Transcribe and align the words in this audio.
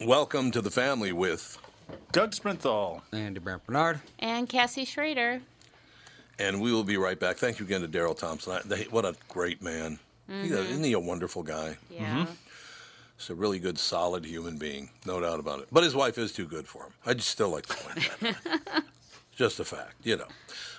Welcome 0.00 0.50
to 0.50 0.60
the 0.60 0.72
family 0.72 1.12
with 1.12 1.56
Doug 2.10 2.32
Sprinthal. 2.32 3.02
Andy 3.12 3.38
Brant 3.38 3.64
Barnard. 3.64 4.00
And 4.18 4.48
Cassie 4.48 4.84
Schrader. 4.84 5.40
And 6.36 6.60
we 6.60 6.72
will 6.72 6.82
be 6.82 6.96
right 6.96 7.18
back. 7.18 7.36
Thank 7.36 7.60
you 7.60 7.64
again 7.64 7.80
to 7.82 7.88
Daryl 7.88 8.18
Thompson. 8.18 8.54
I, 8.72 8.86
what 8.90 9.04
a 9.04 9.14
great 9.28 9.62
man. 9.62 10.00
Mm-hmm. 10.28 10.52
A, 10.52 10.56
isn't 10.56 10.82
he 10.82 10.94
a 10.94 11.00
wonderful 11.00 11.44
guy? 11.44 11.76
Yeah. 11.90 12.24
Mm-hmm. 12.24 12.32
He's 13.16 13.30
a 13.30 13.36
really 13.36 13.60
good, 13.60 13.78
solid 13.78 14.24
human 14.24 14.56
being, 14.58 14.90
no 15.06 15.20
doubt 15.20 15.38
about 15.38 15.60
it. 15.60 15.68
But 15.70 15.84
his 15.84 15.94
wife 15.94 16.18
is 16.18 16.32
too 16.32 16.46
good 16.46 16.66
for 16.66 16.82
him. 16.82 16.92
I'd 17.06 17.22
still 17.22 17.50
like 17.50 17.66
to 17.66 17.76
point 17.76 18.10
that 18.20 18.84
Just 19.36 19.60
a 19.60 19.64
fact, 19.64 19.94
you 20.02 20.16
know. 20.16 20.26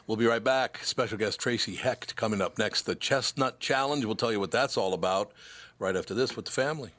We'll 0.08 0.18
be 0.18 0.26
right 0.26 0.44
back. 0.44 0.80
Special 0.84 1.18
guest 1.18 1.40
Tracy 1.40 1.76
Hecht 1.76 2.18
coming 2.18 2.42
up 2.42 2.58
next. 2.60 2.82
The 2.82 2.96
Chestnut 2.96 3.62
Challenge. 3.62 4.04
We'll 4.04 4.16
tell 4.16 4.32
you 4.34 4.42
what 4.42 4.52
that's 4.52 4.76
all 4.76 4.94
about 4.94 5.32
right 5.80 5.96
after 5.96 6.14
this 6.14 6.36
with 6.36 6.46
the 6.46 6.52
family. 6.52 6.92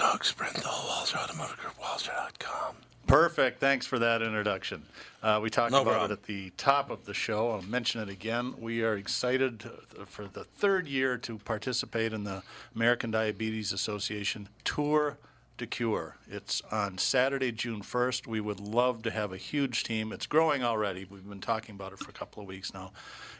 Doug 0.00 0.24
Sprinthal, 0.24 0.64
Walser 0.88 1.16
Automotive 1.22 1.58
Group, 1.58 1.74
Walser.com. 1.78 2.74
Perfect. 3.06 3.60
Thanks 3.60 3.84
for 3.84 3.98
that 3.98 4.22
introduction. 4.22 4.82
Uh, 5.22 5.40
we 5.42 5.50
talked 5.50 5.72
No 5.72 5.82
about 5.82 5.90
problem. 5.90 6.10
it 6.12 6.14
at 6.14 6.22
the 6.22 6.50
top 6.56 6.88
of 6.88 7.04
the 7.04 7.12
show. 7.12 7.50
I'll 7.50 7.60
mention 7.60 8.00
it 8.00 8.08
again. 8.08 8.54
We 8.58 8.82
are 8.82 8.94
excited 8.94 9.68
for 10.06 10.24
the 10.26 10.44
third 10.44 10.88
year 10.88 11.18
to 11.18 11.36
participate 11.36 12.14
in 12.14 12.24
the 12.24 12.42
American 12.74 13.10
Diabetes 13.10 13.74
Association 13.74 14.48
Tour 14.64 15.18
de 15.60 15.66
Cure. 15.66 16.16
It's 16.26 16.62
on 16.72 16.96
Saturday, 16.96 17.52
June 17.52 17.82
1st. 17.82 18.26
We 18.26 18.40
would 18.40 18.60
love 18.60 19.02
to 19.02 19.10
have 19.10 19.30
a 19.30 19.36
huge 19.36 19.84
team. 19.84 20.10
It's 20.10 20.24
growing 20.24 20.64
already. 20.64 21.04
We've 21.04 21.28
been 21.28 21.42
talking 21.42 21.74
about 21.74 21.92
it 21.92 21.98
for 21.98 22.08
a 22.08 22.14
couple 22.14 22.40
of 22.40 22.48
weeks 22.48 22.72
now. 22.72 22.92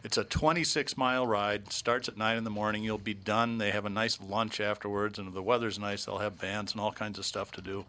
It's 0.05 0.19
a 0.19 0.25
26 0.25 0.99
mile 0.99 1.27
ride. 1.27 1.73
Starts 1.73 2.11
at 2.11 2.19
9 2.19 2.37
in 2.37 2.45
the 2.45 2.51
morning. 2.51 2.85
You'll 2.85 2.99
be 2.99 3.15
done. 3.15 3.57
They 3.57 3.71
have 3.71 3.87
a 3.87 3.91
nice 3.91 4.21
lunch 4.21 4.61
afterwards, 4.61 5.19
and 5.19 5.29
if 5.29 5.35
the 5.35 5.43
weather's 5.43 5.79
nice, 5.79 6.05
they'll 6.05 6.19
have 6.19 6.39
bands 6.39 6.73
and 6.73 6.81
all 6.83 6.93
kinds 6.93 7.19
of 7.19 7.25
stuff 7.25 7.51
to 7.53 7.63
do. 7.63 7.87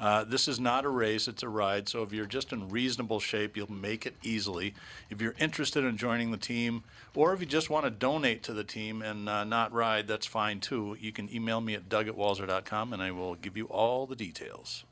Uh, 0.00 0.24
this 0.24 0.48
is 0.48 0.58
not 0.58 0.86
a 0.86 0.88
race, 0.88 1.28
it's 1.28 1.42
a 1.42 1.48
ride. 1.48 1.86
So 1.86 2.02
if 2.02 2.10
you're 2.10 2.24
just 2.24 2.52
in 2.54 2.70
reasonable 2.70 3.20
shape, 3.20 3.54
you'll 3.54 3.70
make 3.70 4.06
it 4.06 4.14
easily. 4.22 4.74
If 5.10 5.20
you're 5.20 5.34
interested 5.38 5.84
in 5.84 5.98
joining 5.98 6.30
the 6.30 6.38
team, 6.38 6.84
or 7.14 7.34
if 7.34 7.40
you 7.40 7.46
just 7.46 7.68
want 7.68 7.84
to 7.84 7.90
donate 7.90 8.42
to 8.44 8.54
the 8.54 8.64
team 8.64 9.02
and 9.02 9.28
uh, 9.28 9.44
not 9.44 9.74
ride, 9.74 10.08
that's 10.08 10.26
fine 10.26 10.60
too. 10.60 10.96
You 10.98 11.12
can 11.12 11.32
email 11.32 11.60
me 11.60 11.74
at 11.74 11.90
doug 11.90 12.08
at 12.08 12.16
walser.com 12.16 12.94
and 12.94 13.02
I 13.02 13.10
will 13.10 13.34
give 13.34 13.58
you 13.58 13.66
all 13.66 14.06
the 14.06 14.16
details. 14.16 14.84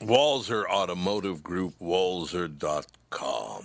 Walser 0.00 0.64
Automotive 0.66 1.42
Group, 1.42 1.74
Walser.com. 1.78 3.64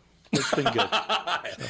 It's 0.31 0.53
been 0.53 0.71
good. 0.73 0.89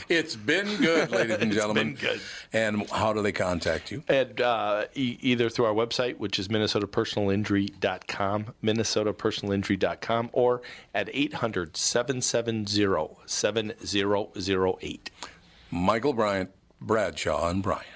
It's 0.09 0.35
been 0.35 0.75
good, 0.77 1.09
ladies 1.11 1.37
and 1.39 1.51
gentlemen. 1.57 1.93
been 1.93 1.95
good. 2.01 2.19
And 2.53 2.87
how 2.89 3.13
do 3.13 3.21
they 3.21 3.31
contact 3.31 3.91
you? 3.91 4.03
And 4.07 4.39
uh, 4.41 4.85
e- 4.93 5.17
either 5.21 5.49
through 5.49 5.65
our 5.65 5.73
website, 5.73 6.17
which 6.17 6.37
is 6.37 6.49
minnesotapersonalinjury.com, 6.49 8.45
minnesotapersonalinjury.com, 8.63 10.29
or 10.33 10.61
at 10.93 11.09
800 11.13 11.77
770 11.77 13.09
7008. 13.25 15.11
Michael 15.71 16.13
Bryant, 16.13 16.51
Bradshaw, 16.81 17.49
and 17.49 17.63
Bryant. 17.63 17.87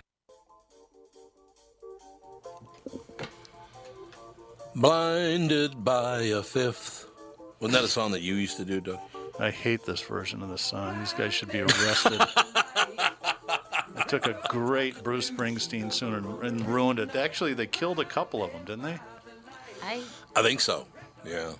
Blinded 4.75 5.83
by 5.83 6.21
a 6.21 6.41
fifth. 6.43 7.07
Wasn't 7.59 7.73
that 7.73 7.83
a 7.85 7.87
song 7.89 8.11
that 8.11 8.21
you 8.21 8.35
used 8.35 8.57
to 8.57 8.65
do, 8.65 8.81
Doug? 8.81 8.99
I 9.39 9.51
hate 9.51 9.85
this 9.85 10.01
version 10.01 10.41
of 10.41 10.49
the 10.49 10.57
song. 10.57 10.97
These 10.99 11.13
guys 11.13 11.33
should 11.33 11.51
be 11.51 11.61
arrested. 11.61 12.21
they 13.95 14.03
took 14.07 14.27
a 14.27 14.39
great 14.47 15.03
Bruce 15.03 15.29
Springsteen 15.29 15.93
tune 15.93 16.13
and, 16.13 16.43
and 16.43 16.67
ruined 16.67 16.99
it. 16.99 17.15
Actually, 17.15 17.53
they 17.53 17.67
killed 17.67 17.99
a 17.99 18.05
couple 18.05 18.43
of 18.43 18.51
them, 18.51 18.63
didn't 18.65 18.83
they? 18.83 18.99
I 19.83 20.01
I 20.35 20.41
think 20.41 20.61
so. 20.61 20.87
Yeah. 21.25 21.53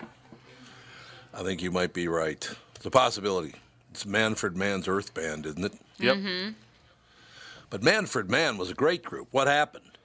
I 1.34 1.42
think 1.42 1.62
you 1.62 1.70
might 1.70 1.92
be 1.92 2.08
right. 2.08 2.48
It's 2.76 2.86
a 2.86 2.90
possibility. 2.90 3.54
It's 3.90 4.06
Manfred 4.06 4.56
Mann's 4.56 4.88
Earth 4.88 5.12
Band, 5.12 5.44
isn't 5.44 5.64
it? 5.64 5.74
Yep. 5.98 6.16
Mm-hmm. 6.16 6.52
But 7.68 7.82
Manfred 7.82 8.30
Mann 8.30 8.56
was 8.56 8.70
a 8.70 8.74
great 8.74 9.02
group. 9.02 9.28
What 9.32 9.48
happened? 9.48 9.95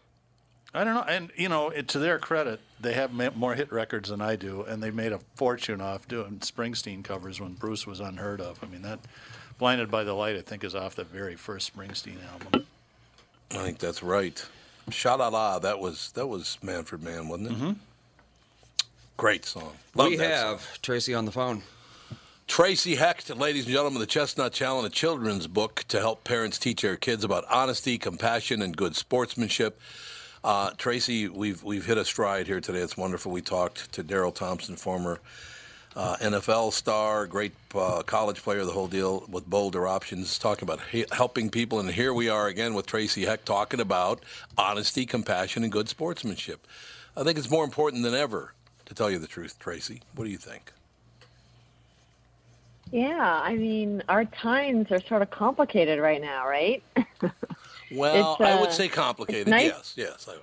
I 0.73 0.83
don't 0.83 0.93
know. 0.93 1.03
And, 1.03 1.31
you 1.35 1.49
know, 1.49 1.69
it, 1.69 1.89
to 1.89 1.99
their 1.99 2.17
credit, 2.17 2.61
they 2.79 2.93
have 2.93 3.11
ma- 3.11 3.31
more 3.35 3.55
hit 3.55 3.71
records 3.71 4.09
than 4.09 4.21
I 4.21 4.35
do, 4.37 4.63
and 4.63 4.81
they 4.81 4.91
made 4.91 5.11
a 5.11 5.19
fortune 5.35 5.81
off 5.81 6.07
doing 6.07 6.39
Springsteen 6.39 7.03
covers 7.03 7.41
when 7.41 7.53
Bruce 7.53 7.85
was 7.85 7.99
unheard 7.99 8.39
of. 8.39 8.63
I 8.63 8.67
mean, 8.67 8.81
that 8.83 8.99
Blinded 9.59 9.91
by 9.91 10.03
the 10.03 10.13
Light, 10.13 10.37
I 10.37 10.41
think, 10.41 10.63
is 10.63 10.73
off 10.73 10.95
the 10.95 11.03
very 11.03 11.35
first 11.35 11.75
Springsteen 11.75 12.17
album. 12.31 12.65
I 13.51 13.57
think 13.57 13.79
that's 13.79 14.01
right. 14.01 14.43
Sha 14.89 15.15
La 15.15 15.27
La, 15.27 15.59
that 15.59 15.79
was 15.79 16.11
that 16.13 16.27
was 16.27 16.57
Manfred 16.63 17.03
Mann, 17.03 17.27
wasn't 17.27 17.51
it? 17.51 17.53
Mm-hmm. 17.53 17.71
Great 19.17 19.45
song. 19.45 19.73
Love 19.93 20.09
we 20.09 20.15
that 20.15 20.31
have 20.31 20.61
song. 20.61 20.69
Tracy 20.81 21.13
on 21.13 21.25
the 21.25 21.31
phone. 21.31 21.61
Tracy 22.47 22.95
Hecht, 22.95 23.29
ladies 23.37 23.65
and 23.65 23.73
gentlemen, 23.73 23.99
the 23.99 24.07
Chestnut 24.07 24.51
Challenge, 24.51 24.87
a 24.87 24.89
children's 24.89 25.47
book 25.47 25.85
to 25.89 25.99
help 25.99 26.23
parents 26.23 26.57
teach 26.57 26.81
their 26.81 26.97
kids 26.97 27.23
about 27.23 27.45
honesty, 27.49 27.97
compassion, 27.97 28.61
and 28.61 28.75
good 28.75 28.95
sportsmanship. 28.95 29.79
Uh, 30.43 30.71
Tracy, 30.77 31.27
we've 31.27 31.63
we've 31.63 31.85
hit 31.85 31.97
a 31.97 32.05
stride 32.05 32.47
here 32.47 32.59
today. 32.59 32.79
It's 32.79 32.97
wonderful. 32.97 33.31
We 33.31 33.41
talked 33.41 33.91
to 33.93 34.03
Daryl 34.03 34.33
Thompson, 34.33 34.75
former 34.75 35.19
uh, 35.95 36.15
NFL 36.17 36.73
star, 36.73 37.27
great 37.27 37.53
uh, 37.75 38.01
college 38.03 38.41
player, 38.41 38.65
the 38.65 38.71
whole 38.71 38.87
deal 38.87 39.25
with 39.29 39.45
Boulder 39.45 39.87
Options, 39.87 40.39
talking 40.39 40.63
about 40.63 40.81
he- 40.91 41.05
helping 41.11 41.49
people. 41.49 41.79
And 41.79 41.89
here 41.89 42.13
we 42.13 42.29
are 42.29 42.47
again 42.47 42.73
with 42.73 42.87
Tracy 42.87 43.25
Hecht 43.25 43.45
talking 43.45 43.79
about 43.79 44.23
honesty, 44.57 45.05
compassion, 45.05 45.63
and 45.63 45.71
good 45.71 45.89
sportsmanship. 45.89 46.65
I 47.15 47.23
think 47.23 47.37
it's 47.37 47.51
more 47.51 47.65
important 47.65 48.03
than 48.03 48.15
ever, 48.15 48.53
to 48.85 48.93
tell 48.95 49.11
you 49.11 49.19
the 49.19 49.27
truth, 49.27 49.59
Tracy. 49.59 50.01
What 50.15 50.25
do 50.25 50.31
you 50.31 50.37
think? 50.37 50.71
Yeah, 52.91 53.39
I 53.43 53.55
mean, 53.55 54.01
our 54.09 54.25
times 54.25 54.91
are 54.91 55.01
sort 55.01 55.21
of 55.21 55.29
complicated 55.29 55.99
right 55.99 56.21
now, 56.21 56.47
right? 56.47 56.83
Well, 57.91 58.33
It's, 58.33 58.41
I 58.41 58.59
would 58.59 58.69
uh, 58.69 58.73
say 58.73 58.87
complicated. 58.87 59.47
nice- 59.47 59.65
Yes, 59.65 59.93
yes. 59.97 60.27
I 60.27 60.33
would. 60.33 60.41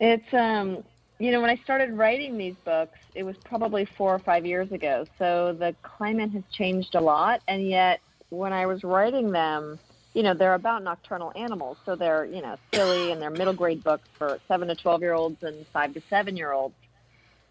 It's 0.00 0.34
um, 0.34 0.82
you 1.18 1.30
know, 1.30 1.40
when 1.40 1.50
I 1.50 1.56
started 1.56 1.92
writing 1.92 2.36
these 2.36 2.56
books, 2.64 2.98
it 3.14 3.22
was 3.22 3.36
probably 3.44 3.84
four 3.84 4.12
or 4.14 4.18
five 4.18 4.44
years 4.44 4.72
ago. 4.72 5.06
So 5.18 5.52
the 5.52 5.74
climate 5.82 6.30
has 6.32 6.42
changed 6.52 6.94
a 6.94 7.00
lot, 7.00 7.40
and 7.48 7.66
yet 7.66 8.00
when 8.30 8.52
I 8.52 8.66
was 8.66 8.82
writing 8.82 9.30
them, 9.30 9.78
you 10.12 10.22
know, 10.22 10.34
they're 10.34 10.54
about 10.54 10.82
nocturnal 10.82 11.32
animals, 11.36 11.78
so 11.86 11.94
they're 11.94 12.24
you 12.24 12.42
know 12.42 12.56
silly 12.72 13.12
and 13.12 13.22
they're 13.22 13.30
middle 13.30 13.52
grade 13.52 13.84
books 13.84 14.08
for 14.18 14.40
seven 14.48 14.68
to 14.68 14.74
twelve 14.74 15.00
year 15.00 15.14
olds 15.14 15.42
and 15.42 15.64
five 15.68 15.94
to 15.94 16.02
seven 16.10 16.36
year 16.36 16.52
olds. 16.52 16.74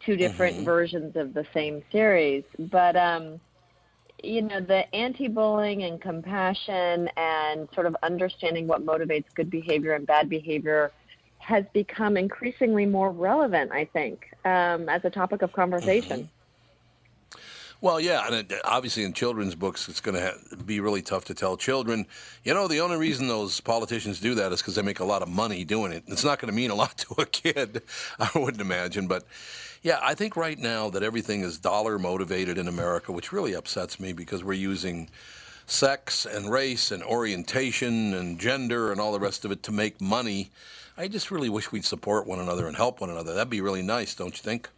Two 0.02 0.18
different 0.18 0.66
versions 0.66 1.16
of 1.16 1.34
the 1.34 1.46
same 1.54 1.82
series, 1.90 2.44
but 2.60 2.98
um, 2.98 3.40
you 4.24 4.42
know, 4.42 4.62
the 4.62 4.94
anti-bullying 4.96 5.84
and 5.84 6.02
compassion 6.02 7.10
and 7.18 7.68
sort 7.76 7.86
of 7.86 7.96
understanding 8.04 8.68
what 8.68 8.86
motivates 8.86 9.26
good 9.36 9.50
behavior 9.50 9.94
and 9.94 10.08
bad 10.08 10.30
behavior 10.30 10.94
has 11.40 11.66
become 11.74 12.16
increasingly 12.16 12.86
more 12.86 13.12
relevant, 13.12 13.72
I 13.72 13.86
think, 13.92 14.22
um, 14.46 14.88
as 14.88 15.02
a 15.04 15.10
topic 15.10 15.42
of 15.42 15.52
conversation. 15.52 16.30
Well, 17.84 18.00
yeah, 18.00 18.26
and 18.26 18.50
it, 18.50 18.62
obviously 18.64 19.04
in 19.04 19.12
children's 19.12 19.56
books, 19.56 19.90
it's 19.90 20.00
going 20.00 20.16
to 20.16 20.22
ha- 20.22 20.56
be 20.66 20.80
really 20.80 21.02
tough 21.02 21.26
to 21.26 21.34
tell 21.34 21.58
children. 21.58 22.08
You 22.46 22.54
know, 22.54 22.70
the 22.70 22.80
only 22.80 22.96
reason 22.96 23.28
those 23.28 23.60
politicians 23.60 24.22
do 24.22 24.36
that 24.36 24.54
is 24.54 24.62
because 24.62 24.76
they 24.76 24.82
make 24.82 25.02
a 25.02 25.04
lot 25.04 25.22
of 25.22 25.28
money 25.28 25.66
doing 25.66 25.92
it. 25.92 26.06
It's 26.08 26.24
not 26.24 26.40
going 26.40 26.50
to 26.50 26.56
mean 26.56 26.72
a 26.72 26.76
lot 26.84 26.98
to 27.00 27.16
a 27.22 27.26
kid, 27.26 27.82
I 28.20 28.30
wouldn't 28.36 28.62
imagine. 28.62 29.08
But 29.08 29.26
yeah, 29.82 30.00
I 30.02 30.14
think 30.14 30.38
right 30.38 30.58
now 30.58 30.90
that 30.92 31.04
everything 31.04 31.42
is 31.42 31.60
dollar 31.60 32.00
motivated 32.00 32.58
in 32.58 32.70
America, 32.70 33.12
which 33.12 33.34
really 33.34 33.54
upsets 33.54 34.00
me 34.00 34.14
because 34.14 34.46
we're 34.46 34.54
using 34.54 35.10
sex 35.66 36.26
and 36.26 36.50
race 36.50 36.90
and 36.90 37.04
orientation 37.04 38.14
and 38.14 38.40
gender 38.40 38.94
and 38.94 39.02
all 39.02 39.12
the 39.12 39.20
rest 39.20 39.44
of 39.44 39.52
it 39.52 39.62
to 39.64 39.74
make 39.74 40.00
money. 40.00 40.52
I 40.98 41.10
just 41.10 41.32
really 41.32 41.50
wish 41.50 41.74
we'd 41.74 41.84
support 41.84 42.28
one 42.28 42.40
another 42.40 42.66
and 42.66 42.78
help 42.78 43.02
one 43.02 43.10
another. 43.10 43.34
That'd 43.34 43.50
be 43.50 43.60
really 43.60 43.82
nice, 43.82 44.16
don't 44.16 44.38
you 44.38 44.42
think? 44.42 44.70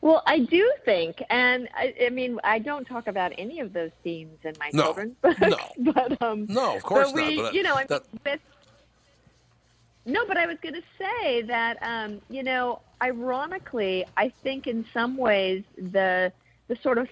Well, 0.00 0.22
I 0.26 0.38
do 0.38 0.72
think, 0.84 1.22
and 1.28 1.68
I, 1.74 1.92
I 2.06 2.10
mean, 2.10 2.38
I 2.44 2.60
don't 2.60 2.84
talk 2.84 3.08
about 3.08 3.32
any 3.36 3.58
of 3.60 3.72
those 3.72 3.90
themes 4.04 4.38
in 4.44 4.54
my 4.58 4.70
No, 4.72 4.84
children's 4.84 5.16
books, 5.22 5.40
no. 5.40 5.58
but 5.92 6.22
um, 6.22 6.46
No, 6.48 6.76
of 6.76 6.82
course 6.84 7.12
but 7.12 7.16
we, 7.26 7.36
not. 7.36 7.42
But 7.46 7.54
you 7.54 7.62
know, 7.64 7.74
I 7.74 7.78
mean, 7.78 7.86
that- 7.88 8.02
with, 8.24 8.40
no, 10.06 10.24
but 10.26 10.36
I 10.36 10.46
was 10.46 10.56
going 10.62 10.74
to 10.74 10.82
say 10.98 11.42
that, 11.42 11.76
um, 11.82 12.20
you 12.30 12.42
know, 12.42 12.80
ironically, 13.02 14.06
I 14.16 14.32
think 14.42 14.66
in 14.66 14.84
some 14.94 15.16
ways 15.16 15.64
the 15.76 16.32
the 16.68 16.76
sort 16.82 16.98
of, 16.98 17.08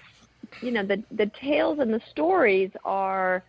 you 0.63 0.71
know, 0.71 0.85
the 0.85 1.03
the 1.11 1.27
tales 1.41 1.79
and 1.81 1.93
the 1.93 2.01
stories 2.11 2.71
are 2.85 3.43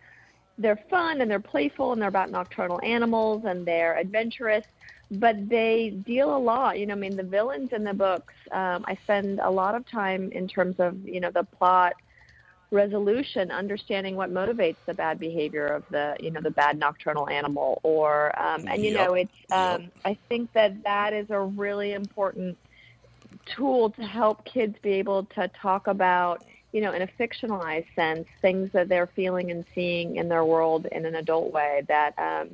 they're 0.58 0.80
fun 0.90 1.20
and 1.20 1.30
they're 1.30 1.38
playful 1.40 1.92
and 1.92 2.02
they're 2.02 2.08
about 2.08 2.30
nocturnal 2.30 2.80
animals 2.82 3.44
and 3.46 3.64
they're 3.64 3.96
adventurous, 3.96 4.64
but 5.10 5.48
they 5.48 5.90
deal 6.04 6.36
a 6.36 6.38
lot. 6.38 6.78
You 6.78 6.86
know, 6.86 6.94
I 6.94 6.98
mean, 6.98 7.16
the 7.16 7.22
villains 7.22 7.70
in 7.72 7.84
the 7.84 7.94
books, 7.94 8.34
um, 8.52 8.84
I 8.86 8.98
spend 9.04 9.40
a 9.40 9.50
lot 9.50 9.74
of 9.74 9.88
time 9.90 10.30
in 10.32 10.46
terms 10.46 10.76
of, 10.78 10.96
you 11.06 11.20
know, 11.20 11.30
the 11.30 11.44
plot 11.44 11.94
resolution, 12.70 13.50
understanding 13.50 14.14
what 14.16 14.30
motivates 14.30 14.76
the 14.86 14.92
bad 14.92 15.18
behavior 15.18 15.66
of 15.66 15.84
the, 15.90 16.14
you 16.20 16.30
know, 16.30 16.40
the 16.42 16.50
bad 16.50 16.78
nocturnal 16.78 17.28
animal. 17.28 17.80
Or, 17.82 18.38
um, 18.38 18.66
and 18.68 18.84
you 18.84 18.92
Yep. 18.92 19.08
know, 19.08 19.14
it's, 19.14 19.30
um, 19.50 19.82
Yep. 19.82 19.92
I 20.04 20.18
think 20.28 20.52
that 20.52 20.82
that 20.84 21.14
is 21.14 21.30
a 21.30 21.40
really 21.40 21.94
important 21.94 22.58
tool 23.56 23.90
to 23.90 24.02
help 24.02 24.44
kids 24.44 24.76
be 24.82 24.92
able 24.92 25.24
to 25.24 25.48
talk 25.60 25.86
about, 25.86 26.44
you 26.72 26.82
know, 26.82 26.92
in 26.92 27.00
a 27.00 27.08
fictionalized 27.18 27.86
sense, 27.94 28.26
things 28.42 28.70
that 28.72 28.90
they're 28.90 29.08
feeling 29.16 29.50
and 29.50 29.64
seeing 29.74 30.16
in 30.16 30.28
their 30.28 30.44
world 30.44 30.86
in 30.92 31.06
an 31.06 31.14
adult 31.14 31.50
way 31.52 31.82
that 31.88 32.12
um, 32.18 32.50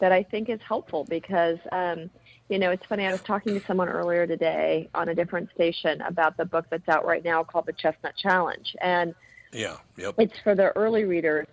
that 0.00 0.12
I 0.12 0.22
think 0.22 0.48
is 0.48 0.60
helpful 0.66 1.04
because, 1.04 1.58
um, 1.72 2.10
you 2.48 2.58
know, 2.58 2.70
it's 2.70 2.84
funny. 2.86 3.06
I 3.06 3.12
was 3.12 3.22
talking 3.22 3.58
to 3.58 3.64
someone 3.66 3.88
earlier 3.88 4.26
today 4.26 4.88
on 4.94 5.08
a 5.08 5.14
different 5.14 5.50
station 5.54 6.00
about 6.02 6.36
the 6.36 6.44
book 6.44 6.66
that's 6.70 6.88
out 6.88 7.06
right 7.06 7.24
now 7.24 7.44
called 7.44 7.66
The 7.66 7.72
Chestnut 7.72 8.16
Challenge, 8.16 8.74
and 8.80 9.14
Yeah, 9.52 9.76
yep. 9.96 10.14
it's 10.18 10.38
for 10.42 10.54
the 10.54 10.76
early 10.76 11.04
readers 11.04 11.46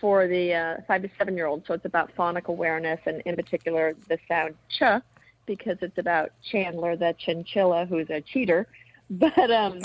for 0.00 0.26
the 0.28 0.54
uh, 0.54 0.76
five 0.86 1.02
to 1.02 1.10
seven 1.18 1.36
year 1.36 1.46
olds. 1.46 1.66
So 1.66 1.74
it's 1.74 1.84
about 1.84 2.12
phonic 2.14 2.48
awareness 2.48 3.00
and, 3.06 3.22
in 3.24 3.34
particular, 3.34 3.94
the 4.08 4.18
sound 4.28 4.54
ch, 4.68 4.82
because 5.46 5.78
it's 5.80 5.98
about 5.98 6.30
Chandler, 6.50 6.96
the 6.96 7.14
chinchilla, 7.18 7.86
who's 7.86 8.10
a 8.10 8.20
cheater. 8.20 8.66
But 9.12 9.50
um, 9.50 9.80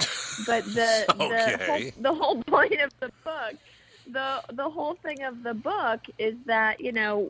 but 0.45 0.63
the 0.65 1.05
the, 1.17 1.63
whole, 1.65 1.91
the 1.99 2.13
whole 2.13 2.43
point 2.43 2.79
of 2.79 2.91
the 2.99 3.11
book, 3.23 3.55
the 4.11 4.43
the 4.53 4.69
whole 4.69 4.93
thing 5.01 5.23
of 5.23 5.41
the 5.41 5.55
book 5.55 6.01
is 6.19 6.35
that 6.45 6.79
you 6.79 6.91
know 6.91 7.27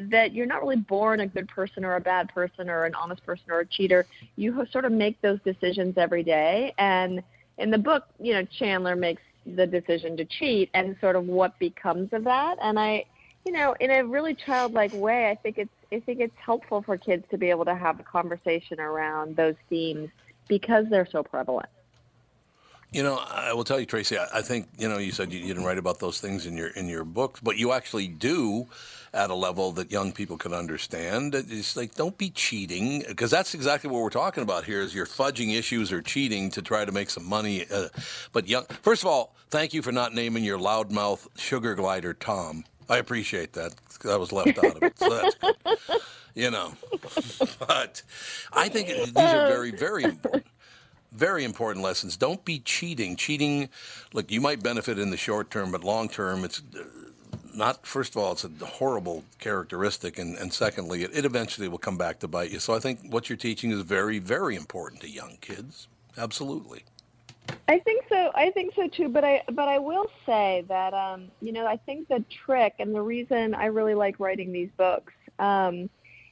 that 0.00 0.32
you're 0.32 0.46
not 0.46 0.62
really 0.62 0.76
born 0.76 1.20
a 1.20 1.26
good 1.26 1.48
person 1.48 1.84
or 1.84 1.96
a 1.96 2.00
bad 2.00 2.32
person 2.32 2.68
or 2.68 2.84
an 2.84 2.94
honest 2.94 3.24
person 3.24 3.50
or 3.50 3.60
a 3.60 3.66
cheater. 3.66 4.06
You 4.36 4.66
sort 4.70 4.84
of 4.84 4.92
make 4.92 5.20
those 5.20 5.40
decisions 5.44 5.96
every 5.96 6.22
day. 6.22 6.74
And 6.78 7.22
in 7.58 7.70
the 7.70 7.78
book, 7.78 8.04
you 8.20 8.32
know, 8.32 8.44
Chandler 8.44 8.96
makes 8.96 9.22
the 9.46 9.66
decision 9.66 10.16
to 10.16 10.24
cheat 10.24 10.70
and 10.74 10.96
sort 11.00 11.16
of 11.16 11.26
what 11.26 11.58
becomes 11.58 12.12
of 12.12 12.24
that. 12.24 12.58
And 12.60 12.78
I, 12.78 13.04
you 13.44 13.52
know, 13.52 13.74
in 13.78 13.90
a 13.90 14.04
really 14.04 14.34
childlike 14.34 14.92
way, 14.92 15.30
I 15.30 15.34
think 15.36 15.58
it's 15.58 15.70
I 15.92 16.00
think 16.00 16.20
it's 16.20 16.36
helpful 16.36 16.82
for 16.82 16.96
kids 16.96 17.24
to 17.30 17.38
be 17.38 17.50
able 17.50 17.64
to 17.64 17.74
have 17.74 18.00
a 18.00 18.02
conversation 18.02 18.80
around 18.80 19.36
those 19.36 19.54
themes 19.68 20.10
because 20.48 20.86
they're 20.90 21.06
so 21.06 21.22
prevalent. 21.22 21.68
You 22.92 23.02
know, 23.02 23.16
I 23.16 23.52
will 23.52 23.64
tell 23.64 23.78
you, 23.78 23.86
Tracy. 23.86 24.16
I, 24.18 24.42
think 24.42 24.68
you 24.78 24.88
know. 24.88 24.98
You 24.98 25.12
said 25.12 25.32
you 25.32 25.46
didn't 25.46 25.64
write 25.64 25.78
about 25.78 25.98
those 25.98 26.20
things 26.20 26.46
in 26.46 26.56
your 26.56 26.68
in 26.68 26.88
your 26.88 27.04
books, 27.04 27.40
but 27.40 27.56
you 27.56 27.72
actually 27.72 28.08
do 28.08 28.66
at 29.16 29.30
a 29.30 29.34
level 29.34 29.72
that 29.72 29.90
young 29.90 30.12
people 30.12 30.36
can 30.36 30.52
understand. 30.52 31.34
It's 31.34 31.76
like 31.76 31.94
don't 31.94 32.16
be 32.18 32.30
cheating 32.30 33.02
because 33.08 33.30
that's 33.30 33.54
exactly 33.54 33.90
what 33.90 34.02
we're 34.02 34.10
talking 34.10 34.42
about 34.42 34.64
here. 34.64 34.80
Is 34.80 34.94
you're 34.94 35.06
fudging 35.06 35.56
issues 35.56 35.90
or 35.90 36.02
cheating 36.02 36.50
to 36.50 36.62
try 36.62 36.84
to 36.84 36.92
make 36.92 37.10
some 37.10 37.24
money. 37.24 37.66
Uh, 37.72 37.88
but 38.32 38.46
young, 38.46 38.66
first 38.82 39.02
of 39.02 39.08
all, 39.08 39.34
thank 39.48 39.72
you 39.72 39.82
for 39.82 39.90
not 39.90 40.14
naming 40.14 40.44
your 40.44 40.58
loudmouth 40.58 41.26
sugar 41.36 41.74
glider 41.74 42.12
Tom. 42.12 42.64
I 42.88 42.98
appreciate 42.98 43.54
that. 43.54 43.74
That 44.04 44.20
was 44.20 44.30
left 44.30 44.58
out 44.58 44.76
of 44.76 44.82
it, 44.82 44.98
so 44.98 45.08
that's 45.08 45.34
good. 45.36 46.00
You 46.34 46.50
know, 46.50 46.74
but 47.66 48.02
I 48.52 48.68
think 48.68 48.88
these 48.88 49.16
are 49.16 49.48
very 49.48 49.70
very 49.70 50.04
important 50.04 50.44
very 51.12 51.44
important 51.44 51.82
lessons. 51.82 52.16
Don't 52.18 52.44
be 52.44 52.58
cheating. 52.58 53.16
Cheating, 53.16 53.70
look, 54.12 54.30
you 54.30 54.40
might 54.40 54.62
benefit 54.62 54.98
in 54.98 55.08
the 55.08 55.16
short 55.16 55.50
term, 55.50 55.72
but 55.72 55.82
long 55.82 56.10
term, 56.10 56.44
it's 56.44 56.62
not. 57.56 57.86
First 57.86 58.14
of 58.14 58.22
all, 58.22 58.32
it's 58.32 58.44
a 58.44 58.50
horrible 58.64 59.24
characteristic, 59.38 60.18
and, 60.18 60.36
and 60.36 60.52
secondly, 60.52 61.02
it, 61.02 61.16
it 61.16 61.24
eventually 61.24 61.68
will 61.68 61.78
come 61.78 61.96
back 61.96 62.18
to 62.20 62.28
bite 62.28 62.50
you. 62.50 62.58
So 62.58 62.74
I 62.74 62.78
think 62.78 63.00
what 63.10 63.28
you're 63.28 63.36
teaching 63.36 63.70
is 63.70 63.80
very, 63.80 64.18
very 64.18 64.56
important 64.56 65.00
to 65.02 65.08
young 65.08 65.38
kids. 65.40 65.88
Absolutely. 66.18 66.84
I 67.68 67.78
think 67.78 68.04
so. 68.08 68.30
I 68.34 68.50
think 68.50 68.74
so 68.74 68.88
too. 68.88 69.08
But 69.08 69.24
I 69.24 69.42
but 69.52 69.68
I 69.68 69.78
will 69.78 70.10
say 70.24 70.64
that 70.68 70.94
um, 70.94 71.28
you 71.40 71.52
know 71.52 71.66
I 71.66 71.76
think 71.76 72.08
the 72.08 72.24
trick 72.44 72.74
and 72.78 72.94
the 72.94 73.02
reason 73.02 73.54
I 73.54 73.66
really 73.66 73.94
like 73.94 74.18
writing 74.18 74.52
these 74.52 74.70
books 74.76 75.12
um, 75.38 75.88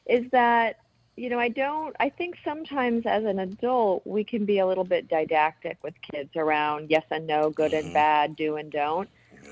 is 0.06 0.28
that 0.30 0.80
you 1.16 1.28
know 1.30 1.38
I 1.38 1.48
don't. 1.48 1.94
I 2.00 2.08
think 2.08 2.36
sometimes 2.44 3.06
as 3.06 3.24
an 3.24 3.38
adult 3.40 4.06
we 4.06 4.24
can 4.24 4.44
be 4.44 4.58
a 4.58 4.66
little 4.66 4.84
bit 4.84 5.08
didactic 5.08 5.78
with 5.82 5.94
kids 6.02 6.30
around 6.36 6.90
yes 6.90 7.04
and 7.10 7.26
no, 7.26 7.50
good 7.50 7.72
and 7.72 7.92
bad, 7.92 8.36
do 8.36 8.56
and 8.56 8.70
don't. 8.70 9.08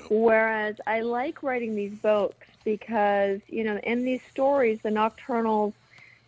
Whereas 0.09 0.75
I 0.87 1.01
like 1.01 1.43
writing 1.43 1.75
these 1.75 1.93
books 2.01 2.47
because 2.63 3.39
you 3.47 3.63
know 3.63 3.77
in 3.83 4.05
these 4.05 4.21
stories 4.31 4.79
the 4.83 4.89
nocturnals 4.89 5.73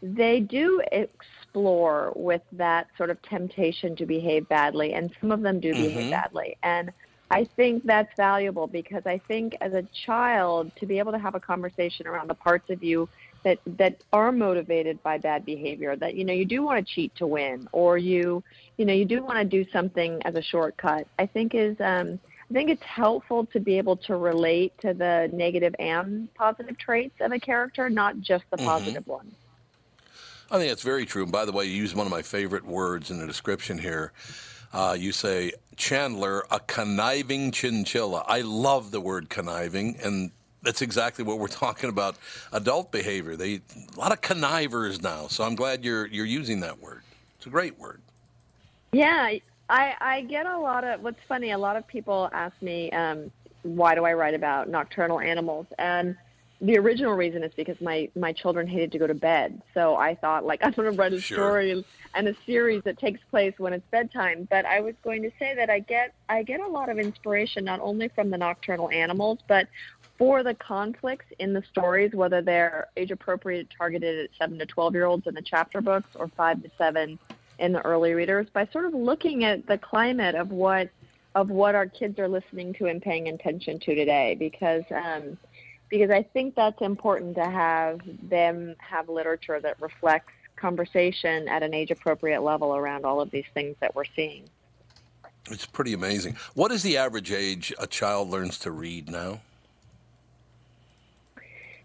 they 0.01 0.39
do 0.39 0.81
explore 0.91 2.12
with 2.15 2.41
that 2.51 2.88
sort 2.98 3.10
of 3.10 3.22
temptation 3.24 3.95
to 3.95 4.05
behave 4.05 4.48
badly, 4.50 4.93
and 4.93 5.12
some 5.19 5.31
of 5.31 5.41
them 5.41 5.60
do 5.60 5.74
behave 5.74 6.10
badly. 6.10 6.57
And 6.63 6.91
I 7.31 7.48
think 7.55 7.84
that's 7.86 8.12
valuable 8.15 8.67
because 8.67 9.01
I 9.05 9.19
think 9.27 9.55
as 9.62 9.74
a 9.74 9.84
child 10.05 10.72
to 10.77 10.86
be 10.86 11.00
able 11.00 11.12
to 11.12 11.17
have 11.17 11.34
a 11.34 11.39
conversation 11.39 12.05
around 12.05 12.29
the 12.29 12.36
parts 12.36 12.69
of 12.69 12.84
you 12.84 13.10
that 13.43 13.60
that 13.77 14.03
are 14.13 14.31
motivated 14.31 15.01
by 15.01 15.17
bad 15.17 15.43
behavior, 15.43 15.95
that 15.95 16.15
you 16.15 16.24
know 16.24 16.34
you 16.34 16.45
do 16.45 16.62
want 16.62 16.86
to 16.86 16.93
cheat 16.93 17.15
to 17.15 17.25
win, 17.25 17.67
or 17.72 17.98
you 17.98 18.43
you 18.77 18.86
know 18.86 18.93
you 18.93 19.05
do 19.05 19.24
want 19.24 19.38
to 19.39 19.45
do 19.45 19.69
something 19.72 20.22
as 20.24 20.36
a 20.36 20.41
shortcut. 20.41 21.07
I 21.17 21.25
think 21.25 21.55
is 21.55 21.75
um, 21.79 22.19
I 22.50 22.54
think 22.54 22.70
it's 22.70 22.84
helpful 22.84 23.46
to 23.48 23.60
be 23.60 23.78
able 23.78 23.98
to 23.98 24.16
relate 24.16 24.78
to 24.80 24.94
the 24.94 25.30
negative 25.34 25.75
and 25.80 26.34
positive 26.36 26.78
traits 26.78 27.16
of 27.20 27.32
a 27.32 27.40
character, 27.40 27.90
not 27.90 28.20
just 28.20 28.44
the 28.52 28.58
positive 28.58 29.08
ones. 29.08 29.34
I 30.52 30.60
think 30.60 30.70
that's 30.70 30.84
very 30.84 31.06
true. 31.06 31.24
And 31.24 31.32
by 31.32 31.46
the 31.46 31.52
way, 31.52 31.66
you 31.66 31.72
use 31.72 31.96
one 31.96 32.06
of 32.06 32.12
my 32.12 32.22
favorite 32.22 32.66
words 32.66 33.10
in 33.10 33.20
the 33.20 33.25
description 33.25 33.80
here. 33.80 34.14
Uh, 34.72 34.96
you 34.98 35.12
say 35.12 35.54
Chandler, 35.75 36.46
a 36.52 36.60
conniving 36.60 37.52
chinchilla. 37.52 38.24
I 38.28 38.42
love 38.42 38.92
the 38.92 39.02
word 39.02 39.30
conniving, 39.30 39.98
and 40.04 40.32
that's 40.62 40.82
exactly 40.82 41.24
what 41.24 41.40
we're 41.40 41.48
talking 41.66 41.90
about. 41.90 42.18
Adult 42.52 42.92
behavior. 42.92 43.36
They 43.36 43.62
a 43.96 44.00
lot 44.00 44.12
of 44.12 44.22
connivers 44.22 45.02
now. 45.02 45.28
So 45.28 45.44
I'm 45.44 45.56
glad 45.56 45.84
you're 45.84 46.06
you're 46.08 46.25
using 46.25 46.60
that 46.60 46.80
word. 46.80 47.02
It's 47.38 47.48
a 47.48 47.50
great 47.50 47.80
word. 47.80 48.02
Yeah, 48.92 49.36
I 49.69 49.95
I 50.00 50.22
get 50.22 50.45
a 50.45 50.57
lot 50.57 50.84
of. 50.84 51.01
What's 51.01 51.19
funny, 51.27 51.51
a 51.51 51.57
lot 51.57 51.75
of 51.75 51.88
people 51.88 52.29
ask 52.34 52.60
me, 52.62 52.91
um, 52.91 53.31
why 53.63 53.95
do 53.95 54.05
I 54.05 54.13
write 54.13 54.34
about 54.36 54.69
nocturnal 54.69 55.19
animals? 55.19 55.65
And 55.79 56.15
the 56.62 56.77
original 56.77 57.13
reason 57.13 57.43
is 57.43 57.51
because 57.55 57.79
my 57.81 58.10
my 58.15 58.31
children 58.31 58.67
hated 58.67 58.91
to 58.93 59.00
go 59.00 59.07
to 59.07 59.13
bed. 59.13 59.62
So 59.74 59.95
I 59.95 60.15
thought 60.15 60.45
like 60.45 60.60
I'm 60.63 60.72
going 60.72 60.91
to 60.91 60.98
write 60.98 61.13
a 61.13 61.19
Sure. 61.19 61.38
story 61.38 61.86
and 62.13 62.27
a 62.27 62.36
series 62.45 62.84
that 62.84 62.98
takes 62.98 63.19
place 63.29 63.53
when 63.57 63.74
it's 63.74 63.86
bedtime. 63.91 64.48
But 64.50 64.65
I 64.65 64.81
was 64.81 64.95
going 65.03 65.22
to 65.24 65.31
say 65.39 65.55
that 65.55 65.69
I 65.69 65.79
get 65.79 66.13
I 66.29 66.43
get 66.43 66.60
a 66.60 66.67
lot 66.67 66.89
of 66.89 67.00
inspiration 67.00 67.65
not 67.65 67.79
only 67.81 68.07
from 68.10 68.29
the 68.29 68.38
nocturnal 68.38 68.89
animals, 68.89 69.39
but 69.48 69.67
for 70.17 70.43
the 70.43 70.53
conflicts 70.53 71.25
in 71.39 71.51
the 71.51 71.62
stories, 71.69 72.13
whether 72.13 72.41
they're 72.41 72.88
age 72.95 73.12
appropriate, 73.12 73.67
targeted 73.75 74.25
at 74.25 74.29
seven 74.38 74.57
to 74.60 74.65
twelve 74.65 74.93
year 74.93 75.05
olds 75.05 75.27
in 75.27 75.34
the 75.34 75.41
chapter 75.41 75.81
books, 75.81 76.10
or 76.15 76.27
five 76.29 76.62
to 76.63 76.69
seven 76.77 77.19
in 77.59 77.71
the 77.71 77.81
early 77.81 78.13
readers, 78.13 78.47
by 78.53 78.67
sort 78.67 78.85
of 78.85 78.93
looking 78.93 79.43
at 79.43 79.65
the 79.67 79.77
climate 79.77 80.35
of 80.35 80.51
what 80.51 80.89
of 81.35 81.50
what 81.50 81.75
our 81.75 81.85
kids 81.85 82.17
are 82.17 82.29
listening 82.29 82.74
to 82.74 82.85
and 82.85 83.01
paying 83.01 83.27
attention 83.27 83.77
to 83.79 83.93
today, 83.93 84.35
because 84.39 84.83
um, 84.91 85.38
because 85.89 86.09
I 86.09 86.24
think 86.24 86.55
that's 86.55 86.81
important 86.81 87.35
to 87.35 87.45
have 87.45 88.00
them 88.29 88.75
have 88.79 89.09
literature 89.09 89.59
that 89.59 89.81
reflects 89.81 90.31
conversation 90.55 91.47
at 91.47 91.63
an 91.63 91.74
age 91.74 91.91
appropriate 91.91 92.41
level 92.41 92.75
around 92.75 93.05
all 93.05 93.19
of 93.19 93.29
these 93.31 93.45
things 93.53 93.75
that 93.81 93.93
we're 93.93 94.05
seeing. 94.15 94.43
It's 95.51 95.65
pretty 95.65 95.93
amazing. 95.93 96.38
What 96.53 96.71
is 96.71 96.81
the 96.81 96.97
average 96.97 97.31
age 97.31 97.74
a 97.77 97.85
child 97.85 98.29
learns 98.29 98.57
to 98.59 98.71
read 98.71 99.09
now? 99.09 99.41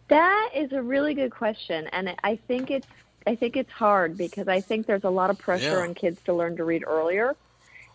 That 0.09 0.51
is 0.57 0.73
a 0.73 0.83
really 0.83 1.15
good 1.15 1.31
question, 1.31 1.89
and 1.93 2.15
I 2.25 2.37
think 2.49 2.71
it's 2.71 2.87
I 3.27 3.37
think 3.37 3.57
it's 3.57 3.71
hard 3.71 4.17
because 4.17 4.49
I 4.49 4.61
think 4.61 4.87
there's 4.87 5.05
a 5.05 5.11
lot 5.11 5.31
of 5.31 5.39
pressure 5.39 5.77
Yeah. 5.77 5.83
on 5.83 5.95
kids 5.95 6.19
to 6.25 6.35
learn 6.35 6.57
to 6.57 6.65
read 6.65 6.85
earlier, 6.87 7.37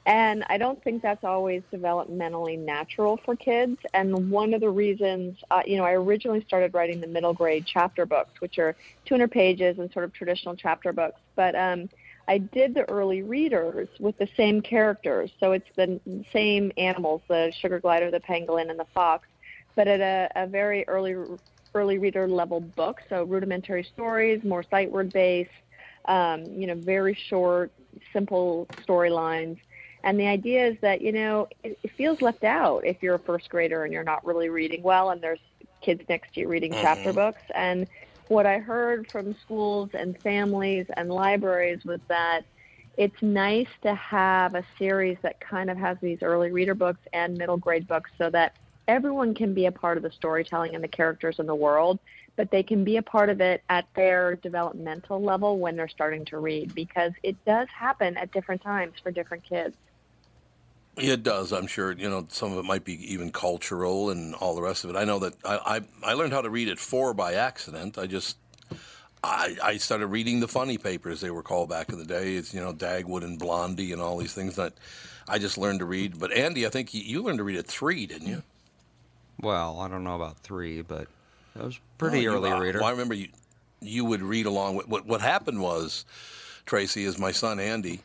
and 0.06 0.44
I 0.50 0.58
don't 0.60 0.82
think 0.84 1.02
that's 1.02 1.24
always 1.24 1.64
developmentally 1.74 2.60
natural 2.60 3.18
for 3.26 3.36
kids. 3.36 3.78
And 3.96 4.30
one 4.30 4.54
of 4.54 4.62
the 4.62 4.70
reasons, 4.70 5.38
uh, 5.50 5.64
you 5.66 5.78
know, 5.78 5.84
I 5.84 5.94
originally 5.94 6.42
started 6.42 6.74
writing 6.76 7.02
the 7.02 7.08
middle 7.08 7.34
grade 7.34 7.66
chapter 7.66 8.06
books, 8.06 8.40
which 8.40 8.60
are 8.60 8.76
200 9.06 9.32
pages 9.32 9.80
and 9.80 9.92
sort 9.92 10.06
of 10.06 10.14
traditional 10.14 10.56
chapter 10.56 10.94
books, 10.94 11.20
but 11.36 11.56
um, 11.56 11.90
I 12.28 12.38
did 12.38 12.74
the 12.76 12.88
early 12.90 13.24
readers 13.24 13.88
with 14.00 14.18
the 14.18 14.28
same 14.38 14.62
characters, 14.62 15.32
so 15.40 15.54
it's 15.54 15.70
the 15.76 16.00
same 16.32 16.72
animals, 16.78 17.22
the 17.28 17.52
sugar 17.60 17.80
glider, 17.80 18.12
the 18.12 18.20
pangolin, 18.20 18.70
and 18.70 18.80
the 18.80 18.88
fox, 18.94 19.28
but 19.76 19.88
at 19.88 20.02
a, 20.02 20.30
a 20.44 20.48
very 20.48 20.88
early 20.88 21.16
early 21.76 22.00
reader 22.00 22.28
level 22.28 22.62
book, 22.62 22.98
so 23.10 23.24
rudimentary 23.24 23.88
stories, 23.94 24.44
more 24.44 24.64
sight 24.72 24.92
word 24.92 25.14
based, 25.14 25.52
um, 26.08 26.46
you 26.56 26.68
know, 26.68 26.76
very 26.76 27.18
short, 27.30 27.72
simple 28.14 28.68
storylines. 28.88 29.58
And 30.04 30.20
the 30.20 30.28
idea 30.28 30.68
is 30.68 30.78
that, 30.82 31.02
you 31.02 31.12
know, 31.12 31.48
it, 31.64 31.78
it 31.84 31.92
feels 31.98 32.22
left 32.22 32.44
out 32.44 32.86
if 32.86 32.98
you're 33.02 33.16
a 33.16 33.20
first 33.20 33.50
grader 33.50 33.84
and 33.84 33.94
you're 33.94 34.04
not 34.04 34.26
really 34.26 34.50
reading 34.50 34.84
well 34.84 35.10
and 35.12 35.22
there's 35.22 35.40
kids 35.82 36.02
next 36.10 36.34
to 36.34 36.42
you 36.42 36.48
reading 36.48 36.76
chapter 36.80 37.12
books. 37.14 37.42
And 37.56 37.88
what 38.28 38.46
I 38.46 38.60
heard 38.60 39.08
from 39.12 39.36
schools 39.42 39.90
and 39.94 40.18
families 40.24 40.86
and 40.98 41.10
libraries 41.10 41.80
was 41.86 42.00
that 42.10 42.42
it's 42.98 43.22
nice 43.22 43.68
to 43.84 43.94
have 43.96 44.56
a 44.56 44.66
series 44.80 45.18
that 45.24 45.40
kind 45.42 45.70
of 45.70 45.78
has 45.78 45.98
these 46.02 46.20
early 46.22 46.52
reader 46.52 46.76
books 46.76 47.02
and 47.14 47.38
middle 47.38 47.58
grade 47.58 47.88
books 47.88 48.10
so 48.18 48.30
that 48.30 48.54
everyone 48.88 49.34
can 49.34 49.54
be 49.54 49.66
a 49.66 49.72
part 49.72 49.98
of 49.98 50.04
the 50.04 50.12
storytelling 50.12 50.76
and 50.76 50.84
the 50.84 50.88
characters 50.88 51.40
in 51.40 51.46
the 51.46 51.56
world, 51.56 52.00
but 52.36 52.52
they 52.52 52.64
can 52.64 52.84
be 52.84 52.98
a 52.98 53.02
part 53.02 53.30
of 53.30 53.42
it 53.42 53.64
at 53.70 53.86
their 53.96 54.36
developmental 54.36 55.22
level 55.22 55.58
when 55.60 55.76
they're 55.76 55.88
starting 55.88 56.26
to 56.26 56.40
read 56.40 56.74
because 56.76 57.12
it 57.24 57.36
does 57.46 57.68
happen 57.70 58.18
at 58.18 58.32
different 58.32 58.62
times 58.62 58.94
for 59.02 59.12
different 59.12 59.44
kids. 59.44 59.76
It 60.98 61.24
does, 61.24 61.52
I'm 61.52 61.68
sure. 61.68 61.92
You 61.92 62.10
know, 62.10 62.26
some 62.30 62.54
of 62.54 62.58
it 62.58 62.66
might 62.66 62.86
be 62.86 63.14
even 63.14 63.32
cultural 63.32 64.12
and 64.12 64.34
all 64.36 64.56
the 64.56 64.62
rest 64.62 64.86
of 64.86 64.90
it. 64.90 64.96
I 64.96 65.04
know 65.04 65.20
that 65.20 65.34
I, 65.44 65.82
I, 66.04 66.12
I 66.12 66.14
learned 66.14 66.32
how 66.32 66.42
to 66.42 66.50
read 66.50 66.70
at 66.70 66.80
four 66.80 67.14
by 67.14 67.34
accident. 67.34 67.98
I 67.98 68.08
just 68.08 68.38
I, 69.22 69.58
I 69.62 69.78
started 69.78 70.08
reading 70.08 70.40
the 70.40 70.48
funny 70.48 70.78
papers 70.78 71.20
they 71.20 71.32
were 71.32 71.44
called 71.44 71.70
back 71.70 71.90
in 71.90 71.98
the 71.98 72.06
day. 72.06 72.36
It's 72.36 72.54
you 72.54 72.62
know 72.62 72.74
Dagwood 72.74 73.24
and 73.24 73.38
Blondie 73.38 73.92
and 73.92 74.02
all 74.02 74.18
these 74.18 74.34
things 74.34 74.56
that 74.56 74.74
I 75.28 75.38
just 75.38 75.58
learned 75.58 75.80
to 75.80 75.86
read. 75.86 76.18
But 76.18 76.32
Andy, 76.32 76.66
I 76.66 76.70
think 76.70 76.94
you, 76.94 77.02
you 77.02 77.24
learned 77.24 77.40
to 77.40 77.44
read 77.44 77.58
at 77.58 77.66
three, 77.66 78.06
didn't 78.06 78.28
you? 78.28 78.44
Well, 79.42 79.80
I 79.80 79.88
don't 79.88 80.04
know 80.04 80.16
about 80.16 80.38
three, 80.40 80.82
but 80.82 81.08
I 81.60 81.64
was 81.64 81.76
a 81.78 81.80
pretty 81.98 82.20
Oh, 82.20 82.22
you- 82.22 82.34
early 82.38 82.52
uh, 82.52 82.60
reader. 82.60 82.80
Well, 82.80 82.88
I 82.88 82.92
remember 82.92 83.14
you 83.14 83.28
you 83.82 84.06
would 84.06 84.22
read 84.22 84.46
along. 84.46 84.76
With, 84.76 84.88
what 84.88 85.06
what 85.06 85.22
happened 85.22 85.62
was, 85.62 86.06
Tracy, 86.66 87.04
is 87.06 87.18
my 87.20 87.32
son 87.32 87.60
Andy. 87.60 88.00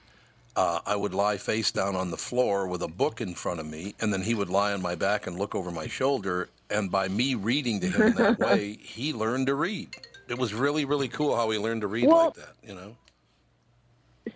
Uh, 0.56 0.80
I 0.84 0.96
would 0.96 1.14
lie 1.14 1.37
face 1.37 1.70
down 1.70 1.94
on 1.94 2.10
the 2.10 2.16
floor 2.16 2.66
with 2.66 2.82
a 2.82 2.88
book 2.88 3.20
in 3.20 3.34
front 3.34 3.60
of 3.60 3.66
me, 3.66 3.94
and 4.00 4.12
then 4.12 4.20
he 4.22 4.34
would 4.34 4.50
lie 4.50 4.72
on 4.72 4.82
my 4.82 4.96
back 4.96 5.26
and 5.28 5.38
look 5.38 5.54
over 5.54 5.70
my 5.70 5.87
shoulder. 5.87 6.49
And 6.68 6.90
by 6.90 7.06
me 7.08 7.34
reading 7.37 7.80
to 7.80 7.87
him 7.88 8.02
in 8.02 8.14
that 8.14 8.38
way, 8.40 8.75
he 8.82 9.12
learned 9.12 9.46
to 9.46 9.54
read. 9.54 9.96
It 10.28 10.38
was 10.38 10.52
really, 10.52 10.84
really 10.84 11.08
cool 11.08 11.34
how 11.37 11.49
he 11.50 11.58
learned 11.58 11.80
to 11.82 11.87
read 11.87 12.06
Well- 12.08 12.26
like 12.26 12.34
that. 12.34 12.54
You 12.66 12.75
know. 12.75 12.96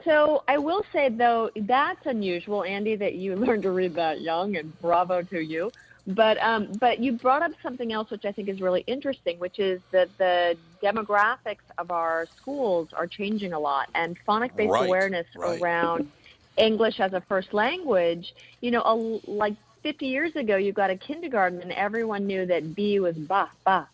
So 0.05 0.43
I 0.49 0.59
will 0.59 0.85
say 0.93 1.09
though 1.09 1.51
that's 1.57 2.05
unusual, 2.07 2.65
Andy, 2.65 2.97
that 2.97 3.15
you 3.15 3.37
learned 3.45 3.63
to 3.65 3.71
read 3.71 3.95
that 3.95 4.21
young, 4.21 4.57
and 4.57 4.79
bravo 4.81 5.23
to 5.23 5.41
you. 5.41 5.71
But 6.07 6.37
um, 6.43 6.77
but 6.81 6.99
you 7.01 7.13
brought 7.13 7.43
up 7.43 7.53
something 7.63 7.93
else 7.93 8.11
which 8.11 8.27
I 8.27 8.33
think 8.33 8.49
is 8.51 8.61
really 8.61 8.85
interesting, 8.87 9.39
which 9.39 9.59
is 9.59 9.81
that 9.91 10.09
the 10.19 10.55
demographics 10.83 11.65
of 11.79 11.91
our 11.91 12.27
schools 12.41 12.89
are 12.95 13.07
changing 13.07 13.55
a 13.55 13.59
lot, 13.59 13.89
and 13.95 14.17
phonic-based 14.27 14.71
Right, 14.71 14.87
awareness 14.87 15.27
right. 15.35 15.61
around 15.61 16.11
English 16.59 17.01
as 17.01 17.15
a 17.15 17.23
first 17.23 17.55
language. 17.55 18.35
You 18.61 18.71
know, 18.71 18.83
a, 18.83 19.31
like 19.31 19.55
50 19.83 20.07
years 20.07 20.37
ago, 20.37 20.57
you 20.57 20.73
got 20.75 20.91
a 20.91 20.97
kindergarten, 20.97 21.63
and 21.63 21.73
everyone 21.73 22.27
knew 22.27 22.45
that 22.47 22.75
B 22.75 23.01
was 23.01 23.17
ba 23.17 23.51
ba, 23.65 23.89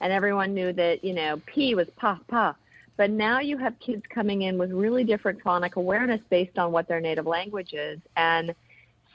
and 0.00 0.12
everyone 0.12 0.52
knew 0.54 0.72
that 0.72 1.04
you 1.04 1.14
know 1.14 1.40
P 1.46 1.76
was 1.76 1.86
pa 1.96 2.18
pa. 2.28 2.56
But 2.96 3.10
now 3.10 3.40
you 3.40 3.56
have 3.56 3.78
kids 3.78 4.02
coming 4.12 4.42
in 4.42 4.58
with 4.58 4.70
really 4.72 5.04
different 5.04 5.40
phonic 5.42 5.76
awareness 5.76 6.20
based 6.28 6.58
on 6.58 6.72
what 6.72 6.88
their 6.88 7.00
native 7.00 7.26
language 7.26 7.72
is. 7.72 7.98
And 8.16 8.54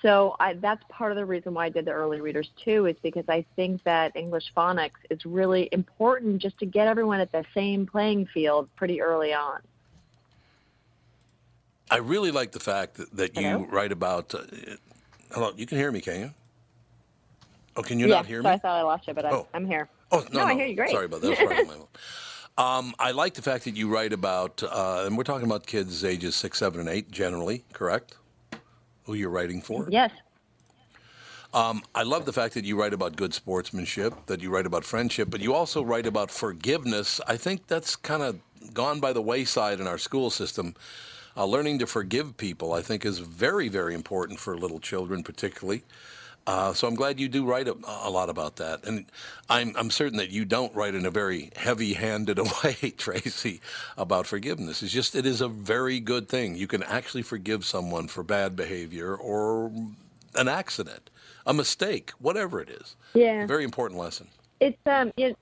so 0.02 0.36
I, 0.40 0.54
that's 0.54 0.84
part 0.90 1.12
of 1.12 1.18
the 1.18 1.26
reason 1.26 1.54
why 1.54 1.66
I 1.66 1.70
did 1.70 1.86
the 1.86 1.92
early 1.92 2.22
readers 2.22 2.50
too, 2.64 2.86
is 2.86 2.96
because 3.02 3.26
I 3.28 3.46
think 3.56 3.84
that 3.84 4.16
English 4.16 4.54
phonics 4.56 5.00
is 5.10 5.26
really 5.26 5.70
important 5.72 6.42
just 6.42 6.58
to 6.60 6.66
get 6.66 6.88
everyone 6.88 7.20
at 7.20 7.32
the 7.32 7.44
same 7.54 7.86
playing 7.86 8.28
field 8.28 8.70
pretty 8.76 9.02
early 9.02 9.34
on. 9.34 9.60
I 11.90 11.98
really 11.98 12.32
like 12.32 12.52
the 12.52 12.60
fact 12.60 12.96
that, 12.96 13.16
that 13.16 13.36
you 13.38 13.66
write 13.72 13.92
about. 13.92 14.36
Uh, 14.36 14.42
hello, 15.32 15.54
you 15.56 15.66
can 15.66 15.78
hear 15.78 15.92
me, 15.92 16.02
can 16.02 16.20
you? 16.20 16.34
Oh, 17.78 17.82
can 17.82 18.00
you 18.00 18.08
yeah, 18.08 18.16
not 18.16 18.26
hear 18.26 18.42
so 18.42 18.50
me? 18.50 18.56
I 18.56 18.58
thought 18.58 18.78
I 18.78 18.82
lost 18.82 19.08
you, 19.08 19.14
but 19.14 19.26
I'm, 19.26 19.34
Oh. 19.34 19.48
I'm 19.54 19.66
here. 19.66 19.88
Oh 20.12 20.26
no, 20.32 20.40
No, 20.40 20.46
I 20.46 20.54
hear 20.54 20.66
you 20.66 20.76
great. 20.76 20.90
Sorry 20.90 21.06
about 21.06 21.22
that. 21.22 21.28
That's 21.28 21.40
probably 21.40 21.66
my 21.66 21.74
fault. 21.74 21.98
Um, 22.58 22.96
I 22.98 23.12
like 23.12 23.36
the 23.36 23.44
fact 23.44 23.66
that 23.66 23.76
you 23.78 23.88
write 23.88 24.14
about, 24.14 24.64
uh, 24.64 25.04
and 25.06 25.16
we're 25.16 25.24
talking 25.24 25.46
about 25.46 25.68
kids 25.68 26.04
ages 26.04 26.36
six, 26.36 26.58
seven, 26.58 26.80
and 26.80 26.90
eight, 26.90 27.12
generally, 27.12 27.64
correct? 27.72 28.16
Who 29.08 29.14
you're 29.14 29.30
writing 29.30 29.62
for? 29.62 29.88
Yes. 29.90 30.12
Um, 31.54 31.82
I 31.96 32.04
love 32.04 32.26
the 32.26 32.34
fact 32.34 32.54
that 32.56 32.66
you 32.66 32.78
write 32.78 32.94
about 32.94 33.16
good 33.16 33.34
sportsmanship, 33.34 34.14
that 34.26 34.42
you 34.42 34.50
write 34.50 34.66
about 34.66 34.84
friendship, 34.84 35.30
but 35.32 35.40
you 35.40 35.54
also 35.54 35.82
write 35.82 36.06
about 36.06 36.30
forgiveness. 36.30 37.22
I 37.26 37.38
think 37.38 37.68
that's 37.68 37.96
kind 37.96 38.22
of 38.22 38.40
gone 38.74 39.00
by 39.00 39.14
the 39.14 39.22
wayside 39.22 39.80
in 39.80 39.88
our 39.88 39.98
school 39.98 40.30
system. 40.30 40.76
Uh, 41.38 41.46
learning 41.46 41.80
to 41.80 41.88
forgive 41.88 42.36
people, 42.36 42.74
I 42.74 42.82
think, 42.82 43.06
is 43.06 43.20
very, 43.20 43.70
very 43.70 43.94
important 43.94 44.42
for 44.42 44.58
little 44.58 44.80
children, 44.80 45.24
particularly. 45.24 45.84
Uh, 46.48 46.74
so 46.74 46.88
I'm 46.88 46.96
glad 46.96 47.20
you 47.20 47.28
do 47.28 47.44
write 47.44 47.68
a, 47.68 47.76
a 48.04 48.10
lot 48.10 48.30
about 48.30 48.56
that, 48.56 48.86
and 48.86 49.06
I'm, 49.50 49.74
I'm 49.76 49.92
certain 49.92 50.18
that 50.18 50.30
you 50.32 50.46
don't 50.46 50.74
write 50.74 50.96
in 50.96 51.06
a 51.06 51.12
very 51.12 51.52
heavy-handed 51.58 52.40
way, 52.64 52.94
Tracy, 52.98 53.60
about 53.98 54.26
forgiveness. 54.26 54.82
It's 54.82 54.94
just 54.94 55.14
it 55.14 55.26
is 55.26 55.42
a 55.42 55.50
very 55.50 56.00
good 56.00 56.30
thing. 56.30 56.56
You 56.56 56.68
can 56.68 56.84
actually 56.84 57.24
forgive 57.24 57.66
someone 57.66 58.08
for 58.08 58.24
bad 58.24 58.56
behavior 58.56 59.14
or 59.14 59.74
an 60.36 60.48
accident, 60.48 61.10
a 61.46 61.54
mistake, 61.54 62.12
whatever 62.20 62.62
it 62.62 62.70
is. 62.70 62.96
Yeah. 63.14 63.46
Very 63.46 63.66
important 63.66 64.00
lesson. 64.00 64.30
it's 64.62 64.78
um 64.86 65.12
it, 65.18 65.38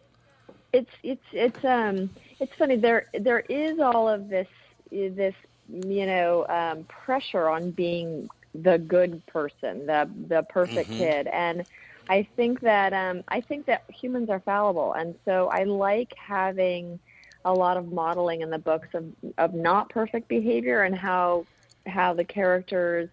it's 0.73 0.91
it's 1.03 1.23
it's 1.31 1.63
um 1.63 2.09
it's 2.39 2.53
funny 2.57 2.77
there 2.77 3.05
there 3.13 3.41
is 3.47 3.79
all 3.79 4.09
of 4.09 4.27
this 4.27 4.47
this 4.91 5.35
you 5.69 6.05
know 6.05 6.45
um 6.49 6.83
pressure 6.85 7.47
on 7.47 7.71
being 7.71 8.27
the 8.63 8.77
good 8.79 9.25
person 9.27 9.85
the 9.85 10.09
the 10.27 10.43
perfect 10.49 10.93
kid 10.95 11.27
and 11.27 11.65
i 12.09 12.27
think 12.35 12.59
that 12.61 12.93
um 12.93 13.23
i 13.29 13.41
think 13.41 13.65
that 13.65 13.83
humans 13.89 14.29
are 14.29 14.41
fallible 14.41 14.93
and 14.93 15.15
so 15.25 15.47
i 15.49 15.63
like 15.63 16.11
having 16.17 16.99
a 17.45 17.53
lot 17.53 17.77
of 17.77 17.91
modeling 17.91 18.41
in 18.41 18.49
the 18.49 18.57
books 18.57 18.87
of 18.93 19.05
of 19.37 19.53
not 19.53 19.89
perfect 19.89 20.27
behavior 20.27 20.83
and 20.83 20.95
how 20.95 21.45
how 21.87 22.13
the 22.13 22.23
characters 22.25 23.09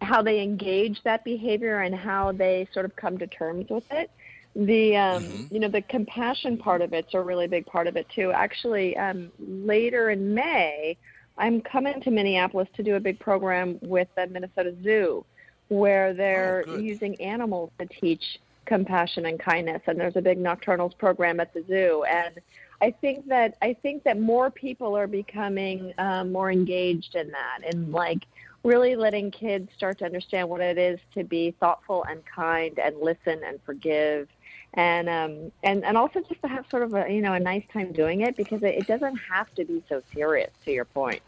how 0.00 0.22
they 0.22 0.40
engage 0.42 0.98
that 1.04 1.24
behavior 1.24 1.80
and 1.80 1.94
how 1.94 2.32
they 2.32 2.68
sort 2.72 2.84
of 2.84 2.94
come 2.96 3.18
to 3.18 3.26
terms 3.28 3.66
with 3.70 3.84
it. 3.90 4.10
The 4.54 4.96
um, 4.96 5.38
Mm-hmm. 5.38 5.46
you 5.50 5.60
know 5.60 5.68
the 5.68 5.82
compassion 5.82 6.56
part 6.58 6.80
of 6.82 6.92
it's 6.92 7.14
a 7.14 7.20
really 7.20 7.46
big 7.46 7.66
part 7.66 7.86
of 7.86 7.96
it 7.96 8.06
too. 8.14 8.32
Actually, 8.34 8.96
um, 8.96 9.30
later 9.38 10.10
in 10.10 10.34
May, 10.34 10.96
I'm 11.38 11.60
coming 11.60 12.00
to 12.02 12.10
Minneapolis 12.10 12.68
to 12.74 12.82
do 12.82 12.96
a 12.96 13.00
big 13.00 13.18
program 13.18 13.78
with 13.80 14.08
the 14.16 14.26
Minnesota 14.26 14.74
Zoo, 14.82 15.24
where 15.68 16.12
they're 16.12 16.64
good. 16.64 16.82
using 16.82 17.20
animals 17.20 17.70
to 17.78 17.86
teach 17.86 18.22
compassion 18.66 19.26
and 19.26 19.38
kindness. 19.38 19.80
And 19.86 19.98
there's 19.98 20.16
a 20.16 20.20
big 20.20 20.38
nocturnals 20.38 20.96
program 20.98 21.40
at 21.40 21.54
the 21.54 21.64
zoo, 21.66 22.04
and 22.04 22.40
I 22.80 22.90
think 22.90 23.26
that 23.28 23.56
I 23.62 23.74
think 23.82 24.04
that 24.04 24.20
more 24.20 24.50
people 24.50 24.96
are 24.96 25.06
becoming 25.06 25.92
um, 25.98 26.32
more 26.32 26.50
engaged 26.50 27.14
in 27.14 27.30
that, 27.30 27.60
and 27.72 27.92
like 27.92 28.24
really 28.64 28.96
letting 28.96 29.30
kids 29.30 29.70
start 29.76 29.98
to 29.98 30.04
understand 30.04 30.48
what 30.48 30.60
it 30.60 30.78
is 30.78 30.98
to 31.14 31.24
be 31.24 31.54
thoughtful 31.60 32.04
and 32.04 32.22
kind 32.24 32.78
and 32.78 32.96
listen 33.00 33.40
and 33.46 33.58
forgive 33.64 34.28
and 34.74 35.08
um 35.08 35.52
and 35.62 35.84
and 35.84 35.96
also 35.96 36.20
just 36.20 36.40
to 36.42 36.48
have 36.48 36.64
sort 36.70 36.82
of 36.82 36.94
a 36.94 37.10
you 37.10 37.20
know 37.20 37.32
a 37.32 37.40
nice 37.40 37.64
time 37.72 37.92
doing 37.92 38.20
it 38.20 38.36
because 38.36 38.62
it, 38.62 38.74
it 38.74 38.86
doesn't 38.86 39.16
have 39.16 39.52
to 39.54 39.64
be 39.64 39.82
so 39.88 40.02
serious 40.12 40.50
to 40.64 40.72
your 40.72 40.84
point 40.84 41.22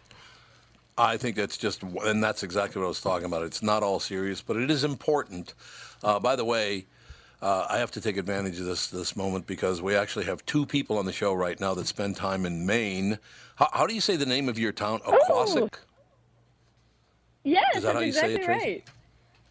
I 0.98 1.16
think 1.16 1.34
that's 1.36 1.56
just, 1.56 1.82
and 1.82 2.22
that's 2.22 2.42
exactly 2.42 2.78
what 2.78 2.84
I 2.84 2.88
was 2.88 3.00
talking 3.00 3.24
about. 3.24 3.42
It's 3.42 3.62
not 3.62 3.82
all 3.82 4.00
serious, 4.00 4.42
but 4.42 4.58
it 4.58 4.70
is 4.70 4.84
important. 4.84 5.54
Uh, 6.02 6.18
by 6.20 6.36
the 6.36 6.44
way, 6.44 6.84
uh, 7.40 7.66
I 7.70 7.78
have 7.78 7.90
to 7.92 8.02
take 8.02 8.18
advantage 8.18 8.60
of 8.60 8.66
this 8.66 8.88
this 8.88 9.16
moment 9.16 9.46
because 9.46 9.80
we 9.80 9.94
actually 9.94 10.26
have 10.26 10.44
two 10.44 10.66
people 10.66 10.98
on 10.98 11.06
the 11.06 11.12
show 11.12 11.32
right 11.32 11.58
now 11.58 11.72
that 11.72 11.86
spend 11.86 12.16
time 12.16 12.44
in 12.44 12.66
Maine. 12.66 13.18
How, 13.56 13.68
how 13.72 13.86
do 13.86 13.94
you 13.94 14.00
say 14.02 14.16
the 14.16 14.26
name 14.26 14.46
of 14.48 14.58
your 14.58 14.72
town? 14.72 15.00
Oquossoc. 15.06 15.78
yes 17.44 17.64
Is 17.76 17.82
that 17.82 17.94
that's 17.94 17.94
how 17.94 18.00
you 18.00 18.12
say 18.12 18.34
it, 18.34 18.42
Tracy? 18.42 18.66
right 18.66 18.84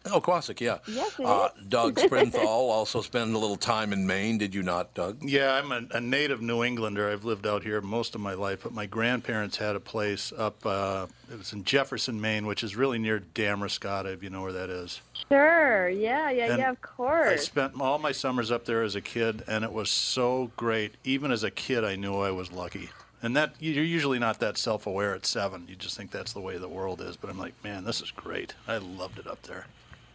Oh, 0.06 0.20
Quasic, 0.20 0.60
yeah. 0.60 0.78
Yes, 0.88 1.18
it 1.18 1.26
uh, 1.26 1.50
is. 1.58 1.66
Doug 1.68 1.96
Sprinthal 1.98 2.46
also 2.46 3.02
spent 3.02 3.34
a 3.34 3.38
little 3.38 3.56
time 3.56 3.92
in 3.92 4.06
Maine. 4.06 4.38
Did 4.38 4.54
you 4.54 4.62
not, 4.62 4.94
Doug? 4.94 5.22
Yeah, 5.22 5.52
I'm 5.52 5.72
a, 5.72 5.82
a 5.92 6.00
native 6.00 6.40
New 6.40 6.64
Englander. 6.64 7.10
I've 7.10 7.24
lived 7.24 7.46
out 7.46 7.62
here 7.62 7.80
most 7.82 8.14
of 8.14 8.20
my 8.20 8.32
life, 8.32 8.60
but 8.62 8.72
my 8.72 8.86
grandparents 8.86 9.58
had 9.58 9.76
a 9.76 9.80
place 9.80 10.32
up. 10.36 10.64
Uh, 10.64 11.06
it 11.30 11.36
was 11.36 11.52
in 11.52 11.64
Jefferson, 11.64 12.20
Maine, 12.20 12.46
which 12.46 12.64
is 12.64 12.76
really 12.76 12.98
near 12.98 13.20
Damariscotta, 13.34 14.12
if 14.14 14.22
you 14.22 14.30
know 14.30 14.42
where 14.42 14.52
that 14.52 14.70
is. 14.70 15.00
sure 15.28 15.88
yeah 15.90 16.30
yeah 16.30 16.50
And 16.50 16.58
yeah 16.58 16.70
of 16.70 16.80
course. 16.80 17.28
I 17.30 17.36
spent 17.36 17.78
all 17.80 17.98
my 17.98 18.12
summers 18.12 18.50
up 18.50 18.64
there 18.64 18.82
as 18.82 18.94
a 18.94 19.00
kid, 19.00 19.44
and 19.46 19.64
it 19.64 19.72
was 19.72 19.90
so 19.90 20.50
great. 20.56 20.94
Even 21.04 21.30
as 21.30 21.44
a 21.44 21.50
kid, 21.50 21.84
I 21.84 21.96
knew 21.96 22.16
I 22.16 22.30
was 22.30 22.50
lucky. 22.50 22.90
And 23.22 23.36
that 23.36 23.54
you're 23.60 23.84
usually 23.84 24.18
not 24.18 24.40
that 24.40 24.56
self-aware 24.56 25.14
at 25.14 25.26
seven. 25.26 25.66
You 25.68 25.76
just 25.76 25.94
think 25.96 26.10
that's 26.10 26.32
the 26.32 26.40
way 26.40 26.56
the 26.56 26.68
world 26.68 27.02
is. 27.02 27.16
But 27.16 27.28
I'm 27.28 27.38
like, 27.38 27.52
man, 27.62 27.84
this 27.84 28.00
is 28.00 28.10
great. 28.10 28.54
I 28.66 28.78
loved 28.78 29.18
it 29.18 29.26
up 29.26 29.42
there. 29.42 29.66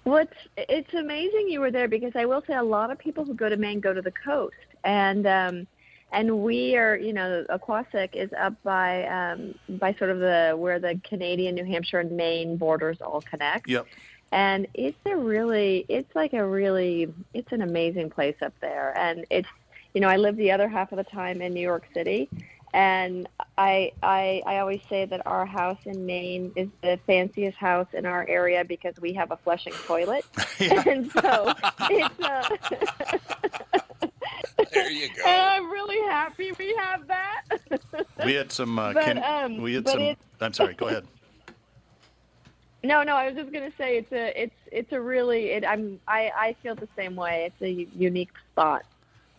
Well, 0.05 0.17
it's, 0.17 0.69
it's 0.69 0.93
amazing 0.93 1.49
you 1.49 1.59
were 1.59 1.71
there 1.71 1.87
because 1.87 2.11
I 2.15 2.25
will 2.25 2.43
say 2.47 2.53
a 2.53 2.63
lot 2.63 2.91
of 2.91 2.99
people 2.99 3.25
who 3.25 3.33
go 3.33 3.49
to 3.49 3.57
Maine 3.57 3.79
go 3.79 3.91
to 3.91 4.01
the 4.01 4.11
coast, 4.11 4.55
and 4.83 5.25
um, 5.25 5.67
and 6.11 6.43
we 6.43 6.77
are, 6.77 6.95
you 6.95 7.11
know, 7.11 7.43
Oquossoc 7.49 8.15
is 8.15 8.29
up 8.39 8.53
by 8.63 9.05
um, 9.07 9.55
by 9.67 9.95
sort 9.95 10.11
of 10.11 10.19
the 10.19 10.53
where 10.55 10.79
the 10.79 10.99
Canadian, 11.03 11.55
New 11.55 11.65
Hampshire, 11.65 11.99
and 11.99 12.11
Maine 12.11 12.55
borders 12.55 13.01
all 13.01 13.21
connect. 13.21 13.67
Yep. 13.67 13.87
And 14.31 14.67
it's 14.73 14.97
a 15.05 15.15
really, 15.15 15.85
it's 15.87 16.13
like 16.15 16.33
a 16.33 16.45
really, 16.45 17.11
it's 17.33 17.51
an 17.51 17.61
amazing 17.61 18.09
place 18.09 18.35
up 18.41 18.53
there, 18.61 18.95
and 18.97 19.25
it's, 19.29 19.47
you 19.93 20.01
know, 20.01 20.07
I 20.07 20.17
live 20.17 20.35
the 20.35 20.51
other 20.51 20.67
half 20.67 20.91
of 20.91 20.97
the 20.97 21.03
time 21.03 21.41
in 21.41 21.53
New 21.53 21.61
York 21.61 21.85
City, 21.93 22.29
and 22.75 23.27
I, 23.57 23.93
I 24.03 24.41
I 24.45 24.57
always 24.59 24.81
say 24.89 25.05
that 25.05 25.25
our 25.25 25.45
house 25.45 25.79
in 25.85 26.05
Maine 26.05 26.51
is 26.57 26.67
the 26.81 26.99
fanciest 27.07 27.57
house 27.57 27.87
in 27.93 28.05
our 28.05 28.25
area 28.27 28.65
because 28.65 28.93
we 28.99 29.13
have 29.13 29.31
a 29.31 29.37
flushing 29.37 29.73
toilet, 29.87 30.25
and 30.59 31.09
so 31.11 31.53
it's. 31.89 32.19
Uh, 32.23 33.17
There 34.73 34.89
you 34.91 35.07
and 35.25 35.41
I'm 35.41 35.69
really 35.71 35.99
happy 36.09 36.51
we 36.59 36.75
have 36.79 37.07
that. 37.07 37.43
We 38.25 38.33
had 38.33 38.51
some. 38.51 38.77
Uh, 38.77 38.93
But, 38.93 39.05
kin- 39.05 39.23
um, 39.23 39.57
we 39.61 39.75
had 39.75 39.87
some. 39.87 40.01
it- 40.01 40.17
I'm 40.41 40.53
sorry. 40.53 40.73
Go 40.73 40.87
ahead. 40.87 41.05
no, 42.83 43.03
no, 43.03 43.15
I 43.15 43.27
was 43.27 43.35
just 43.35 43.53
gonna 43.53 43.71
say 43.77 43.97
it's 43.97 44.11
a 44.11 44.41
it's 44.41 44.55
it's 44.71 44.91
a 44.91 44.99
really 44.99 45.51
it, 45.51 45.65
I'm 45.65 45.99
I 46.07 46.31
I 46.35 46.55
feel 46.61 46.75
the 46.75 46.87
same 46.95 47.15
way. 47.15 47.45
It's 47.51 47.61
a 47.61 47.69
u- 47.69 47.87
unique 47.95 48.31
spot. 48.51 48.83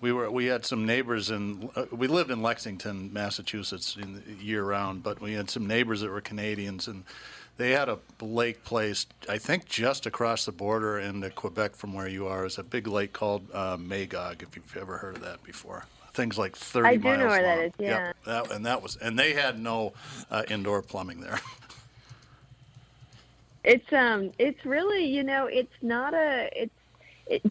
We 0.01 0.13
were 0.13 0.31
we 0.31 0.47
had 0.47 0.67
some 0.67 0.85
neighbors 0.85 1.31
in 1.31 1.71
uh, 1.75 1.87
we 1.91 2.07
lived 2.07 2.31
in 2.31 2.43
Lexington, 2.43 3.13
Massachusetts, 3.13 3.97
in 3.97 4.23
year 4.41 4.63
round, 4.63 5.03
but 5.03 5.21
we 5.21 5.33
had 5.33 5.49
some 5.51 5.67
neighbors 5.67 6.03
that 6.03 6.11
were 6.11 6.21
Canadians, 6.21 6.87
and 6.87 7.05
they 7.57 7.71
had 7.71 7.89
a 7.89 7.99
lake 8.21 8.63
place 8.65 9.07
I 9.29 9.39
think 9.39 9.67
just 9.67 10.05
across 10.07 10.45
the 10.45 10.53
border 10.53 10.99
into 10.99 11.31
Quebec 11.31 11.75
from 11.77 11.95
where 11.95 12.09
you 12.09 12.27
are. 12.27 12.45
It's 12.45 12.59
a 12.59 12.63
big 12.63 12.87
lake 12.87 13.13
called 13.15 13.47
uh, 13.55 13.77
Magog. 13.79 14.43
If 14.43 14.55
you've 14.55 14.77
ever 14.77 14.99
heard 14.99 15.17
of 15.17 15.23
that 15.23 15.43
before, 15.43 15.87
things 16.13 16.37
like 16.37 16.57
thirty 16.57 16.89
I 16.89 16.97
do 16.97 17.17
know 17.17 17.29
where 17.29 17.43
that 17.43 17.57
long. 17.59 17.67
is, 17.67 17.73
yeah. 17.79 18.07
Yep, 18.07 18.17
that, 18.25 18.51
and 18.51 18.67
that 18.67 18.83
was 18.83 18.97
and 18.97 19.19
they 19.19 19.33
had 19.33 19.59
no 19.59 19.95
uh, 20.31 20.43
indoor 20.51 20.83
plumbing 20.83 21.21
there. 21.21 21.41
It's 23.67 23.93
um 23.93 24.31
it's 24.39 24.65
really 24.65 25.05
you 25.05 25.25
know 25.25 25.47
it's 25.47 25.75
not 25.83 26.15
a 26.15 26.49
it's 26.53 26.71
it, 26.71 26.73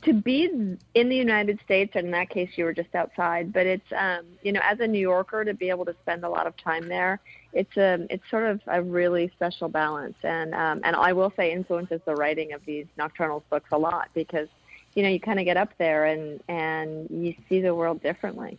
to 0.04 0.14
be 0.14 0.46
in 0.94 1.10
the 1.10 1.16
United 1.16 1.60
States 1.66 1.92
and 1.96 2.06
in 2.06 2.12
that 2.12 2.30
case 2.30 2.50
you 2.56 2.64
were 2.64 2.74
just 2.74 2.94
outside 2.96 3.52
but 3.52 3.66
it's 3.66 3.92
um 3.92 4.22
you 4.42 4.52
know 4.54 4.62
as 4.64 4.80
a 4.80 4.88
New 4.88 5.00
Yorker 5.00 5.44
to 5.44 5.54
be 5.54 5.70
able 5.70 5.84
to 5.86 5.94
spend 6.02 6.24
a 6.24 6.30
lot 6.30 6.48
of 6.48 6.56
time 6.58 6.88
there 6.88 7.20
it's 7.52 7.76
a 7.76 8.06
it's 8.10 8.24
sort 8.30 8.44
of 8.46 8.62
a 8.68 8.82
really 8.82 9.30
special 9.36 9.68
balance 9.68 10.16
and 10.24 10.56
um 10.56 10.80
and 10.84 10.96
I 10.96 11.12
will 11.14 11.34
say 11.36 11.52
influences 11.52 12.00
the 12.06 12.16
writing 12.16 12.54
of 12.54 12.64
these 12.66 12.86
nocturnals 12.98 13.44
books 13.50 13.70
a 13.74 13.78
lot 13.78 14.08
because 14.14 14.48
you 14.94 15.04
know 15.04 15.10
you 15.10 15.20
kind 15.20 15.40
of 15.40 15.46
get 15.46 15.58
up 15.58 15.74
there 15.78 16.06
and 16.06 16.42
and 16.48 17.10
you 17.10 17.36
see 17.50 17.60
the 17.60 17.76
world 17.76 18.02
differently. 18.02 18.58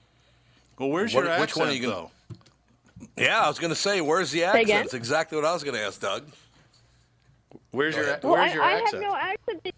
Well, 0.78 0.90
where's 0.90 1.14
What- 1.14 1.24
your 1.24 1.40
which 1.40 1.56
one 1.56 1.68
are 1.68 1.72
you 1.72 1.80
gonna- 1.82 1.94
though? 1.94 2.10
Yeah, 3.16 3.40
I 3.42 3.48
was 3.48 3.58
going 3.58 3.68
to 3.70 3.76
say, 3.76 4.00
where's 4.00 4.30
the 4.30 4.38
Say 4.40 4.44
accent? 4.44 4.68
That's 4.68 4.94
exactly 4.94 5.36
what 5.36 5.44
I 5.44 5.52
was 5.52 5.62
going 5.62 5.74
to 5.76 5.82
ask, 5.82 6.00
Doug. 6.00 6.24
Where's 7.70 7.94
Go 7.94 8.00
your 8.00 8.08
ahead. 8.10 8.22
Well, 8.24 8.32
Where's 8.32 8.50
I, 8.52 8.54
your 8.54 8.62
I 8.62 8.72
accent? 8.72 8.92
have 8.94 9.02
no 9.02 9.16
accent. 9.16 9.74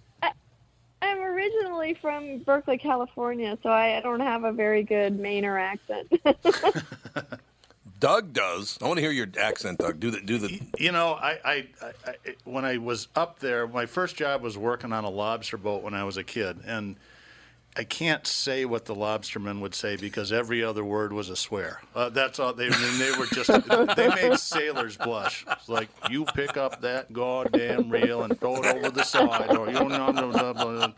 I, 1.02 1.08
I'm 1.08 1.20
originally 1.20 1.94
from 1.94 2.38
Berkeley, 2.38 2.78
California, 2.78 3.58
so 3.62 3.70
I 3.70 4.00
don't 4.00 4.20
have 4.20 4.44
a 4.44 4.52
very 4.52 4.82
good 4.82 5.18
Mainer 5.18 5.61
accent. 5.61 6.12
Doug 8.00 8.32
does. 8.32 8.78
I 8.80 8.87
want 8.87 8.98
to 8.98 9.02
hear 9.02 9.11
your 9.11 9.26
accent, 9.40 9.78
Doug. 9.78 9.98
Do 9.98 10.11
the 10.11 10.20
do 10.20 10.38
the. 10.38 10.61
You 10.78 10.92
know, 10.92 11.14
I, 11.14 11.38
I, 11.44 11.66
I, 11.82 11.92
I 12.06 12.14
when 12.44 12.64
I 12.64 12.78
was 12.78 13.08
up 13.16 13.40
there, 13.40 13.66
my 13.66 13.87
first 13.87 14.16
job 14.16 14.40
was 14.40 14.56
working 14.56 14.92
on 14.92 15.04
a 15.04 15.11
lobster 15.11 15.56
boat 15.56 15.82
when 15.82 15.94
I 15.94 16.04
was 16.04 16.16
a 16.16 16.22
kid, 16.22 16.58
and 16.64 16.96
I 17.79 17.85
can't 17.85 18.27
say 18.27 18.64
what 18.64 18.87
the 18.87 18.95
lobstermen 18.95 19.61
would 19.61 19.75
say 19.75 19.95
because 19.97 20.33
every 20.33 20.64
other 20.64 20.85
word 20.85 21.12
was 21.12 21.31
a 21.31 21.37
swear. 21.37 21.81
Uh, 21.95 22.09
that's 22.09 22.41
all. 22.41 22.53
They, 22.53 22.67
I 22.67 22.71
mean, 22.71 22.99
they 22.99 23.12
were 23.17 23.27
just 23.27 23.49
they 23.97 24.09
made 24.09 24.37
sailors 24.38 24.97
blush. 24.97 25.47
It's 25.49 25.69
like 25.69 25.88
you 26.11 26.25
pick 26.25 26.57
up 26.57 26.81
that 26.81 27.12
goddamn 27.12 27.88
reel 27.88 28.25
and 28.25 28.38
throw 28.41 28.57
it 28.57 28.67
over 28.77 28.91
the 28.91 29.05
side, 29.05 29.57
or 29.57 29.69
you 29.69 29.75
know. 29.75 30.12
Blah, 30.12 30.53
blah, 30.53 30.53
blah. 30.53 30.93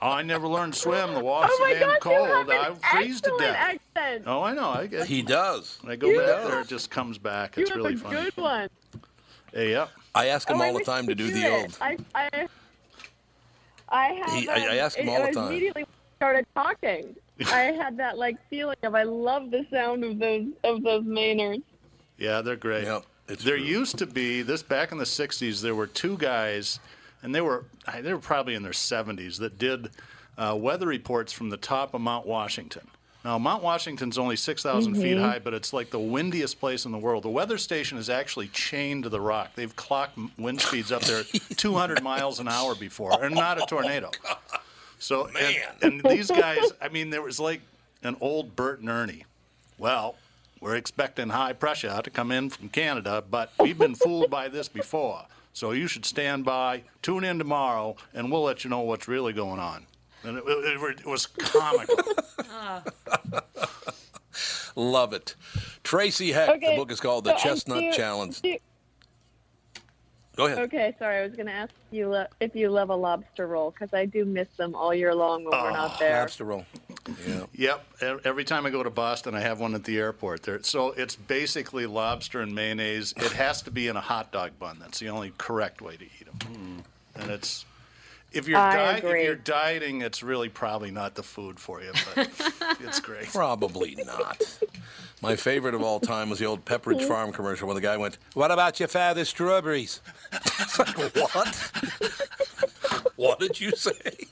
I 0.00 0.22
never 0.22 0.46
learned 0.46 0.74
to 0.74 0.78
swim. 0.78 1.14
The 1.14 1.20
water's 1.20 1.50
oh 1.52 1.58
my 1.64 1.72
damn 1.74 1.80
gosh, 1.80 1.94
you 1.94 2.00
cold. 2.00 2.28
have 2.28 2.48
an 2.48 2.76
I 2.84 2.96
freeze 2.96 3.20
to 3.22 3.30
excellent 3.30 3.40
death. 3.40 3.78
accent. 3.96 4.24
Oh, 4.28 4.42
I 4.42 4.54
know. 4.54 4.68
I 4.70 4.86
get. 4.86 5.06
He 5.08 5.20
does. 5.20 5.78
When 5.82 5.92
I 5.92 5.96
go 5.96 6.06
You 6.08 6.20
back 6.20 6.28
have- 6.28 6.48
there, 6.50 6.60
it 6.60 6.68
just 6.68 6.90
comes 6.90 7.18
back. 7.18 7.58
It's 7.58 7.58
you 7.58 7.62
It's 7.62 7.70
have 7.70 7.76
really 7.78 7.94
a 7.94 7.98
funny. 7.98 8.16
good 8.22 8.36
one. 8.36 8.68
Hey, 9.52 9.70
yep. 9.72 9.90
I 10.14 10.26
ask 10.28 10.48
him 10.48 10.60
oh, 10.60 10.64
I 10.64 10.68
all 10.68 10.74
the 10.78 10.84
time 10.84 11.06
to 11.08 11.14
do 11.14 11.26
could 11.26 11.34
the 11.34 11.44
it. 11.44 11.62
old. 11.62 11.78
I, 11.80 11.98
I, 12.14 12.48
I 13.90 14.06
have. 14.14 14.32
He- 14.32 14.48
I- 14.48 14.74
I 14.74 14.76
ask 14.76 14.96
him 14.96 15.08
it, 15.08 15.12
all 15.12 15.26
the 15.26 15.32
time. 15.32 15.48
Immediately 15.48 15.86
started 16.16 16.46
talking, 16.54 17.16
I 17.46 17.72
had 17.72 17.96
that 17.96 18.18
like 18.18 18.36
feeling 18.48 18.76
of 18.82 18.94
I 18.94 19.02
love 19.04 19.50
the 19.50 19.66
sound 19.70 20.04
of 20.04 20.18
those 20.18 20.46
of 20.64 20.82
those 20.82 21.04
Mainers. 21.04 21.62
Yeah, 22.18 22.42
they're 22.42 22.56
great. 22.56 22.84
Yep, 22.84 23.04
there 23.26 23.56
true. 23.56 23.64
used 23.64 23.96
to 23.98 24.06
be 24.06 24.42
this 24.42 24.62
back 24.62 24.92
in 24.92 24.98
the 24.98 25.04
'60s. 25.04 25.62
There 25.62 25.74
were 25.74 25.86
two 25.86 26.18
guys, 26.18 26.78
and 27.22 27.34
they 27.34 27.40
were 27.40 27.64
they 28.00 28.12
were 28.12 28.18
probably 28.20 28.54
in 28.54 28.62
their 28.62 28.72
70s 28.72 29.38
that 29.38 29.58
did 29.58 29.90
uh, 30.36 30.54
weather 30.58 30.86
reports 30.86 31.32
from 31.32 31.48
the 31.50 31.56
top 31.56 31.94
of 31.94 32.00
Mount 32.00 32.26
Washington. 32.26 32.86
Now, 33.24 33.38
Mount 33.38 33.62
Washington's 33.62 34.16
only 34.16 34.36
6,000 34.36 34.94
feet 34.94 35.16
Mm-hmm. 35.16 35.22
high, 35.24 35.38
but 35.38 35.52
it's 35.52 35.72
like 35.74 35.90
the 35.90 35.98
windiest 35.98 36.58
place 36.58 36.86
in 36.86 36.92
the 36.92 36.98
world. 36.98 37.22
The 37.24 37.28
weather 37.30 37.58
station 37.58 37.98
is 37.98 38.08
actually 38.08 38.48
chained 38.48 39.02
to 39.02 39.08
the 39.10 39.20
rock. 39.20 39.50
They've 39.54 39.74
clocked 39.76 40.18
wind 40.38 40.60
speeds 40.62 40.90
up 40.90 41.02
there 41.02 41.22
200 41.56 42.02
miles 42.02 42.40
an 42.40 42.48
hour 42.48 42.74
before, 42.74 43.22
and 43.22 43.34
not 43.34 43.58
a 43.62 43.66
tornado. 43.66 44.10
So, 44.98 45.28
and, 45.38 45.56
and 45.82 46.02
these 46.10 46.30
guys, 46.30 46.72
I 46.80 46.88
mean, 46.88 47.10
there 47.10 47.20
was 47.22 47.38
like 47.38 47.60
an 48.02 48.16
old 48.22 48.56
Bert 48.56 48.80
and 48.80 48.88
Ernie. 48.88 49.24
Well, 49.76 50.14
we're 50.60 50.76
expecting 50.76 51.28
high 51.30 51.52
pressure 51.52 52.00
to 52.02 52.10
come 52.10 52.30
in 52.32 52.48
from 52.50 52.68
Canada, 52.70 53.22
but 53.30 53.52
we've 53.58 53.78
been 53.78 53.94
fooled 53.94 54.30
by 54.30 54.48
this 54.48 54.68
before. 54.68 55.24
So 55.52 55.72
you 55.72 55.86
should 55.88 56.04
stand 56.06 56.44
by, 56.44 56.82
tune 57.02 57.24
in 57.24 57.38
tomorrow, 57.38 57.96
and 58.14 58.30
we'll 58.30 58.42
let 58.44 58.62
you 58.64 58.70
know 58.70 58.80
what's 58.80 59.08
really 59.08 59.32
going 59.32 59.58
on. 59.58 59.84
And 60.24 60.38
it, 60.38 60.44
it- 60.46 61.00
it 61.00 61.06
was 61.06 61.26
comical. 61.26 61.96
Ah. 62.52 62.82
Love 64.76 65.12
it. 65.12 65.34
Tracy 65.84 66.32
Hecht. 66.32 66.50
Okay, 66.52 66.70
The 66.72 66.76
book 66.76 66.90
is 66.90 67.00
called 67.00 67.24
The 67.24 67.36
so, 67.38 67.42
Chestnut 67.48 67.82
you- 67.82 67.92
Challenge. 67.92 68.40
you- 68.42 68.58
Go 70.36 70.46
ahead. 70.46 70.58
Okay, 70.60 70.94
sorry. 70.98 71.18
I 71.18 71.22
was 71.26 71.34
going 71.34 71.46
to 71.46 71.52
ask 71.52 71.72
you 71.90 72.08
lo- 72.08 72.26
if 72.40 72.54
you 72.54 72.70
love 72.70 72.88
a 72.90 72.94
lobster 72.94 73.46
roll 73.46 73.72
because 73.72 73.92
I 73.92 74.06
do 74.06 74.24
miss 74.24 74.48
them 74.56 74.74
all 74.74 74.94
year 74.94 75.14
long 75.14 75.44
when 75.44 75.50
we're 75.52 75.70
not 75.72 75.90
ah, 75.92 75.96
there. 75.98 76.18
Lobster 76.20 76.44
roll. 76.44 76.64
Yeah. 77.26 77.44
Yep. 77.52 77.86
E- 78.02 78.20
Every 78.24 78.44
time 78.44 78.64
I 78.64 78.70
go 78.70 78.82
to 78.82 78.90
Boston, 78.90 79.34
I 79.34 79.40
have 79.40 79.60
one 79.60 79.74
at 79.74 79.84
the 79.84 79.98
airport. 79.98 80.42
There, 80.44 80.62
so 80.62 80.92
it's 80.92 81.14
basically 81.16 81.84
lobster 81.86 82.40
and 82.40 82.54
mayonnaise. 82.54 83.12
It 83.18 83.32
has 83.32 83.60
to 83.62 83.70
be 83.70 83.88
in 83.88 83.96
a 83.96 84.00
hot 84.00 84.32
dog 84.32 84.52
bun. 84.58 84.78
That's 84.80 84.98
the 85.00 85.08
only 85.10 85.32
correct 85.36 85.82
way 85.82 85.96
to 85.96 86.04
eat 86.04 86.24
them. 86.26 86.38
Hmm. 86.54 87.20
And 87.22 87.30
it's 87.32 87.66
if 88.32 88.48
you're 88.48 88.58
di- 88.58 88.96
if 88.98 89.04
you're 89.04 89.34
dieting, 89.34 90.02
it's 90.02 90.22
really 90.22 90.48
probably 90.48 90.90
not 90.90 91.14
the 91.14 91.22
food 91.22 91.58
for 91.58 91.82
you, 91.82 91.92
but 92.14 92.30
it's 92.80 93.00
great. 93.00 93.28
Probably 93.28 93.96
not. 94.04 94.58
My 95.22 95.36
favorite 95.36 95.74
of 95.74 95.82
all 95.82 96.00
time 96.00 96.30
was 96.30 96.38
the 96.38 96.46
old 96.46 96.64
Pepperidge 96.64 97.06
Farm 97.06 97.32
commercial 97.32 97.66
where 97.66 97.74
the 97.74 97.80
guy 97.80 97.96
went, 97.96 98.18
What 98.34 98.50
about 98.50 98.80
your 98.80 98.88
father's 98.88 99.28
strawberries? 99.28 100.00
It's 100.32 100.78
like, 100.78 100.96
what? 101.16 101.70
what 103.16 103.38
did 103.38 103.60
you 103.60 103.72
say? 103.72 104.26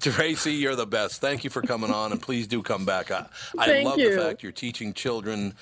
Tracy, 0.00 0.52
you're 0.52 0.76
the 0.76 0.86
best. 0.86 1.20
Thank 1.20 1.44
you 1.44 1.50
for 1.50 1.62
coming 1.62 1.90
on, 1.90 2.12
and 2.12 2.22
please 2.22 2.46
do 2.46 2.62
come 2.62 2.84
back. 2.84 3.10
I, 3.10 3.26
I 3.58 3.66
Thank 3.66 3.88
love 3.88 3.98
you. 3.98 4.14
the 4.14 4.22
fact 4.22 4.42
you're 4.42 4.52
teaching 4.52 4.92
children 4.92 5.54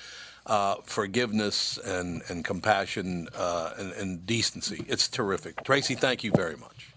uh, 0.45 0.75
forgiveness 0.83 1.77
and, 1.77 2.21
and 2.29 2.45
compassion 2.45 3.27
uh, 3.35 3.73
and, 3.77 3.91
and 3.93 4.25
decency. 4.25 4.83
It's 4.87 5.07
terrific. 5.07 5.63
Tracy, 5.63 5.95
thank 5.95 6.23
you 6.23 6.31
very 6.31 6.55
much. 6.55 6.93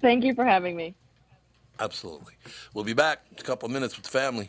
Thank 0.00 0.24
you 0.24 0.34
for 0.34 0.44
having 0.44 0.76
me. 0.76 0.94
Absolutely. 1.80 2.34
We'll 2.72 2.84
be 2.84 2.92
back 2.92 3.20
in 3.32 3.38
a 3.38 3.42
couple 3.42 3.66
of 3.66 3.72
minutes 3.72 3.96
with 3.96 4.04
the 4.04 4.10
family. 4.10 4.48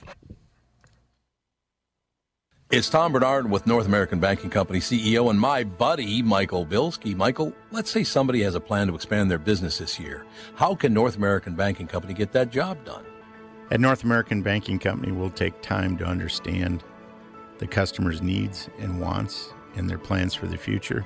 It's 2.72 2.90
Tom 2.90 3.14
Barnard 3.14 3.50
with 3.50 3.68
North 3.68 3.86
American 3.86 4.20
Banking 4.20 4.50
Company 4.50 4.80
CEO 4.80 5.30
and 5.30 5.40
my 5.40 5.64
buddy, 5.64 6.24
Michael 6.24 6.66
Bilski. 6.66 7.16
Michael, 7.16 7.54
let's 7.72 7.92
say 7.92 8.04
somebody 8.04 8.42
has 8.42 8.56
a 8.56 8.60
plan 8.60 8.88
to 8.88 8.96
expand 8.96 9.30
their 9.30 9.38
business 9.38 9.78
this 9.78 10.00
year. 10.00 10.26
How 10.56 10.74
can 10.74 10.94
North 10.94 11.16
American 11.16 11.56
Banking 11.56 11.88
Company 11.88 12.16
get 12.16 12.32
that 12.34 12.50
job 12.50 12.84
done? 12.84 13.06
At 13.72 13.80
North 13.80 14.04
American 14.04 14.42
Banking 14.42 14.80
Company, 14.80 15.12
we'll 15.12 15.30
take 15.30 15.62
time 15.62 15.96
to 15.98 16.06
understand 16.06 16.84
the 17.60 17.68
customer's 17.68 18.22
needs 18.22 18.68
and 18.80 19.00
wants 19.00 19.54
and 19.76 19.90
their 19.90 20.00
plans 20.00 20.34
for 20.34 20.48
the 20.48 20.58
future. 20.58 21.06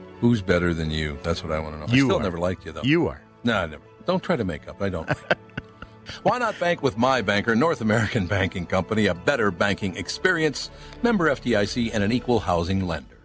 Who's 0.21 0.43
better 0.43 0.71
than 0.71 0.91
you? 0.91 1.17
That's 1.23 1.43
what 1.43 1.51
I 1.51 1.59
want 1.59 1.73
to 1.73 1.79
know. 1.79 1.85
I 1.85 1.87
still 1.87 2.19
are. 2.19 2.21
never 2.21 2.37
liked 2.37 2.63
you 2.63 2.71
though. 2.71 2.83
You 2.83 3.07
are. 3.07 3.21
No, 3.43 3.57
I 3.57 3.65
never. 3.65 3.81
Don't 4.05 4.21
try 4.21 4.35
to 4.35 4.45
make 4.45 4.67
up. 4.67 4.79
I 4.79 4.87
don't. 4.89 5.07
like. 5.09 5.17
Why 6.23 6.37
not 6.37 6.59
bank 6.59 6.83
with 6.83 6.95
my 6.95 7.23
banker, 7.23 7.55
North 7.55 7.81
American 7.81 8.27
Banking 8.27 8.67
Company, 8.67 9.07
a 9.07 9.15
better 9.15 9.49
banking 9.49 9.95
experience, 9.97 10.69
member 11.01 11.27
FDIC, 11.29 11.89
and 11.91 12.03
an 12.03 12.11
equal 12.11 12.39
housing 12.39 12.85
lender? 12.85 13.17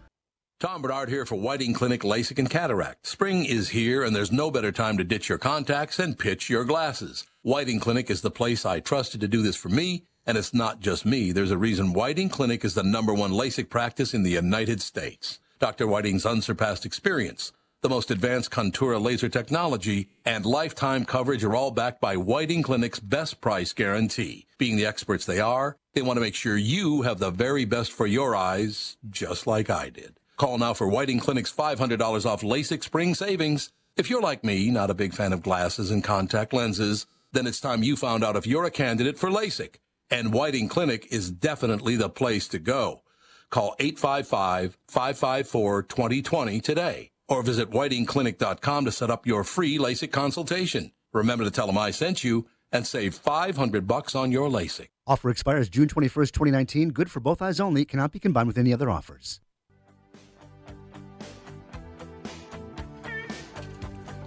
Tom 0.59 0.81
Barnard 0.81 1.11
here 1.11 1.27
for 1.27 1.35
Whiting 1.37 1.75
Clinic 1.75 2.01
LASIK 2.01 2.39
and 2.39 2.49
Cataract. 2.49 3.07
Spring 3.07 3.45
is 3.45 3.69
here, 3.69 4.03
and 4.03 4.17
there's 4.17 4.33
no 4.33 4.51
better 4.51 4.73
time 4.73 4.97
to 4.97 5.05
ditch 5.05 5.29
your 5.29 5.37
contacts 5.37 5.99
and 5.99 6.19
pitch 6.19 6.49
your 6.49 6.65
glasses. 6.65 7.25
Whiting 7.43 7.79
Clinic 7.79 8.09
is 8.09 8.23
the 8.23 8.31
place 8.31 8.65
I 8.65 8.81
trusted 8.81 9.21
to 9.21 9.29
do 9.29 9.43
this 9.43 9.57
for 9.57 9.69
me, 9.69 10.05
and 10.27 10.39
it's 10.39 10.55
not 10.55 10.81
just 10.81 11.05
me. 11.05 11.31
There's 11.33 11.51
a 11.51 11.59
reason 11.59 11.93
Whiting 11.93 12.31
Clinic 12.31 12.65
is 12.65 12.73
the 12.73 12.83
number 12.83 13.13
one 13.13 13.33
LASIK 13.33 13.69
practice 13.69 14.15
in 14.15 14.23
the 14.23 14.31
United 14.31 14.81
States. 14.81 15.41
Dr. 15.59 15.87
Whiting's 15.87 16.27
unsurpassed 16.27 16.85
experience, 16.85 17.53
the 17.83 17.89
most 17.89 18.11
advanced 18.11 18.51
Contoura 18.51 19.01
laser 19.01 19.29
technology, 19.29 20.09
and 20.25 20.45
lifetime 20.45 21.05
coverage 21.05 21.45
are 21.45 21.55
all 21.55 21.71
backed 21.71 22.01
by 22.01 22.17
Whiting 22.17 22.63
Clinic's 22.63 23.01
best 23.01 23.41
price 23.41 23.73
guarantee. 23.73 24.47
Being 24.59 24.77
the 24.77 24.87
experts 24.87 25.25
they 25.25 25.41
are, 25.41 25.77
they 25.95 26.03
want 26.03 26.17
to 26.17 26.21
make 26.21 26.35
sure 26.35 26.57
you 26.57 27.03
have 27.03 27.19
the 27.19 27.31
very 27.31 27.65
best 27.65 27.93
for 27.93 28.07
your 28.07 28.35
eyes, 28.35 28.97
just 29.09 29.47
like 29.47 29.71
I 29.71 29.89
did. 29.91 30.19
Call 30.37 30.59
now 30.59 30.75
for 30.75 30.89
Whiting 30.89 31.21
Clinic's 31.21 31.53
$500 31.53 32.27
off 32.27 32.43
LASIK 32.43 32.83
spring 32.83 33.15
savings. 33.15 33.73
If 33.97 34.11
you're 34.11 34.21
like 34.21 34.45
me, 34.45 34.71
not 34.71 34.91
a 34.91 34.95
big 34.95 35.15
fan 35.15 35.33
of 35.33 35.43
glasses 35.43 35.91
and 35.91 36.05
contact 36.05 36.53
lenses, 36.53 37.07
then 37.33 37.47
it's 37.47 37.61
time 37.61 37.83
you 37.83 37.97
found 37.97 38.23
out 38.23 38.37
if 38.37 38.47
you're 38.47 38.65
a 38.65 38.71
candidate 38.71 39.19
for 39.19 39.31
LASIK. 39.31 39.77
And 40.11 40.33
Whiting 40.33 40.69
Clinic 40.69 41.07
is 41.11 41.31
definitely 41.31 41.97
the 41.97 42.11
place 42.11 42.47
to 42.49 42.59
go. 42.59 43.03
Call 43.51 43.75
855-554-2020 43.81 46.63
today 46.63 47.11
or 47.29 47.43
visit 47.43 47.71
whitingclinic.com 47.71 48.85
to 48.85 48.93
set 48.93 49.11
up 49.11 49.27
your 49.27 49.45
free 49.45 49.79
LASIK 49.79 50.13
consultation. 50.13 50.93
Remember 51.13 51.45
to 51.45 51.51
tell 51.51 51.67
them 51.67 51.79
I 51.79 51.91
sent 51.91 52.23
you 52.25 52.47
and 52.73 52.87
save 52.87 53.15
500 53.15 53.87
bucks 53.87 54.15
on 54.15 54.33
your 54.33 54.49
LASIK. 54.49 54.89
Offer 55.07 55.31
expires 55.31 55.69
June 55.69 55.89
21st, 55.89 56.33
2019. 56.33 56.91
Good 56.91 57.11
for 57.11 57.21
both 57.21 57.41
eyes 57.41 57.61
only. 57.61 57.85
Cannot 57.85 58.13
be 58.13 58.19
combined 58.19 58.49
with 58.49 58.59
any 58.59 58.73
other 58.73 58.91
offers. 58.91 59.41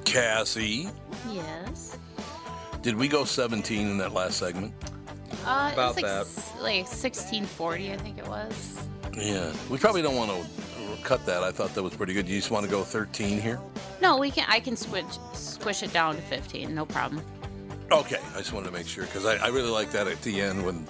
Cassie, 0.05 0.87
Yes. 1.31 1.97
did 2.81 2.95
we 2.95 3.07
go 3.07 3.23
17 3.25 3.87
in 3.87 3.97
that 3.99 4.13
last 4.13 4.37
segment? 4.37 4.73
Uh, 5.45 5.69
About 5.73 5.95
like, 5.95 6.05
that. 6.05 6.21
s- 6.21 6.53
like 6.59 6.85
1640, 6.87 7.91
I 7.93 7.97
think 7.97 8.17
it 8.17 8.27
was. 8.27 8.77
Yeah. 9.17 9.51
We 9.69 9.77
probably 9.77 10.01
don't 10.01 10.15
want 10.15 10.31
to 10.31 11.03
cut 11.03 11.25
that. 11.25 11.43
I 11.43 11.51
thought 11.51 11.73
that 11.75 11.83
was 11.83 11.93
pretty 11.95 12.13
good. 12.13 12.27
You 12.27 12.37
just 12.37 12.51
want 12.51 12.65
to 12.65 12.71
go 12.71 12.83
13 12.83 13.39
here? 13.41 13.59
No, 14.01 14.17
we 14.17 14.31
can. 14.31 14.45
I 14.47 14.59
can 14.59 14.75
switch 14.75 15.05
squish 15.33 15.83
it 15.83 15.91
down 15.93 16.15
to 16.15 16.21
15. 16.23 16.73
No 16.73 16.85
problem. 16.85 17.23
Okay. 17.91 18.19
I 18.33 18.37
just 18.37 18.53
wanted 18.53 18.67
to 18.67 18.73
make 18.73 18.87
sure 18.87 19.05
because 19.05 19.25
I, 19.25 19.35
I 19.37 19.47
really 19.47 19.69
like 19.71 19.91
that 19.91 20.07
at 20.07 20.21
the 20.21 20.41
end 20.41 20.65
when 20.65 20.85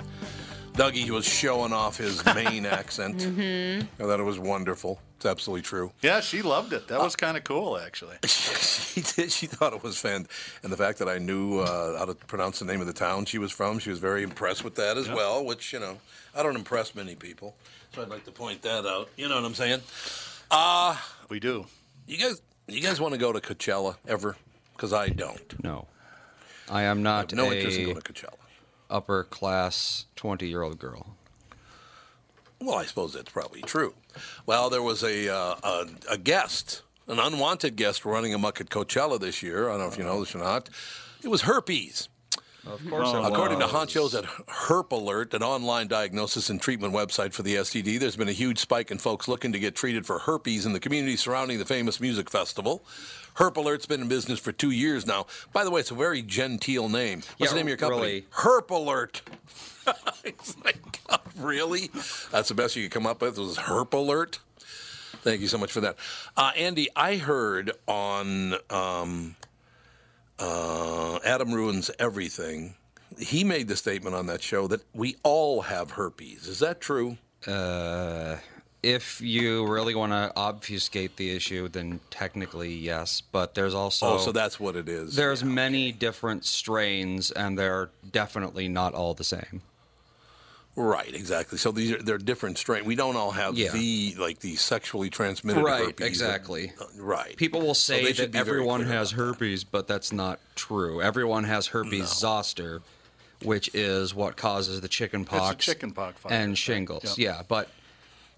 Dougie 0.79 1.09
was 1.09 1.25
showing 1.25 1.73
off 1.73 1.97
his 1.97 2.23
Maine 2.35 2.65
accent. 2.65 3.17
Mm-hmm. 3.17 4.01
I 4.01 4.05
thought 4.07 4.21
it 4.21 4.23
was 4.23 4.39
wonderful. 4.39 5.01
It's 5.17 5.25
absolutely 5.25 5.63
true. 5.63 5.91
Yeah, 6.01 6.21
she 6.21 6.41
loved 6.41 6.71
it. 6.71 6.87
That 6.87 7.01
was 7.01 7.17
kind 7.17 7.35
of 7.35 7.43
cool, 7.43 7.77
actually. 7.77 8.15
she 8.25 9.01
did. 9.01 9.29
She 9.29 9.45
thought 9.45 9.73
it 9.73 9.83
was 9.83 9.97
fan, 9.97 10.25
and 10.63 10.71
the 10.71 10.77
fact 10.77 10.99
that 10.99 11.09
I 11.09 11.17
knew 11.17 11.59
uh, 11.59 11.97
how 11.99 12.05
to 12.05 12.15
pronounce 12.15 12.59
the 12.59 12.65
name 12.65 12.79
of 12.79 12.87
the 12.87 12.93
town 12.93 13.25
she 13.25 13.37
was 13.39 13.51
from, 13.51 13.79
she 13.79 13.89
was 13.89 13.99
very 13.99 14.23
impressed 14.23 14.63
with 14.63 14.75
that 14.75 14.95
as 14.95 15.09
well. 15.09 15.43
Which 15.43 15.73
you 15.73 15.79
know, 15.81 15.97
I 16.33 16.43
don't 16.43 16.55
impress 16.55 16.95
many 16.95 17.13
people, 17.15 17.57
so 17.93 18.01
I'd 18.01 18.07
like 18.07 18.23
to 18.23 18.31
point 18.31 18.61
that 18.61 18.85
out. 18.85 19.09
You 19.17 19.27
know 19.27 19.35
what 19.35 19.43
I'm 19.43 19.55
saying? 19.55 19.81
Uh 20.49 20.95
We 21.27 21.41
do. 21.41 21.65
you 22.07 22.17
guys, 22.17 22.41
you 22.69 22.79
guys 22.79 23.01
want 23.01 23.13
to 23.13 23.19
go 23.19 23.33
to 23.33 23.41
Coachella 23.41 23.97
ever? 24.07 24.37
Because 24.77 24.93
I 24.93 25.09
don't. 25.09 25.61
No. 25.61 25.87
I 26.71 26.83
am 26.83 26.99
I 26.99 27.01
not 27.01 27.31
have 27.31 27.37
no 27.37 27.51
interest 27.51 27.77
in 27.77 27.85
going 27.85 27.99
to 27.99 28.13
Coachella. 28.13 28.35
Upper 28.89 29.23
class 29.23 30.06
20 30.15 30.47
year 30.47 30.62
old 30.62 30.80
girl. 30.80 31.15
Well, 32.62 32.75
I 32.75 32.86
suppose 32.86 33.13
that's 33.13 33.32
probably 33.32 33.62
true. 33.62 33.93
Well, 34.45 34.69
there 34.69 34.82
was 34.84 35.02
a 35.04 35.34
uh, 35.34 35.56
a, 35.63 35.86
a 36.12 36.17
guest, 36.17 36.82
an 37.08 37.19
unwanted 37.19 37.75
guest, 37.78 38.04
running 38.04 38.34
amok 38.34 38.60
at 38.60 38.69
Coachella 38.69 39.19
this 39.19 39.41
year. 39.41 39.69
I 39.69 39.73
don't 39.73 39.80
know 39.82 39.88
if 39.88 39.97
you 39.97 40.04
know 40.04 40.19
this 40.19 40.36
or 40.36 40.39
not. 40.39 40.69
It 41.23 41.30
was 41.30 41.41
herpes. 41.43 42.10
Of 42.67 42.88
course, 42.89 43.10
it 43.10 43.15
According 43.15 43.60
to 43.60 43.65
was. 43.67 43.73
honchos 43.73 44.17
at 44.17 44.25
Herp 44.47 44.91
Alert, 44.91 45.34
an 45.34 45.41
online 45.41 45.88
diagnosis 45.88 46.49
and 46.49 46.62
treatment 46.62 46.93
website 46.93 47.32
for 47.34 47.41
the 47.41 47.56
STD, 47.56 47.99
there's 47.99 48.17
been 48.17 48.28
a 48.28 48.34
huge 48.34 48.60
spike 48.60 48.91
in 48.91 48.97
folks 48.97 49.30
looking 49.30 49.54
to 49.54 49.60
get 49.60 49.75
treated 49.75 50.06
for 50.06 50.19
herpes 50.19 50.65
in 50.65 50.73
the 50.73 50.80
community 50.80 51.15
surrounding 51.15 51.58
the 51.58 51.65
famous 51.65 52.02
music 52.02 52.30
festival. 52.30 52.84
Herp 53.39 53.56
Alert's 53.56 53.86
been 53.86 54.02
in 54.02 54.10
business 54.10 54.38
for 54.38 54.52
two 54.52 54.71
years 54.71 55.08
now. 55.08 55.25
By 55.54 55.63
the 55.63 55.71
way, 55.71 55.80
it's 55.80 55.91
a 55.91 55.95
very 55.95 56.21
genteel 56.21 56.89
name. 56.89 57.19
What's 57.38 57.39
Yeah, 57.39 57.47
the 57.52 57.56
name 57.56 57.65
of 57.67 57.69
your 57.69 57.78
company? 57.78 58.02
really. 58.02 58.25
Herp 58.34 58.69
Alert. 58.69 59.21
it's 60.25 60.58
like, 60.65 60.78
God, 61.08 61.21
really? 61.38 61.89
That's 62.32 62.49
the 62.49 62.54
best 62.54 62.75
you 62.75 62.84
could 62.84 62.91
come 62.91 63.08
up 63.08 63.21
with 63.21 63.38
was 63.38 63.58
Herp 63.58 63.93
Alert? 63.93 64.39
Thank 65.21 65.39
you 65.39 65.47
so 65.47 65.58
much 65.58 65.71
for 65.71 65.80
that. 65.82 65.95
Uh, 66.36 66.52
Andy, 66.58 66.89
I 66.97 67.15
heard 67.15 67.71
on 67.88 68.56
um, 68.69 69.38
uh, 70.38 71.19
Adam 71.23 71.54
Ruins 71.54 71.89
Everything, 71.97 72.75
he 73.17 73.45
made 73.45 73.69
the 73.69 73.78
statement 73.78 74.15
on 74.15 74.25
that 74.28 74.41
show 74.41 74.67
that 74.67 74.82
we 74.93 75.15
all 75.23 75.62
have 75.62 75.91
herpes. 75.91 76.45
Is 76.45 76.60
that 76.60 76.82
true? 76.82 77.17
Uh, 77.47 78.36
if 78.81 79.19
you 79.21 79.65
really 79.67 79.93
want 79.95 80.11
to 80.13 80.31
obfuscate 80.35 81.15
the 81.17 81.35
issue, 81.35 81.67
then 81.67 81.99
technically 82.09 82.73
yes. 82.73 83.21
But 83.21 83.55
there's 83.55 83.73
also 83.73 84.13
oh, 84.13 84.17
so 84.19 84.31
that's 84.31 84.59
what 84.59 84.75
it 84.75 84.87
is. 84.87 85.15
there's 85.15 85.43
many 85.43 85.91
different 85.91 86.45
strains, 86.45 87.31
and 87.31 87.57
they're 87.57 87.89
definitely 88.11 88.67
not 88.69 88.93
all 88.93 89.13
the 89.13 89.23
same. 89.23 89.61
Right, 90.75 91.13
exactly. 91.13 91.57
So 91.57 91.71
these 91.71 91.91
are 91.91 92.01
they're 92.01 92.17
different 92.17 92.57
strain. 92.57 92.85
We 92.85 92.95
don't 92.95 93.17
all 93.17 93.31
have 93.31 93.57
Yeah. 93.57 93.71
the 93.73 94.15
like 94.17 94.39
the 94.39 94.55
sexually 94.55 95.09
transmitted 95.09 95.61
Right, 95.61 95.87
herpes. 95.87 96.07
exactly. 96.07 96.71
Uh, 96.79 96.85
right. 96.97 97.35
People 97.35 97.59
will 97.61 97.73
say 97.73 98.03
they 98.03 98.13
should 98.13 98.31
that 98.31 98.39
everyone 98.39 98.85
has 98.85 99.11
about 99.11 99.17
that. 99.25 99.25
herpes, 99.39 99.63
but 99.65 99.87
that's 99.87 100.13
not 100.13 100.39
true. 100.55 101.01
Everyone 101.01 101.43
has 101.43 101.67
herpes 101.67 102.07
zoster, 102.15 102.81
which 103.43 103.69
is 103.73 104.15
what 104.15 104.37
causes 104.37 104.79
the 104.79 104.87
chicken 104.87 105.25
pox, 105.25 105.65
chickenpox 105.65 106.21
virus, 106.21 106.33
and 106.37 106.57
shingles. 106.57 107.03
Yep. 107.03 107.17
Yeah, 107.17 107.41
but 107.45 107.67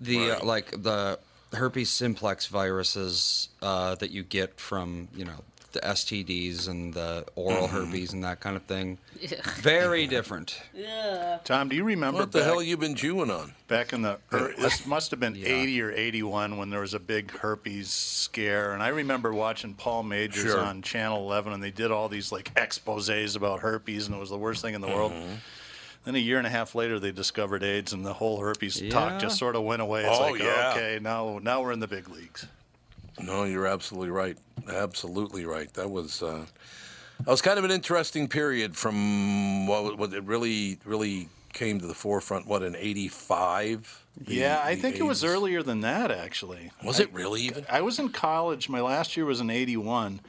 the 0.02 0.18
Right. 0.30 0.42
uh, 0.42 0.46
like 0.46 0.72
the 0.84 1.20
herpes 1.54 1.90
simplex 1.90 2.48
viruses 2.48 3.50
uh, 3.62 3.96
that 3.96 4.12
you 4.12 4.24
get 4.24 4.60
from 4.60 5.08
you 5.16 5.24
know 5.26 5.44
the 5.74 5.80
STDs 5.80 6.68
and 6.68 6.94
the 6.94 7.26
oral 7.36 7.68
Mm-hmm. 7.70 7.86
herpes 7.86 8.12
and 8.12 8.26
that 8.26 8.42
kind 8.42 8.58
of 8.58 8.64
thing, 8.64 8.98
very 9.62 10.06
different. 10.06 10.62
Yeah. 10.74 11.40
Tom, 11.46 11.70
do 11.70 11.78
you 11.78 11.86
remember 11.86 12.20
What 12.20 12.34
the 12.34 12.40
back, 12.40 12.48
hell 12.48 12.62
you've 12.62 12.82
been 12.82 12.96
chewing 12.96 13.32
on? 13.32 13.54
back 13.70 13.94
in 13.94 14.02
the 14.02 14.18
er, 14.34 14.54
this 14.60 14.86
must 14.86 15.12
have 15.12 15.22
been 15.22 15.38
80 15.38 15.82
or 15.82 15.92
81 15.94 16.58
when 16.58 16.70
there 16.72 16.82
was 16.82 16.94
a 16.94 17.00
big 17.00 17.32
herpes 17.32 17.90
scare 17.90 18.74
and 18.74 18.84
I 18.84 18.90
remember 18.90 19.34
watching 19.34 19.74
Paul 19.74 20.04
Magers 20.04 20.34
Sure. 20.44 20.60
on 20.60 20.82
Channel 20.82 21.20
11 21.24 21.54
and 21.54 21.64
they 21.64 21.72
did 21.72 21.90
all 21.90 22.10
these 22.10 22.34
like 22.34 22.54
exposés 22.56 23.38
about 23.38 23.62
herpes 23.62 24.08
and 24.08 24.16
it 24.16 24.20
was 24.20 24.30
the 24.30 24.38
worst 24.38 24.62
thing 24.62 24.74
in 24.74 24.82
the 24.82 24.88
world. 24.90 25.14
Then 26.04 26.16
a 26.16 26.20
year 26.20 26.38
and 26.40 26.48
a 26.48 26.50
half 26.50 26.74
later 26.74 27.00
they 27.00 27.12
discovered 27.12 27.64
AIDS 27.64 27.94
and 27.94 28.06
the 28.06 28.14
whole 28.14 28.40
herpes 28.40 28.82
Yeah. 28.82 28.90
talk 28.90 29.20
just 29.22 29.38
sort 29.38 29.56
of 29.56 29.64
went 29.64 29.82
away. 29.82 30.04
It's 30.06 30.18
Oh, 30.18 30.32
like 30.32 30.42
yeah. 30.42 30.74
okay, 30.76 31.00
now 31.02 31.40
now 31.42 31.62
we're 31.62 31.72
in 31.74 31.80
the 31.80 31.88
big 31.88 32.10
leagues. 32.10 32.48
No, 33.22 33.44
you're 33.44 33.68
absolutely 33.68 34.10
right. 34.10 34.38
Absolutely 34.68 35.46
right. 35.46 35.72
That 35.76 35.90
was 35.92 36.24
uh, 36.24 36.46
that 37.20 37.28
was 37.28 37.42
kind 37.42 37.60
of 37.60 37.66
an 37.66 37.72
interesting 37.72 38.28
period 38.28 38.76
from 38.76 39.68
what, 39.68 39.98
what 39.98 40.14
it 40.14 40.24
really 40.24 40.80
really 40.86 41.30
came 41.54 41.80
to 41.80 41.86
the 41.88 41.94
forefront. 41.94 42.48
What 42.48 42.64
in 42.64 42.76
'85? 42.76 44.00
yeah, 44.28 44.60
I 44.64 44.76
think 44.76 44.98
it 44.98 45.04
was 45.04 45.24
earlier 45.24 45.62
than 45.64 45.82
that 45.82 46.10
actually. 46.12 46.72
Was 46.84 47.00
I- 47.00 47.04
it 47.04 47.14
really 47.14 47.42
even? 47.44 47.66
I 47.70 47.82
was 47.82 48.00
in 48.00 48.10
college. 48.10 48.70
My 48.70 48.82
last 48.82 49.16
year 49.16 49.26
was 49.26 49.40
in 49.40 49.50
'81, 49.52 50.20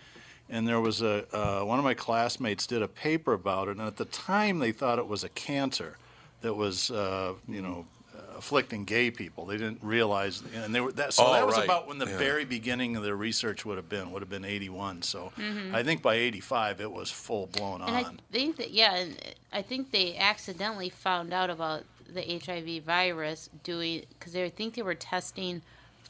and 0.53 0.69
there 0.69 0.81
was 0.81 1.01
a 1.03 1.25
uh, 1.35 1.65
one 1.65 1.79
of 1.79 1.85
my 1.85 1.95
classmates 1.95 2.67
did 2.67 2.83
a 2.83 2.87
paper 2.89 3.33
about 3.33 3.69
it. 3.69 3.73
And 3.73 3.81
at 3.81 3.97
the 3.97 4.05
time, 4.05 4.59
they 4.61 4.71
thought 4.71 4.99
it 4.99 5.09
was 5.09 5.25
a 5.25 5.31
cancer 5.31 5.97
that 6.43 6.55
was, 6.55 6.91
uh, 6.91 7.33
you 7.49 7.63
know, 7.63 7.87
uh, 8.15 8.37
afflicting 8.37 8.85
gay 8.85 9.11
people. 9.11 9.47
They 9.47 9.57
didn't 9.57 9.79
realize, 9.83 10.43
and 10.55 10.75
they 10.75 10.81
were 10.83 10.93
that. 10.93 11.15
So 11.15 11.25
Oh, 11.27 11.33
that 11.33 11.47
was 11.47 11.57
right. 11.57 11.65
about 11.65 11.89
when 11.89 11.99
the 11.99 12.07
Yeah. 12.07 12.19
very 12.19 12.45
beginning 12.45 12.97
of 12.97 13.03
the 13.03 13.15
research 13.15 13.65
would 13.65 13.79
have 13.79 13.89
been. 13.89 14.13
Would 14.13 14.21
have 14.21 14.29
been 14.29 14.45
'81. 14.45 15.01
So 15.03 15.33
Mhm. 15.39 15.75
I 15.75 15.83
think 15.83 16.03
by 16.03 16.17
'85 16.17 16.81
it 16.83 16.93
was 16.93 17.11
full 17.11 17.47
blown 17.47 17.81
And 17.81 17.97
I 17.97 18.05
think 18.31 18.57
that 18.57 18.71
yeah, 18.71 18.95
and 18.97 19.19
I 19.53 19.63
think 19.63 19.91
they 19.91 20.17
accidentally 20.19 20.91
found 20.91 21.33
out 21.33 21.49
about 21.49 21.85
the 22.07 22.31
HIV 22.31 22.81
virus 22.81 23.49
doing 23.65 24.05
because 24.11 24.35
they 24.35 24.51
think 24.51 24.75
they 24.75 24.83
were 24.83 24.95
testing 24.95 25.63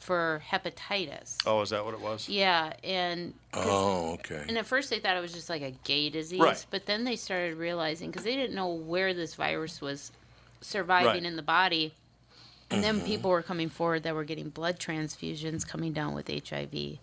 for 0.03 0.43
hepatitis. 0.51 1.37
oh, 1.45 1.61
is 1.61 1.69
that 1.69 1.83
what 1.85 1.93
it 1.93 2.01
was? 2.01 2.27
Yeah, 2.27 2.73
and 2.83 3.33
'cause- 3.51 3.65
Oh, 3.67 4.11
okay. 4.15 4.43
and 4.47 4.57
at 4.57 4.65
first 4.65 4.89
they 4.89 4.99
thought 4.99 5.15
it 5.15 5.21
was 5.21 5.31
just 5.33 5.49
like 5.49 5.61
a 5.61 5.71
gay 5.85 6.09
disease, 6.09 6.39
Right. 6.41 6.65
but 6.69 6.85
then 6.85 7.05
they 7.05 7.15
started 7.15 7.55
realizing 7.57 8.11
because 8.11 8.25
they 8.25 8.35
didn't 8.35 8.53
know 8.55 8.67
where 8.67 9.13
this 9.13 9.35
virus 9.35 9.79
was 9.79 10.11
surviving 10.61 11.07
Right. 11.07 11.23
in 11.23 11.35
the 11.37 11.41
body. 11.41 11.93
And 12.69 12.83
then 12.83 12.97
Mm-hmm. 12.97 13.05
people 13.05 13.29
were 13.29 13.43
coming 13.43 13.69
forward 13.69 14.03
that 14.03 14.13
were 14.15 14.23
getting 14.23 14.49
blood 14.49 14.79
transfusions 14.79 15.65
coming 15.67 15.93
down 15.93 16.13
with 16.15 16.29
HIV. 16.29 16.99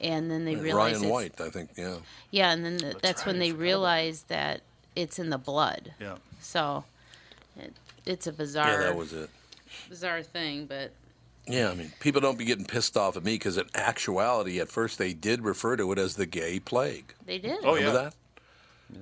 And 0.00 0.30
then 0.30 0.44
they 0.44 0.56
realized 0.56 0.76
Ryan 0.76 1.04
it's- 1.04 1.10
White, 1.12 1.40
I 1.40 1.50
think. 1.50 1.70
Yeah. 1.76 1.98
yeah, 2.30 2.50
and 2.52 2.64
then 2.64 2.78
th- 2.78 2.96
that's, 3.02 3.20
right, 3.20 3.26
when 3.28 3.38
they 3.38 3.50
forgot 3.50 3.56
about 3.58 3.62
realized 3.62 4.28
that 4.28 4.62
it's 4.96 5.18
in 5.18 5.30
the 5.30 5.38
blood. 5.38 5.92
Yeah. 6.00 6.16
So 6.40 6.84
it, 7.56 7.72
it's 8.04 8.26
a 8.26 8.32
bizarre, 8.32 8.68
Yeah, 8.70 8.78
that 8.78 8.96
was 8.96 9.12
it. 9.12 9.30
bizarre 9.88 10.22
thing, 10.22 10.66
but 10.66 10.90
Yeah, 11.46 11.70
I 11.70 11.74
mean, 11.74 11.92
people 12.00 12.20
don't 12.20 12.38
be 12.38 12.44
getting 12.44 12.64
pissed 12.64 12.96
off 12.96 13.16
at 13.16 13.24
me 13.24 13.34
because 13.34 13.56
in 13.58 13.66
actuality, 13.74 14.60
at 14.60 14.68
first 14.68 14.98
they 14.98 15.12
did 15.12 15.42
refer 15.44 15.76
to 15.76 15.90
it 15.92 15.98
as 15.98 16.14
the 16.16 16.26
gay 16.26 16.60
plague. 16.60 17.14
they 17.26 17.38
did. 17.38 17.58
Oh, 17.64 17.74
Remember 17.74 17.80
yeah. 17.80 17.92
that? 18.04 18.14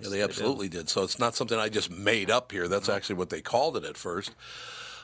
yeah, 0.02 0.08
they 0.08 0.22
absolutely 0.22 0.68
did. 0.68 0.88
So 0.88 1.02
it's 1.02 1.18
not 1.18 1.34
something 1.34 1.58
I 1.58 1.68
just 1.68 1.90
made 1.90 2.30
up 2.30 2.50
here. 2.52 2.66
That's 2.68 2.88
actually 2.88 3.16
what 3.16 3.28
they 3.30 3.40
called 3.42 3.76
it 3.76 3.84
at 3.84 3.96
first. 3.96 4.32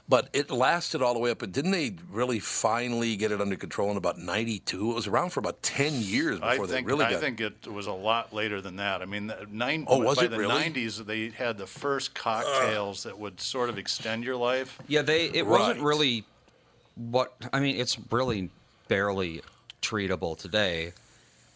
But 0.09 0.29
it 0.33 0.53
lasted 0.53 1.03
all 1.03 1.15
the 1.15 1.19
way 1.19 1.33
up. 1.33 1.41
But 1.41 1.51
didn't 1.51 1.73
they 1.73 1.97
really 2.13 2.39
finally 2.39 3.17
get 3.17 3.33
it 3.33 3.41
under 3.41 3.57
control 3.57 3.91
in 3.91 3.97
about 3.97 4.19
'92? 4.21 4.93
It 4.93 4.95
was 4.95 5.09
around 5.09 5.31
for 5.31 5.41
about 5.41 5.63
ten 5.65 5.95
years 5.95 6.37
before 6.39 6.49
I 6.49 6.59
they 6.59 6.67
think 6.75 6.87
really 6.87 7.05
I 7.05 7.11
got. 7.11 7.21
think 7.21 7.41
it 7.41 7.67
was 7.67 7.89
a 7.89 7.93
lot 7.93 8.33
later 8.33 8.61
than 8.61 8.77
that. 8.77 9.03
I 9.03 9.05
mean, 9.05 9.27
the 9.27 9.47
nine, 9.51 9.85
Oh, 9.89 9.99
was 9.99 10.19
by 10.19 10.27
it 10.27 10.29
the 10.31 10.39
really? 10.39 10.55
90s, 10.71 11.05
they 11.05 11.31
had 11.31 11.59
the 11.59 11.67
first 11.67 12.15
cocktails 12.15 13.03
that 13.03 13.19
would 13.19 13.41
sort 13.41 13.69
of 13.69 13.79
extend 13.79 14.23
your 14.23 14.37
life. 14.37 14.79
Yeah, 14.87 15.03
they 15.03 15.25
it 15.25 15.45
wasn't 15.45 15.81
really 15.81 16.25
what 16.97 17.35
I 17.53 17.61
mean. 17.61 17.77
It's 17.77 17.97
really 18.11 18.51
barely 18.89 19.43
treatable 19.83 20.37
today, 20.37 20.93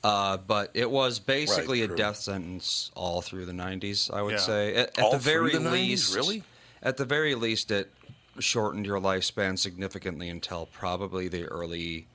uh, 0.05 0.37
but 0.37 0.71
it 0.75 0.91
was 0.91 1.19
basically 1.19 1.81
Right, 1.81 1.91
a 1.91 1.97
death 1.97 2.17
sentence 2.17 2.91
all 2.95 3.21
through 3.23 3.47
the 3.47 3.53
'90s. 3.53 4.11
I 4.13 4.23
would 4.23 4.33
Yeah. 4.35 4.39
say 4.39 4.75
at, 4.75 4.99
at 4.99 5.11
the 5.11 5.19
very 5.19 5.53
the 5.53 5.59
90s? 5.59 5.73
least, 5.73 6.15
Really? 6.15 6.43
at 6.83 6.97
the 6.97 7.05
very 7.05 7.35
least, 7.35 7.71
it 7.71 7.91
shortened 8.39 8.87
your 8.87 9.01
lifespan 9.01 9.59
significantly 9.59 10.29
until 10.29 10.67
probably 10.67 11.29
the 11.29 11.45
early, 11.47 12.07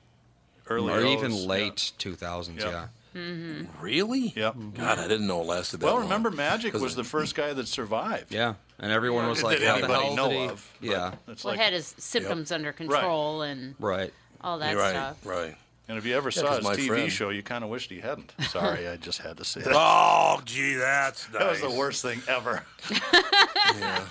Early 0.68 0.92
or 0.92 1.00
even 1.06 1.32
yeah. 1.32 1.46
late 1.46 1.92
2000s. 1.98 2.58
Yeah. 2.60 2.70
Yeah. 2.70 2.86
Mm-hmm. 3.16 3.80
really? 3.82 4.32
Yep. 4.36 4.56
God, 4.74 4.98
I 4.98 5.08
didn't 5.08 5.26
know 5.26 5.40
it 5.40 5.46
lasted 5.46 5.80
that 5.80 5.86
Well, 5.86 5.94
long. 5.94 6.04
remember, 6.04 6.30
Magic 6.30 6.74
was 6.74 6.94
the 6.94 7.04
first 7.04 7.34
guy 7.34 7.52
that 7.54 7.66
survived. 7.66 8.32
Yeah, 8.32 8.54
and 8.78 8.92
everyone 8.92 9.26
was 9.28 9.38
That 9.40 9.46
like, 9.46 9.58
"How 9.62 9.76
the 9.78 9.84
anybody 9.84 10.04
hell 10.04 10.16
know 10.16 10.28
did 10.28 10.38
he-" 10.38 10.44
of. 10.48 10.72
but 10.80 10.88
Yeah, 10.90 11.12
It's 11.28 11.44
well, 11.44 11.54
like, 11.54 11.60
had 11.60 11.72
his 11.72 11.94
symptoms 11.98 12.52
under 12.52 12.72
control 12.72 13.42
and 13.42 13.74
right. 13.78 14.12
all 14.42 14.58
that 14.58 14.76
right, 14.76 14.90
stuff. 14.90 15.16
right. 15.24 15.54
and 15.88 15.96
if 15.96 16.04
you 16.04 16.14
ever 16.14 16.28
Yeah, 16.28 16.40
saw 16.42 16.46
'cause 16.48 16.56
his 16.58 16.64
my 16.64 16.76
TV 16.76 16.86
friend- 16.88 17.12
show, 17.12 17.30
you 17.30 17.42
kind 17.42 17.64
of 17.64 17.70
wished 17.70 17.90
he 17.90 18.00
hadn't. 18.00 18.34
Sorry, 18.50 18.86
I 18.88 18.96
just 18.96 19.20
had 19.20 19.38
to 19.38 19.44
say 19.44 19.62
that. 19.62 19.72
Oh, 19.74 20.40
gee, 20.44 20.74
that's 20.74 21.26
nice. 21.32 21.38
That 21.40 21.50
was 21.50 21.60
the 21.62 21.70
worst 21.70 22.02
thing 22.02 22.20
ever. 22.28 22.64
Yeah. 22.90 24.04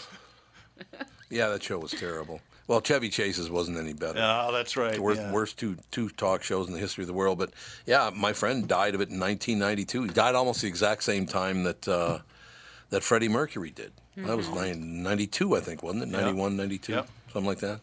yeah, 1.29 1.47
that 1.49 1.63
show 1.63 1.79
was 1.79 1.91
terrible. 1.91 2.41
Well, 2.67 2.81
Chevy 2.81 3.09
Chase's 3.09 3.49
wasn't 3.49 3.77
any 3.77 3.93
better. 3.93 4.19
Oh, 4.21 4.51
that's 4.51 4.75
right. 4.75 4.99
worst, 4.99 5.21
yeah. 5.21 5.31
worst 5.31 5.57
two 5.59 5.77
two 5.91 6.09
talk 6.09 6.41
shows 6.43 6.67
in 6.67 6.73
the 6.73 6.79
history 6.79 7.03
of 7.03 7.07
the 7.07 7.13
world. 7.13 7.37
But 7.37 7.51
yeah, 7.85 8.09
my 8.15 8.33
friend 8.33 8.67
died 8.67 8.95
of 8.95 9.01
it 9.01 9.09
in 9.09 9.19
1992. 9.19 10.03
He 10.03 10.09
died 10.09 10.33
almost 10.35 10.61
the 10.61 10.67
exact 10.67 11.03
same 11.03 11.25
time 11.27 11.63
that 11.63 11.87
uh, 11.87 12.19
that 12.89 13.03
Freddie 13.03 13.29
Mercury 13.29 13.69
did. 13.71 13.91
That 14.17 14.37
was 14.37 14.49
nine- 14.49 15.03
92, 15.03 15.57
I 15.57 15.59
think, 15.59 15.83
wasn't 15.83 16.03
it? 16.03 16.09
91, 16.09 16.55
92, 16.55 16.93
Yep. 16.93 17.09
something 17.33 17.45
like 17.47 17.59
that. 17.59 17.81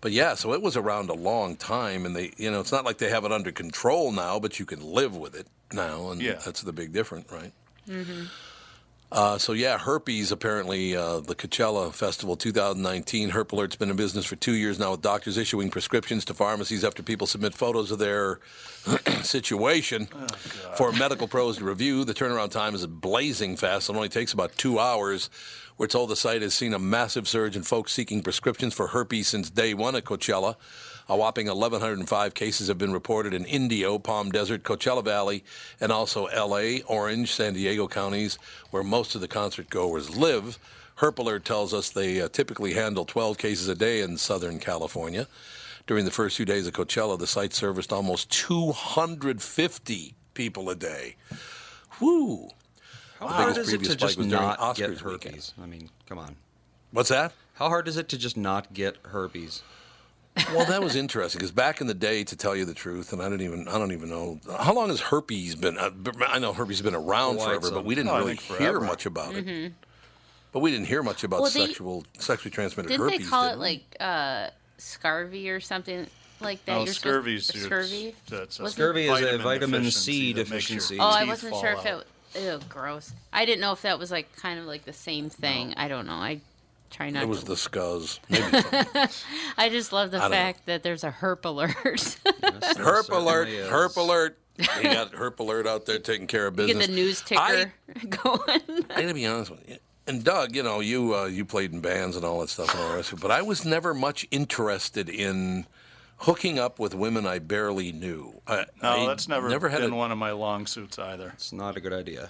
But 0.00 0.12
yeah, 0.12 0.34
so 0.36 0.52
it 0.52 0.62
was 0.62 0.76
around 0.76 1.10
a 1.10 1.14
long 1.14 1.56
time, 1.56 2.06
and 2.06 2.14
they, 2.14 2.30
you 2.36 2.48
know, 2.50 2.60
it's 2.60 2.70
not 2.70 2.84
like 2.84 2.98
they 2.98 3.10
have 3.10 3.24
it 3.24 3.32
under 3.32 3.50
control 3.50 4.12
now, 4.12 4.38
but 4.38 4.60
you 4.60 4.66
can 4.66 4.80
live 4.84 5.16
with 5.16 5.34
it 5.34 5.48
now, 5.72 6.10
and 6.10 6.22
Yeah. 6.22 6.34
that's 6.44 6.62
the 6.62 6.72
big 6.72 6.92
difference, 6.92 7.32
right? 7.32 7.50
Mm-hmm. 7.88 8.24
Uh, 9.12 9.38
so 9.38 9.52
yeah, 9.52 9.78
herpes 9.78 10.32
apparently 10.32 10.96
uh, 10.96 11.20
the 11.20 11.34
Coachella 11.36 11.92
Festival 11.92 12.36
2019. 12.36 13.30
Herp 13.30 13.52
Alert's 13.52 13.76
been 13.76 13.90
in 13.90 13.96
business 13.96 14.24
for 14.24 14.34
two 14.34 14.54
years 14.54 14.78
now, 14.78 14.90
with 14.92 15.02
doctors 15.02 15.36
issuing 15.36 15.70
prescriptions 15.70 16.24
to 16.24 16.34
pharmacies 16.34 16.82
after 16.84 17.02
people 17.02 17.26
submit 17.26 17.54
photos 17.54 17.92
of 17.92 18.00
their 18.00 18.40
situation 19.22 20.08
for 20.76 20.90
medical 20.92 21.28
pros 21.28 21.58
to 21.58 21.64
review. 21.64 22.04
The 22.04 22.14
turnaround 22.14 22.50
time 22.50 22.74
is 22.74 22.84
blazing 22.86 23.56
fast. 23.56 23.88
It 23.88 23.94
only 23.94 24.08
takes 24.08 24.32
about 24.32 24.56
two 24.56 24.80
hours. 24.80 25.30
We're 25.78 25.86
told 25.86 26.10
the 26.10 26.16
site 26.16 26.42
has 26.42 26.54
seen 26.54 26.74
a 26.74 26.78
massive 26.78 27.28
surge 27.28 27.56
in 27.56 27.62
folks 27.62 27.92
seeking 27.92 28.22
prescriptions 28.22 28.74
for 28.74 28.88
herpes 28.88 29.28
since 29.28 29.50
day 29.50 29.74
one 29.74 29.94
at 29.94 30.04
Coachella. 30.04 30.56
A 31.06 31.16
whopping 31.16 31.48
1,105 31.48 32.32
cases 32.32 32.68
have 32.68 32.78
been 32.78 32.92
reported 32.92 33.34
in 33.34 33.44
Indio, 33.44 33.98
Palm 33.98 34.30
Desert, 34.30 34.62
Coachella 34.62 35.04
Valley, 35.04 35.44
and 35.78 35.92
also 35.92 36.28
LA, 36.34 36.78
Orange, 36.86 37.30
San 37.32 37.52
Diego 37.52 37.86
counties, 37.86 38.38
where 38.70 38.82
most 38.82 39.14
of 39.14 39.20
the 39.20 39.28
concert 39.28 39.68
goers 39.68 40.16
live. 40.16 40.58
Herp 40.98 41.18
Alert 41.18 41.44
tells 41.44 41.74
us 41.74 41.90
they 41.90 42.22
uh, 42.22 42.28
typically 42.28 42.72
handle 42.72 43.04
12 43.04 43.36
cases 43.36 43.68
a 43.68 43.74
day 43.74 44.00
in 44.00 44.16
Southern 44.16 44.58
California. 44.58 45.26
During 45.86 46.06
the 46.06 46.10
first 46.10 46.36
few 46.36 46.46
days 46.46 46.66
of 46.66 46.72
Coachella, 46.72 47.18
the 47.18 47.26
site 47.26 47.52
serviced 47.52 47.92
almost 47.92 48.30
250 48.30 50.14
people 50.32 50.70
a 50.70 50.74
day. 50.74 51.16
Woo! 52.00 52.48
How 53.20 53.28
hard 53.28 53.58
is 53.58 53.72
it 53.72 53.84
to 53.84 53.94
just 53.94 54.18
not 54.18 54.76
get 54.76 55.00
herpes? 55.00 55.02
weekend. 55.04 55.52
I 55.62 55.66
mean, 55.66 55.90
come 56.06 56.18
on. 56.18 56.36
What's 56.92 57.10
that? 57.10 57.32
How 57.54 57.68
hard 57.68 57.88
is 57.88 57.98
it 57.98 58.08
to 58.08 58.18
just 58.18 58.36
not 58.36 58.72
get 58.72 58.96
herpes? 59.04 59.62
Well, 60.52 60.66
that 60.66 60.82
was 60.82 60.96
interesting 60.96 61.38
because 61.38 61.52
back 61.52 61.80
in 61.80 61.86
the 61.86 61.94
day, 61.94 62.24
to 62.24 62.36
tell 62.36 62.56
you 62.56 62.64
the 62.64 62.74
truth, 62.74 63.12
and 63.12 63.22
I 63.22 63.28
don't 63.28 63.40
even 63.40 63.68
I 63.68 63.78
don't 63.78 63.92
even 63.92 64.08
know 64.08 64.40
how 64.58 64.74
long 64.74 64.88
has 64.88 65.00
herpes 65.00 65.54
been. 65.54 65.78
Uh, 65.78 65.90
I 66.28 66.38
know 66.40 66.52
herpes 66.52 66.78
has 66.78 66.82
been 66.84 66.94
around 66.94 67.36
Quite 67.36 67.46
forever, 67.46 67.66
some- 67.66 67.74
but 67.74 67.84
we 67.84 67.94
didn't 67.94 68.10
Oh, 68.10 68.18
really 68.18 68.36
hear 68.36 68.80
much 68.80 69.06
about 69.06 69.34
it. 69.36 69.72
But 70.52 70.60
we 70.60 70.70
didn't 70.70 70.86
hear 70.86 71.02
much 71.02 71.22
about 71.24 71.36
Mm-hmm. 71.42 71.42
Well, 71.42 71.50
they- 71.52 71.66
sexual 71.72 72.04
sexually 72.18 72.50
transmitted 72.50 72.88
Didn't 72.88 73.04
herpes. 73.06 73.18
they 73.20 73.30
call 73.30 73.44
did 73.44 73.52
it 73.52 73.58
we? 73.58 73.60
like 73.60 73.96
uh, 74.00 74.48
scurvy 74.78 75.50
or 75.50 75.60
something 75.60 76.06
like 76.40 76.64
that? 76.66 76.78
Oh, 76.78 76.84
You're 76.84 76.92
Scurvy. 76.94 78.14
That's 78.28 78.58
a 78.60 78.68
Scurvy 78.68 79.06
is 79.06 79.20
a 79.22 79.38
vitamin 79.38 79.90
C 79.90 80.32
that 80.34 80.50
makes 80.50 80.68
your 80.68 80.78
deficiency. 80.78 80.98
Oh, 80.98 81.04
I 81.06 81.24
wasn't 81.24 81.52
fall 81.52 81.60
sure 81.60 81.72
if 81.72 81.86
it. 81.86 82.06
Ew, 82.42 82.58
gross. 82.68 83.12
I 83.32 83.44
didn't 83.44 83.60
know 83.60 83.70
if 83.72 83.82
that 83.82 83.98
was 84.00 84.10
like 84.10 84.34
kind 84.34 84.58
of 84.58 84.66
like 84.66 84.84
the 84.84 84.92
same 84.92 85.30
thing. 85.30 85.74
I 85.76 85.86
don't 85.86 86.06
know. 86.06 86.14
I 86.14 86.40
Try 86.90 87.10
not 87.10 87.24
It 87.24 87.28
was 87.28 87.40
to. 87.40 87.46
the 87.46 87.54
scuzz. 87.54 88.20
Maybe 88.28 88.60
something. 88.62 89.08
I 89.58 89.68
just 89.68 89.92
love 89.92 90.10
the 90.12 90.18
I 90.18 90.20
don't 90.22 90.30
know. 90.30 90.36
fact 90.36 90.66
that 90.66 90.82
there's 90.82 91.02
a 91.04 91.10
herp 91.10 91.44
alert. 91.44 91.70
herp 91.76 93.08
alert! 93.10 93.48
is. 93.48 93.68
Herp 93.68 93.96
alert! 93.96 94.38
You 94.58 94.82
got 94.84 95.12
herp 95.12 95.40
alert 95.40 95.66
out 95.66 95.86
there 95.86 95.98
taking 95.98 96.28
care 96.28 96.46
of 96.46 96.54
you 96.58 96.66
business. 96.68 96.86
get 96.86 96.90
the 96.94 96.96
news 96.96 97.22
I- 97.36 97.70
ticker 97.96 98.06
going. 98.22 98.84
I 98.90 99.02
gotta 99.02 99.14
be 99.14 99.26
honest 99.26 99.50
with 99.50 99.68
you. 99.68 99.76
And 100.06 100.22
Doug, 100.22 100.54
you 100.54 100.62
know, 100.62 100.80
you 100.80 101.14
uh, 101.16 101.24
you 101.24 101.44
played 101.44 101.72
in 101.72 101.80
bands 101.80 102.14
and 102.16 102.24
all 102.24 102.40
that 102.40 102.50
stuff 102.50 102.72
and 102.74 102.82
all 102.82 102.90
the 102.90 102.96
rest 102.96 103.12
of 103.12 103.18
it, 103.18 103.22
but 103.22 103.30
I 103.30 103.42
was 103.42 103.64
never 103.64 103.94
much 103.94 104.26
interested 104.30 105.08
in 105.08 105.66
hooking 106.18 106.58
up 106.58 106.78
with 106.78 106.94
women 106.94 107.26
I 107.26 107.38
barely 107.40 107.90
knew. 107.90 108.40
I, 108.46 108.66
No, 108.82 108.90
I 108.90 109.06
that's 109.06 109.26
never, 109.28 109.48
never 109.48 109.68
had 109.70 109.80
been 109.80 109.92
a, 109.92 109.96
one 109.96 110.12
of 110.12 110.18
my 110.18 110.30
long 110.32 110.66
suits 110.66 110.98
either. 110.98 111.30
It's 111.34 111.52
not 111.52 111.76
a 111.76 111.80
good 111.80 111.92
idea. 111.94 112.28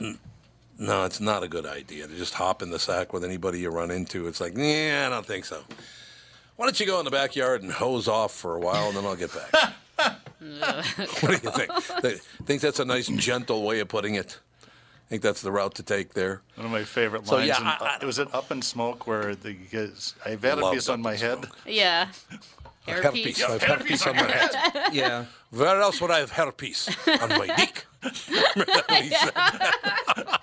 No, 0.78 1.04
it's 1.04 1.20
not 1.20 1.42
a 1.42 1.48
good 1.48 1.66
idea 1.66 2.06
to 2.06 2.14
just 2.16 2.34
hop 2.34 2.60
in 2.62 2.70
the 2.70 2.78
sack 2.78 3.12
with 3.12 3.24
anybody 3.24 3.60
you 3.60 3.70
run 3.70 3.90
into. 3.90 4.26
It's 4.26 4.40
like, 4.40 4.56
yeah, 4.56 5.04
I 5.06 5.10
don't 5.10 5.24
think 5.26 5.44
so. 5.44 5.62
Why 6.56 6.66
don't 6.66 6.78
you 6.78 6.87
go 6.87 6.98
in 6.98 7.04
the 7.04 7.10
backyard 7.10 7.62
and 7.62 7.70
hose 7.72 8.08
off 8.08 8.32
for 8.32 8.56
a 8.56 8.60
while, 8.60 8.88
and 8.88 8.96
then 8.96 9.04
I'll 9.04 9.16
get 9.16 9.30
back. 9.34 9.74
what 11.20 11.20
do 11.22 11.32
you 11.32 11.50
think? 11.50 11.70
Th- 12.02 12.18
Think 12.44 12.60
that's 12.60 12.78
a 12.80 12.84
nice, 12.84 13.06
gentle 13.08 13.62
way 13.64 13.80
of 13.80 13.88
putting 13.88 14.14
it? 14.16 14.38
I 14.62 14.66
think 15.08 15.22
that's 15.22 15.42
the 15.42 15.52
route 15.52 15.74
to 15.76 15.82
take 15.82 16.14
there? 16.14 16.42
One 16.56 16.66
of 16.66 16.72
my 16.72 16.82
favorite 16.84 17.20
lines. 17.20 17.28
So, 17.28 17.37
lines. 17.37 17.48
yeah, 17.48 17.60
in, 17.60 17.66
I- 17.66 17.78
I 17.80 17.98
uh, 18.02 18.06
was 18.06 18.18
it 18.18 18.32
Up 18.34 18.50
in 18.50 18.60
Smoke 18.62 19.06
where 19.06 19.34
the 19.34 19.52
guys, 19.54 20.14
I've 20.24 20.42
had 20.42 20.58
a 20.58 20.70
piece 20.70 20.88
on 20.88 21.00
my 21.02 21.14
head. 21.14 21.38
Smoke. 21.44 21.56
yeah. 21.66 22.08
I've 22.87 22.96
Hairpiece. 23.02 23.40
herpes. 23.40 23.42
I've 23.48 23.62
herpes 23.62 24.06
on 24.06 24.16
my 24.16 24.22
head. 24.30 24.50
Yeah. 24.92 25.24
Where 25.50 25.80
else 25.80 26.00
would 26.00 26.10
I 26.10 26.18
have 26.18 26.30
herpes? 26.32 26.88
On 27.06 27.28
my 27.30 27.46
dick. 27.56 27.87
Remember 28.28 28.64
that 28.66 28.84
when 28.88 29.02
he 29.04 29.08
said 29.10 29.32
that? 29.34 30.40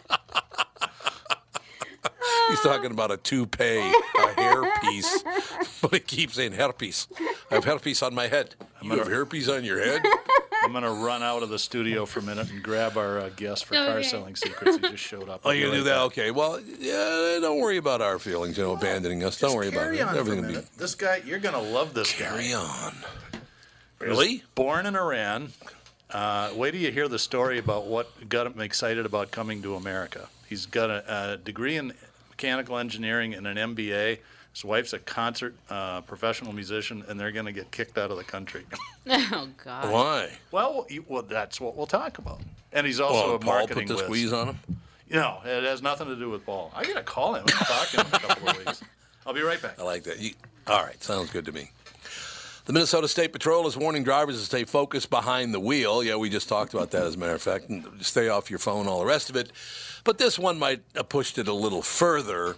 He's 2.50 2.62
talking 2.62 2.92
about 2.92 3.12
a 3.12 3.18
toupee, 3.18 3.80
a 3.80 4.28
hairpiece, 4.36 5.80
but 5.82 5.94
he 5.94 6.00
keeps 6.00 6.36
saying 6.36 6.54
herpes. 6.54 7.08
I 7.50 7.56
have 7.56 7.66
herpes 7.66 8.02
on 8.02 8.14
my 8.14 8.28
head. 8.28 8.56
You 8.82 8.92
have 8.98 9.08
herpes 9.08 9.50
on 9.50 9.64
your 9.64 9.80
head? 9.84 10.02
I'm 10.64 10.72
going 10.74 10.84
to 10.84 10.92
run 10.92 11.24
out 11.24 11.42
of 11.42 11.50
the 11.50 11.58
studio 11.58 12.06
for 12.06 12.20
a 12.20 12.24
minute 12.24 12.52
and 12.52 12.62
grab 12.62 12.96
our 12.96 13.18
uh, 13.20 13.30
guest 13.36 13.66
for 13.66 13.74
car 13.74 14.04
selling 14.04 14.36
secrets. 14.36 14.76
He 14.78 14.82
just 14.92 14.98
showed 15.04 15.28
up. 15.28 15.42
Oh, 15.44 15.50
you 15.50 15.72
be 15.72 15.78
do 15.78 15.84
that? 15.86 15.96
back. 15.96 16.02
Okay. 16.04 16.30
Well, 16.32 16.60
yeah. 16.80 17.40
Don't 17.42 17.60
worry 17.60 17.78
about 17.78 18.02
our 18.02 18.20
feelings. 18.20 18.58
You 18.60 18.66
know, 18.66 18.74
abandoning 18.74 19.24
us. 19.24 19.40
Don't 19.40 19.50
Just 19.50 19.56
worry 19.58 19.68
about 19.70 19.80
carry 19.82 19.98
it. 19.98 20.02
on 20.04 20.10
for 20.10 20.16
a 20.16 20.20
Everything 20.20 20.62
be. 20.62 20.68
This 20.78 20.94
guy, 20.94 21.22
you're 21.26 21.40
going 21.40 21.56
to 21.56 21.62
love 21.62 21.96
this 21.96 22.14
Carry 22.14 22.50
guy. 22.50 22.54
on. 22.54 22.94
Really? 24.00 24.44
Born 24.54 24.86
in 24.86 24.96
Iran. 24.96 25.50
Uh, 26.12 26.52
wait 26.56 26.72
till 26.72 26.82
you 26.82 26.92
hear 26.92 27.08
the 27.08 27.20
story 27.20 27.58
about 27.58 27.88
what 27.88 28.30
got 28.30 28.46
him 28.48 28.60
excited 28.62 29.06
about 29.06 29.32
coming 29.32 29.62
to 29.64 29.76
America. 29.76 30.28
He's 30.48 30.66
got 30.66 30.90
a, 30.90 31.32
a 31.34 31.38
degree 31.38 31.78
in 31.78 31.94
mechanical 32.42 32.78
engineering 32.80 33.34
and 33.36 33.46
an 33.46 33.58
MBA. 33.76 34.18
His 34.54 34.66
wife's 34.66 34.94
a 34.94 35.00
concert 35.00 35.56
uh, 35.70 36.02
professional 36.02 36.54
musician, 36.54 37.04
and 37.08 37.20
they're 37.20 37.32
going 37.32 37.46
to 37.46 37.52
get 37.52 37.72
kicked 37.72 37.98
out 37.98 38.10
of 38.12 38.18
the 38.18 38.24
country. 38.24 38.66
Oh 39.10 39.48
God. 39.66 39.92
Why? 39.92 40.30
well, 40.52 40.86
you, 40.88 41.04
well, 41.08 41.24
that's 41.24 41.60
what 41.60 41.76
we'll 41.76 41.88
talk 41.88 42.20
about. 42.20 42.40
And 42.72 42.86
he's 42.86 43.00
also 43.00 43.32
Oh, 43.32 43.34
a 43.36 43.40
Paul 43.40 43.54
marketing 43.54 43.88
put 43.88 43.88
the 43.88 43.96
whiz. 43.96 44.04
squeeze 44.04 44.32
on 44.34 44.48
him. 44.50 44.60
No, 45.10 45.40
it 45.44 45.64
has 45.64 45.82
nothing 45.82 46.06
to 46.08 46.16
do 46.16 46.30
with 46.30 46.46
Paul. 46.46 46.72
I 46.76 46.84
got 46.86 46.98
to 46.98 47.02
call 47.02 47.34
him 47.34 47.42
and 47.42 47.50
talk 47.52 47.88
to 47.90 47.98
him 48.02 48.06
in 48.08 48.14
a 48.14 48.20
couple 48.20 48.50
of 48.50 48.58
weeks. 48.60 48.84
I'll 49.26 49.34
be 49.34 49.42
right 49.42 49.60
back. 49.60 49.80
I 49.80 49.84
like 49.84 50.04
that. 50.04 50.20
You, 50.20 50.34
all 50.68 50.84
right, 50.84 51.02
sounds 51.04 51.32
good 51.32 51.46
to 51.46 51.52
me. 51.52 51.72
The 52.72 52.76
Minnesota 52.76 53.10
State 53.10 53.34
Patrol 53.34 53.68
is 53.68 53.76
warning 53.76 54.06
drivers 54.06 54.40
to 54.40 54.46
stay 54.46 54.64
focused 54.64 55.10
behind 55.10 55.54
the 55.54 55.60
wheel. 55.60 56.02
Yeah, 56.02 56.16
we 56.16 56.30
just 56.30 56.48
talked 56.48 56.74
about 56.74 56.92
that, 56.92 57.04
as 57.04 57.16
a 57.16 57.18
matter 57.18 57.34
of 57.34 57.42
fact. 57.42 57.68
And 57.68 57.86
stay 58.00 58.30
off 58.30 58.50
your 58.50 58.60
phone, 58.60 58.88
all 58.88 59.00
the 59.00 59.06
rest 59.06 59.30
of 59.30 59.36
it. 59.36 59.52
But 60.06 60.18
this 60.18 60.40
one 60.40 60.58
might 60.58 60.82
have 60.96 61.10
pushed 61.10 61.38
it 61.38 61.50
a 61.50 61.54
little 61.54 61.82
further. 61.82 62.56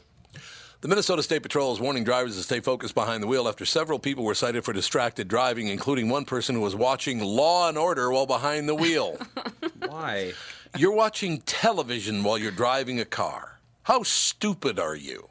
The 0.82 0.88
Minnesota 0.88 1.24
State 1.24 1.42
Patrol 1.42 1.74
is 1.74 1.80
warning 1.80 2.04
drivers 2.04 2.38
to 2.38 2.44
stay 2.44 2.60
focused 2.60 2.94
behind 2.94 3.24
the 3.24 3.28
wheel 3.28 3.48
after 3.48 3.66
several 3.66 3.98
people 3.98 4.24
were 4.24 4.36
cited 4.36 4.64
for 4.64 4.72
distracted 4.72 5.28
driving, 5.28 5.68
including 5.68 6.10
one 6.10 6.26
person 6.26 6.54
who 6.54 6.62
was 6.62 6.76
watching 6.76 7.20
Law 7.20 7.68
and 7.68 7.76
Order 7.76 8.12
while 8.12 8.28
behind 8.28 8.70
the 8.70 8.76
wheel. 8.76 9.18
Why? 9.88 10.34
you're 10.78 10.94
watching 10.94 11.42
television 11.42 12.24
while 12.24 12.38
you're 12.38 12.52
driving 12.52 13.00
a 13.00 13.06
car. 13.06 13.58
How 13.82 14.04
stupid 14.04 14.78
are 14.78 14.96
you? 14.96 15.28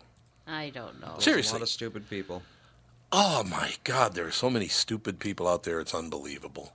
I 0.48 0.70
don't 0.70 1.00
know. 1.00 1.14
Seriously. 1.20 1.52
A 1.52 1.60
lot 1.60 1.62
of 1.62 1.68
stupid 1.68 2.10
people. 2.10 2.42
Oh 3.14 3.44
my 3.44 3.74
God, 3.84 4.14
there 4.14 4.26
are 4.26 4.30
so 4.30 4.48
many 4.48 4.68
stupid 4.68 5.18
people 5.18 5.46
out 5.46 5.64
there. 5.64 5.80
It's 5.80 5.94
unbelievable. 5.94 6.72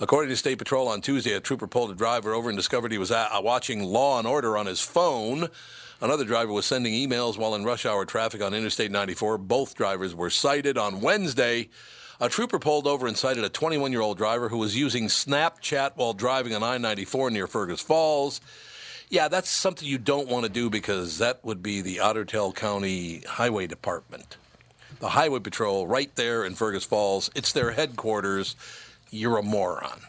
According 0.00 0.30
to 0.30 0.36
State 0.36 0.58
Patrol 0.58 0.88
on 0.88 1.00
Tuesday, 1.00 1.34
a 1.34 1.40
trooper 1.40 1.68
pulled 1.68 1.92
a 1.92 1.94
driver 1.94 2.34
over 2.34 2.48
and 2.48 2.58
discovered 2.58 2.90
he 2.90 2.98
was 2.98 3.12
uh, 3.12 3.28
watching 3.36 3.84
Law 3.84 4.18
and 4.18 4.26
Order 4.26 4.58
on 4.58 4.66
his 4.66 4.80
phone. 4.80 5.46
Another 6.00 6.24
driver 6.24 6.52
was 6.52 6.66
sending 6.66 6.94
emails 6.94 7.38
while 7.38 7.54
in 7.54 7.62
rush 7.62 7.86
hour 7.86 8.04
traffic 8.04 8.42
on 8.42 8.54
Interstate 8.54 8.90
94. 8.90 9.38
Both 9.38 9.76
drivers 9.76 10.16
were 10.16 10.30
cited 10.30 10.76
on 10.76 11.00
Wednesday. 11.00 11.68
A 12.18 12.28
trooper 12.28 12.58
pulled 12.58 12.88
over 12.88 13.06
and 13.06 13.16
cited 13.16 13.44
a 13.44 13.48
21 13.48 13.92
year 13.92 14.00
old 14.00 14.18
driver 14.18 14.48
who 14.48 14.58
was 14.58 14.76
using 14.76 15.06
Snapchat 15.06 15.92
while 15.94 16.12
driving 16.12 16.56
on 16.56 16.64
I 16.64 16.76
94 16.78 17.30
near 17.30 17.46
Fergus 17.46 17.80
Falls. 17.80 18.40
Yeah, 19.08 19.28
that's 19.28 19.48
something 19.48 19.86
you 19.86 19.98
don't 19.98 20.26
want 20.26 20.44
to 20.44 20.50
do 20.50 20.68
because 20.68 21.18
that 21.18 21.44
would 21.44 21.62
be 21.62 21.82
the 21.82 22.00
Otter 22.00 22.24
Tail 22.24 22.52
County 22.52 23.20
Highway 23.20 23.68
Department 23.68 24.38
the 25.02 25.08
Highway 25.08 25.40
Patrol 25.40 25.84
right 25.88 26.14
there 26.14 26.44
in 26.44 26.54
Fergus 26.54 26.84
Falls. 26.84 27.28
It's 27.34 27.52
their 27.52 27.72
headquarters. 27.72 28.54
You're 29.10 29.36
a 29.38 29.42
moron. 29.42 30.00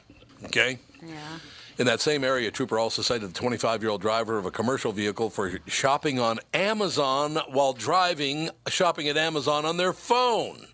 Okay? 0.45 0.77
Yeah. 1.03 1.39
In 1.79 1.87
that 1.87 1.99
same 1.99 2.23
area, 2.23 2.49
a 2.49 2.51
trooper 2.51 2.77
also 2.77 3.01
cited 3.01 3.27
the 3.27 3.33
25 3.33 3.81
year 3.81 3.89
old 3.89 4.01
driver 4.01 4.37
of 4.37 4.45
a 4.45 4.51
commercial 4.51 4.91
vehicle 4.91 5.31
for 5.31 5.59
shopping 5.65 6.19
on 6.19 6.39
Amazon 6.53 7.37
while 7.49 7.73
driving, 7.73 8.51
shopping 8.67 9.07
at 9.07 9.17
Amazon 9.17 9.65
on 9.65 9.77
their 9.77 9.93
phone. 9.93 10.67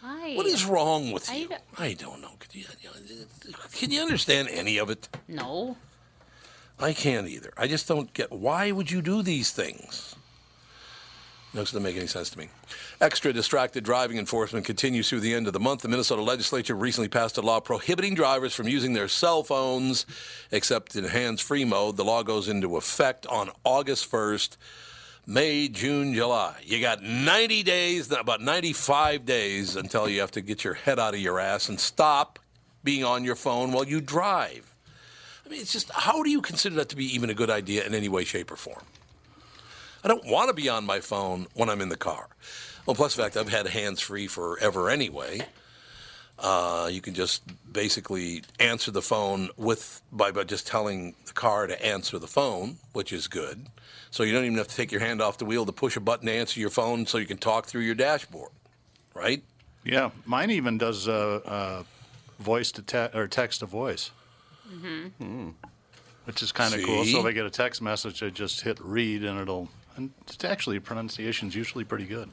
Why? 0.00 0.34
What 0.36 0.46
is 0.46 0.64
wrong 0.64 1.10
with 1.10 1.28
I 1.28 1.34
you? 1.34 1.48
don't- 1.48 1.62
I 1.76 1.94
don't 1.94 2.20
know. 2.22 2.30
Can 2.38 2.60
you, 2.60 2.66
can 3.72 3.90
you 3.90 4.00
understand 4.00 4.48
any 4.48 4.78
of 4.78 4.90
it? 4.90 5.08
No. 5.26 5.76
I 6.78 6.92
can't 6.92 7.26
either. 7.26 7.52
I 7.58 7.66
just 7.66 7.88
don't 7.88 8.14
get 8.14 8.30
why 8.30 8.70
would 8.70 8.92
you 8.92 9.02
do 9.02 9.22
these 9.22 9.50
things? 9.50 10.14
It 11.52 11.56
doesn't 11.56 11.82
make 11.82 11.96
any 11.96 12.06
sense 12.06 12.30
to 12.30 12.38
me. 12.38 12.48
Extra 13.00 13.32
distracted 13.32 13.82
driving 13.82 14.18
enforcement 14.18 14.64
continues 14.64 15.08
through 15.08 15.20
the 15.20 15.34
end 15.34 15.48
of 15.48 15.52
the 15.52 15.58
month. 15.58 15.82
The 15.82 15.88
Minnesota 15.88 16.22
legislature 16.22 16.76
recently 16.76 17.08
passed 17.08 17.38
a 17.38 17.40
law 17.40 17.58
prohibiting 17.58 18.14
drivers 18.14 18.54
from 18.54 18.68
using 18.68 18.92
their 18.92 19.08
cell 19.08 19.42
phones 19.42 20.06
except 20.52 20.94
in 20.94 21.04
hands 21.04 21.40
free 21.40 21.64
mode. 21.64 21.96
The 21.96 22.04
law 22.04 22.22
goes 22.22 22.48
into 22.48 22.76
effect 22.76 23.26
on 23.26 23.50
August 23.64 24.10
1st. 24.10 24.58
May, 25.26 25.66
June, 25.68 26.14
July. 26.14 26.54
You 26.62 26.80
got 26.80 27.02
90 27.02 27.64
days, 27.64 28.12
about 28.12 28.40
95 28.40 29.26
days 29.26 29.74
until 29.74 30.08
you 30.08 30.20
have 30.20 30.30
to 30.32 30.40
get 30.40 30.62
your 30.62 30.74
head 30.74 31.00
out 31.00 31.14
of 31.14 31.20
your 31.20 31.40
ass 31.40 31.68
and 31.68 31.80
stop 31.80 32.38
being 32.84 33.04
on 33.04 33.24
your 33.24 33.36
phone 33.36 33.72
while 33.72 33.84
you 33.84 34.00
drive. 34.00 34.72
I 35.44 35.48
mean, 35.48 35.60
it's 35.60 35.72
just, 35.72 35.90
how 35.90 36.22
do 36.22 36.30
you 36.30 36.40
consider 36.40 36.76
that 36.76 36.90
to 36.90 36.96
be 36.96 37.12
even 37.12 37.28
a 37.28 37.34
good 37.34 37.50
idea 37.50 37.84
in 37.84 37.92
any 37.94 38.08
way, 38.08 38.22
shape, 38.22 38.52
or 38.52 38.56
form? 38.56 38.82
I 40.04 40.08
don't 40.08 40.24
want 40.26 40.48
to 40.48 40.54
be 40.54 40.68
on 40.68 40.84
my 40.84 41.00
phone 41.00 41.46
when 41.54 41.68
I'm 41.68 41.80
in 41.80 41.88
the 41.88 41.96
car. 41.96 42.28
Well, 42.86 42.94
plus 42.96 43.14
the 43.14 43.22
fact 43.22 43.36
I've 43.36 43.48
had 43.50 43.66
hands 43.68 44.00
free 44.00 44.26
forever 44.26 44.88
anyway. 44.90 45.40
Uh, 46.38 46.88
you 46.90 47.02
can 47.02 47.12
just 47.12 47.42
basically 47.70 48.42
answer 48.58 48.90
the 48.90 49.02
phone 49.02 49.50
with 49.58 50.00
by, 50.10 50.30
by 50.30 50.42
just 50.44 50.66
telling 50.66 51.14
the 51.26 51.32
car 51.34 51.66
to 51.66 51.84
answer 51.86 52.18
the 52.18 52.26
phone, 52.26 52.78
which 52.94 53.12
is 53.12 53.28
good. 53.28 53.66
So 54.10 54.22
you 54.22 54.32
don't 54.32 54.44
even 54.46 54.56
have 54.56 54.68
to 54.68 54.74
take 54.74 54.90
your 54.90 55.02
hand 55.02 55.20
off 55.20 55.36
the 55.36 55.44
wheel 55.44 55.66
to 55.66 55.72
push 55.72 55.96
a 55.96 56.00
button 56.00 56.26
to 56.26 56.32
answer 56.32 56.58
your 56.58 56.70
phone, 56.70 57.04
so 57.06 57.18
you 57.18 57.26
can 57.26 57.36
talk 57.36 57.66
through 57.66 57.82
your 57.82 57.94
dashboard, 57.94 58.50
right? 59.14 59.42
Yeah, 59.84 60.10
mine 60.24 60.50
even 60.50 60.78
does 60.78 61.06
uh, 61.08 61.40
uh, 61.44 61.82
voice 62.38 62.72
to 62.72 62.82
te- 62.82 63.16
or 63.16 63.28
text 63.28 63.60
to 63.60 63.66
voice, 63.66 64.10
Mm-hmm. 64.72 65.50
which 66.24 66.42
is 66.42 66.52
kind 66.52 66.72
of 66.74 66.82
cool. 66.82 67.04
So 67.04 67.20
if 67.20 67.26
I 67.26 67.32
get 67.32 67.44
a 67.44 67.50
text 67.50 67.82
message, 67.82 68.22
I 68.22 68.30
just 68.30 68.62
hit 68.62 68.78
read 68.80 69.24
and 69.24 69.38
it'll. 69.40 69.68
And 69.96 70.10
it's 70.26 70.44
actually 70.44 70.78
pronunciation's 70.80 71.54
usually 71.54 71.84
pretty 71.84 72.06
good. 72.06 72.30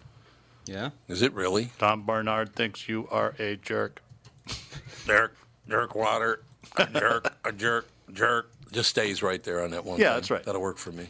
Yeah. 0.65 0.89
Is 1.07 1.21
it 1.21 1.33
really? 1.33 1.71
Tom 1.79 2.03
Barnard 2.03 2.53
thinks 2.55 2.87
you 2.89 3.07
are 3.11 3.33
a 3.39 3.55
jerk. 3.57 4.01
Jerk, 5.05 5.35
jerk 5.69 5.95
water, 5.95 6.41
a 6.75 6.85
jerk, 6.85 7.33
a 7.45 7.51
jerk, 7.53 7.87
jerk. 8.13 8.49
Just 8.73 8.89
stays 8.89 9.23
right 9.23 9.41
there 9.41 9.63
on 9.63 9.71
that 9.71 9.85
one. 9.85 9.99
Yeah, 9.99 10.07
thing. 10.09 10.15
that's 10.15 10.31
right. 10.31 10.43
That'll 10.43 10.61
work 10.61 10.77
for 10.77 10.91
me. 10.91 11.07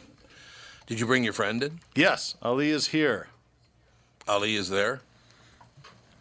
Did 0.86 1.00
you 1.00 1.06
bring 1.06 1.24
your 1.24 1.32
friend 1.32 1.60
in? 1.64 1.80
Yes, 1.96 2.36
Ali 2.40 2.70
is 2.70 2.88
here. 2.88 3.28
Ali 4.28 4.54
is 4.54 4.68
there. 4.70 5.00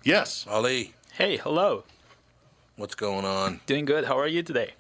Yes, 0.03 0.45
Ali, 0.49 0.93
Hey, 1.13 1.38
hello. 1.38 1.84
what's 2.78 2.95
going 2.95 3.25
on? 3.25 3.59
Doing 3.67 3.86
good. 3.86 4.05
How 4.05 4.17
are 4.17 4.28
you 4.28 4.41
today? 4.41 4.73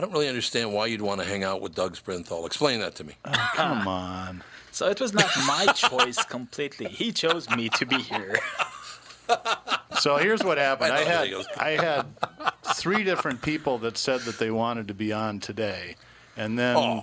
I 0.00 0.04
don't 0.04 0.12
really 0.14 0.28
understand 0.28 0.72
why 0.72 0.86
you'd 0.86 1.02
want 1.02 1.20
to 1.20 1.26
hang 1.26 1.44
out 1.44 1.60
with 1.60 1.74
Doug 1.74 1.94
Sprinthal. 1.94 2.46
Explain 2.46 2.80
that 2.80 2.94
to 2.94 3.04
me. 3.04 3.16
come 3.54 3.86
on. 3.86 4.42
So 4.70 4.88
it 4.88 4.98
was 4.98 5.12
not 5.12 5.28
my 5.46 5.66
choice 5.74 6.24
completely. 6.24 6.88
He 6.88 7.12
chose 7.12 7.50
me 7.50 7.68
to 7.68 7.84
be 7.84 7.98
here. 7.98 8.36
So 9.98 10.16
here's 10.16 10.42
what 10.42 10.56
happened. 10.56 10.94
I 10.94 11.00
I 11.00 11.04
had 11.04 11.06
there 11.06 11.24
he 11.26 11.30
goes. 11.32 11.46
I 11.58 11.70
had 11.72 12.06
three 12.76 13.04
different 13.04 13.42
people 13.42 13.76
that 13.80 13.98
said 13.98 14.22
that 14.22 14.38
they 14.38 14.50
wanted 14.50 14.88
to 14.88 14.94
be 14.94 15.12
on 15.12 15.38
today, 15.38 15.96
and 16.34 16.58
then 16.58 17.02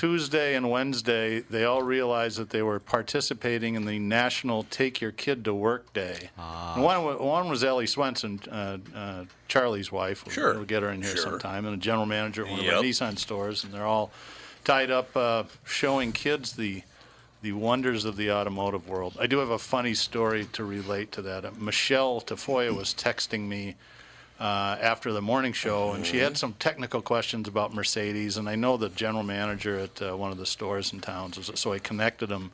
Tuesday 0.00 0.54
and 0.54 0.70
Wednesday, 0.70 1.40
they 1.40 1.64
all 1.64 1.82
realized 1.82 2.36
that 2.38 2.50
they 2.50 2.60
were 2.60 2.78
participating 2.78 3.76
in 3.76 3.86
the 3.86 3.98
National 3.98 4.64
Take 4.64 5.00
Your 5.00 5.10
Kid 5.10 5.42
to 5.46 5.54
Work 5.54 5.90
Day. 5.94 6.28
And 6.36 6.84
one, 6.84 7.18
one 7.18 7.48
was 7.48 7.64
Ellie 7.64 7.86
Swenson, 7.86 8.38
uh, 8.52 8.76
uh, 8.94 9.24
Charlie's 9.48 9.90
wife. 9.90 10.26
We'll, 10.26 10.34
Sure. 10.34 10.52
We'll 10.54 10.64
get 10.64 10.82
her 10.82 10.90
in 10.90 11.00
here 11.00 11.12
Sure. 11.16 11.22
sometime, 11.22 11.64
and 11.64 11.72
a 11.74 11.78
general 11.78 12.04
manager 12.04 12.44
at 12.44 12.50
one 12.50 12.60
of 12.60 12.66
Yep. 12.66 12.74
our 12.74 12.82
Nissan 12.82 13.18
stores, 13.18 13.64
and 13.64 13.72
they're 13.72 13.86
all 13.86 14.12
tied 14.64 14.90
up 14.90 15.16
uh, 15.16 15.44
showing 15.64 16.12
kids 16.12 16.52
the 16.52 16.82
the 17.42 17.52
wonders 17.52 18.04
of 18.04 18.16
the 18.16 18.30
automotive 18.30 18.88
world. 18.88 19.16
I 19.20 19.26
do 19.26 19.38
have 19.38 19.50
a 19.50 19.58
funny 19.58 19.94
story 19.94 20.46
to 20.54 20.64
relate 20.64 21.12
to 21.12 21.22
that. 21.22 21.44
Uh, 21.44 21.50
Michelle 21.58 22.20
Tafoya 22.20 22.74
was 22.74 22.92
texting 22.92 23.42
me 23.46 23.76
uh, 24.38 24.76
after 24.80 25.12
the 25.12 25.22
morning 25.22 25.52
show, 25.52 25.92
and 25.92 26.06
she 26.06 26.18
had 26.18 26.36
some 26.36 26.52
technical 26.54 27.00
questions 27.00 27.48
about 27.48 27.74
Mercedes. 27.74 28.36
And 28.36 28.48
I 28.48 28.54
know 28.54 28.76
the 28.76 28.88
general 28.90 29.22
manager 29.22 29.78
at 29.78 30.02
uh, 30.02 30.16
one 30.16 30.30
of 30.30 30.38
the 30.38 30.46
stores 30.46 30.92
in 30.92 31.00
town, 31.00 31.32
so- 31.32 31.72
I 31.72 31.78
connected 31.78 32.30
him 32.30 32.50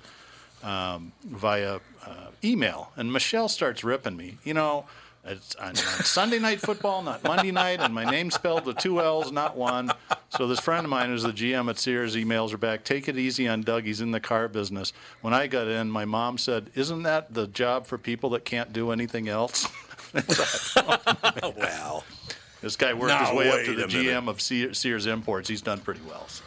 um, 0.63 1.13
via 1.25 1.81
uh, 2.07 2.11
email. 2.45 2.93
And 2.97 3.13
Michelle 3.13 3.49
starts 3.49 3.83
ripping 3.85 4.17
me. 4.17 4.39
You 4.45 4.55
know, 4.55 4.87
it's 5.25 5.55
on, 5.57 5.69
on 5.71 5.77
Sunday 5.77 6.39
night 6.39 6.61
football, 6.61 7.03
not 7.03 7.23
Monday 7.23 7.53
night, 7.53 7.81
and 7.81 7.95
my 7.95 8.05
name's 8.05 8.35
spelled 8.35 8.67
with 8.67 8.79
two 8.79 9.01
L's, 9.01 9.31
not 9.31 9.57
one. 9.57 9.91
So 10.31 10.49
this 10.49 10.59
friend 10.59 10.85
of 10.85 10.91
mine 10.91 11.11
who's 11.11 11.23
the 11.23 11.33
GM 11.33 11.69
at 11.69 11.79
Sears 11.79 12.17
emails 12.17 12.51
her 12.51 12.57
back, 12.57 12.85
take 12.85 13.09
it 13.09 13.17
easy 13.17 13.47
on 13.47 13.63
Doug, 13.63 13.85
he's 13.85 14.01
in 14.01 14.11
the 14.11 14.21
car 14.21 14.49
business. 14.49 14.93
When 15.21 15.33
I 15.35 15.47
got 15.47 15.69
in, 15.69 15.91
my 15.91 16.05
mom 16.05 16.39
said, 16.39 16.71
isn't 16.75 17.03
that 17.05 17.35
the 17.35 17.47
job 17.47 17.87
for 17.87 17.99
people 17.99 18.31
that 18.31 18.45
can't 18.45 18.73
do 18.73 18.91
anything 18.91 19.29
else? 19.29 19.69
Well, 21.57 22.05
This 22.61 22.77
guy 22.77 22.93
worked 22.95 23.09
Now, 23.09 23.27
his 23.27 23.37
way 23.39 23.51
up 23.51 23.65
to 23.67 23.75
the 23.75 23.85
a 23.85 23.89
minute. 23.89 24.07
GM 24.07 24.29
of 24.29 24.41
Sears, 24.41 24.79
Sears 24.79 25.07
Imports. 25.07 25.49
He's 25.49 25.63
done 25.63 25.81
pretty 25.81 26.01
well. 26.09 26.27
So. 26.29 26.45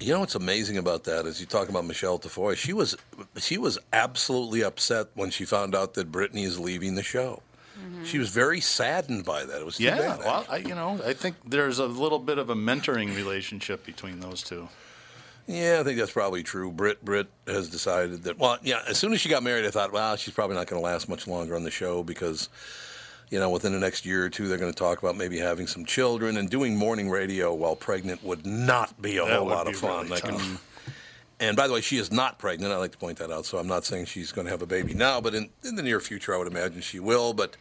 You 0.00 0.14
know 0.14 0.20
what's 0.20 0.34
amazing 0.34 0.78
about 0.78 1.04
that 1.04 1.26
is 1.26 1.40
you 1.40 1.46
talk 1.46 1.68
about 1.68 1.84
Michelle 1.84 2.18
Tafoya. 2.18 2.56
She 2.56 2.72
was 2.72 2.96
she 3.38 3.58
was 3.58 3.78
absolutely 3.92 4.62
upset 4.62 5.08
when 5.14 5.30
she 5.30 5.44
found 5.44 5.74
out 5.74 5.94
that 5.94 6.10
Brittany 6.10 6.44
is 6.44 6.58
leaving 6.58 6.94
the 6.94 7.02
show. 7.02 7.42
Mm-hmm. 7.78 8.04
She 8.04 8.18
was 8.18 8.30
very 8.30 8.60
saddened 8.60 9.24
by 9.24 9.44
that. 9.44 9.60
It 9.60 9.64
was 9.66 9.76
too 9.76 9.84
Yeah, 9.84 9.98
bad. 9.98 10.18
well, 10.20 10.46
I, 10.48 10.56
you 10.58 10.74
know, 10.74 11.00
I 11.04 11.12
think 11.12 11.36
there's 11.46 11.78
a 11.78 11.86
little 11.86 12.18
bit 12.18 12.38
of 12.38 12.48
a 12.50 12.54
mentoring 12.54 13.14
relationship 13.14 13.84
between 13.84 14.20
those 14.20 14.42
two. 14.42 14.68
Yeah, 15.50 15.78
I 15.80 15.84
think 15.84 15.98
that's 15.98 16.12
probably 16.12 16.42
true. 16.42 16.70
Britt 16.70 17.04
Britt 17.04 17.26
has 17.46 17.68
decided 17.68 18.22
that. 18.24 18.38
Well, 18.38 18.58
yeah. 18.62 18.82
As 18.88 18.98
soon 18.98 19.12
as 19.12 19.20
she 19.20 19.28
got 19.28 19.42
married, 19.42 19.64
I 19.66 19.70
thought, 19.70 19.92
well, 19.92 20.16
she's 20.16 20.32
probably 20.34 20.54
not 20.56 20.66
going 20.68 20.80
to 20.80 20.84
last 20.84 21.08
much 21.08 21.26
longer 21.26 21.56
on 21.56 21.64
the 21.64 21.70
show 21.70 22.02
because, 22.04 22.48
you 23.30 23.38
know, 23.40 23.50
within 23.50 23.72
the 23.72 23.78
next 23.80 24.06
year 24.06 24.24
or 24.24 24.30
two, 24.30 24.46
they're 24.48 24.58
going 24.58 24.72
to 24.72 24.78
talk 24.78 24.98
about 25.02 25.16
maybe 25.16 25.38
having 25.38 25.66
some 25.66 25.84
children 25.84 26.36
and 26.36 26.48
doing 26.48 26.76
morning 26.76 27.10
radio 27.10 27.52
while 27.52 27.74
pregnant 27.74 28.22
would 28.22 28.46
not 28.46 29.00
be 29.02 29.16
a 29.18 29.24
That 29.24 29.38
whole 29.38 29.48
lot 29.48 29.66
of 29.66 29.74
fun. 29.76 30.08
really 30.08 30.20
can- 30.20 30.58
and 31.40 31.56
by 31.56 31.66
the 31.66 31.74
way, 31.74 31.80
she 31.80 31.96
is 31.96 32.12
not 32.12 32.38
pregnant. 32.38 32.72
I 32.72 32.76
like 32.76 32.92
to 32.92 32.98
point 32.98 33.18
that 33.18 33.30
out. 33.32 33.44
So 33.44 33.58
I'm 33.58 33.66
not 33.66 33.84
saying 33.84 34.04
she's 34.04 34.30
going 34.30 34.44
to 34.44 34.50
have 34.52 34.62
a 34.62 34.66
baby 34.66 34.94
now, 34.94 35.20
but 35.20 35.34
in, 35.34 35.50
in 35.64 35.74
the 35.74 35.82
near 35.82 35.98
future, 35.98 36.32
I 36.34 36.38
would 36.38 36.46
imagine 36.48 36.80
she 36.80 37.00
will. 37.00 37.32
But 37.32 37.56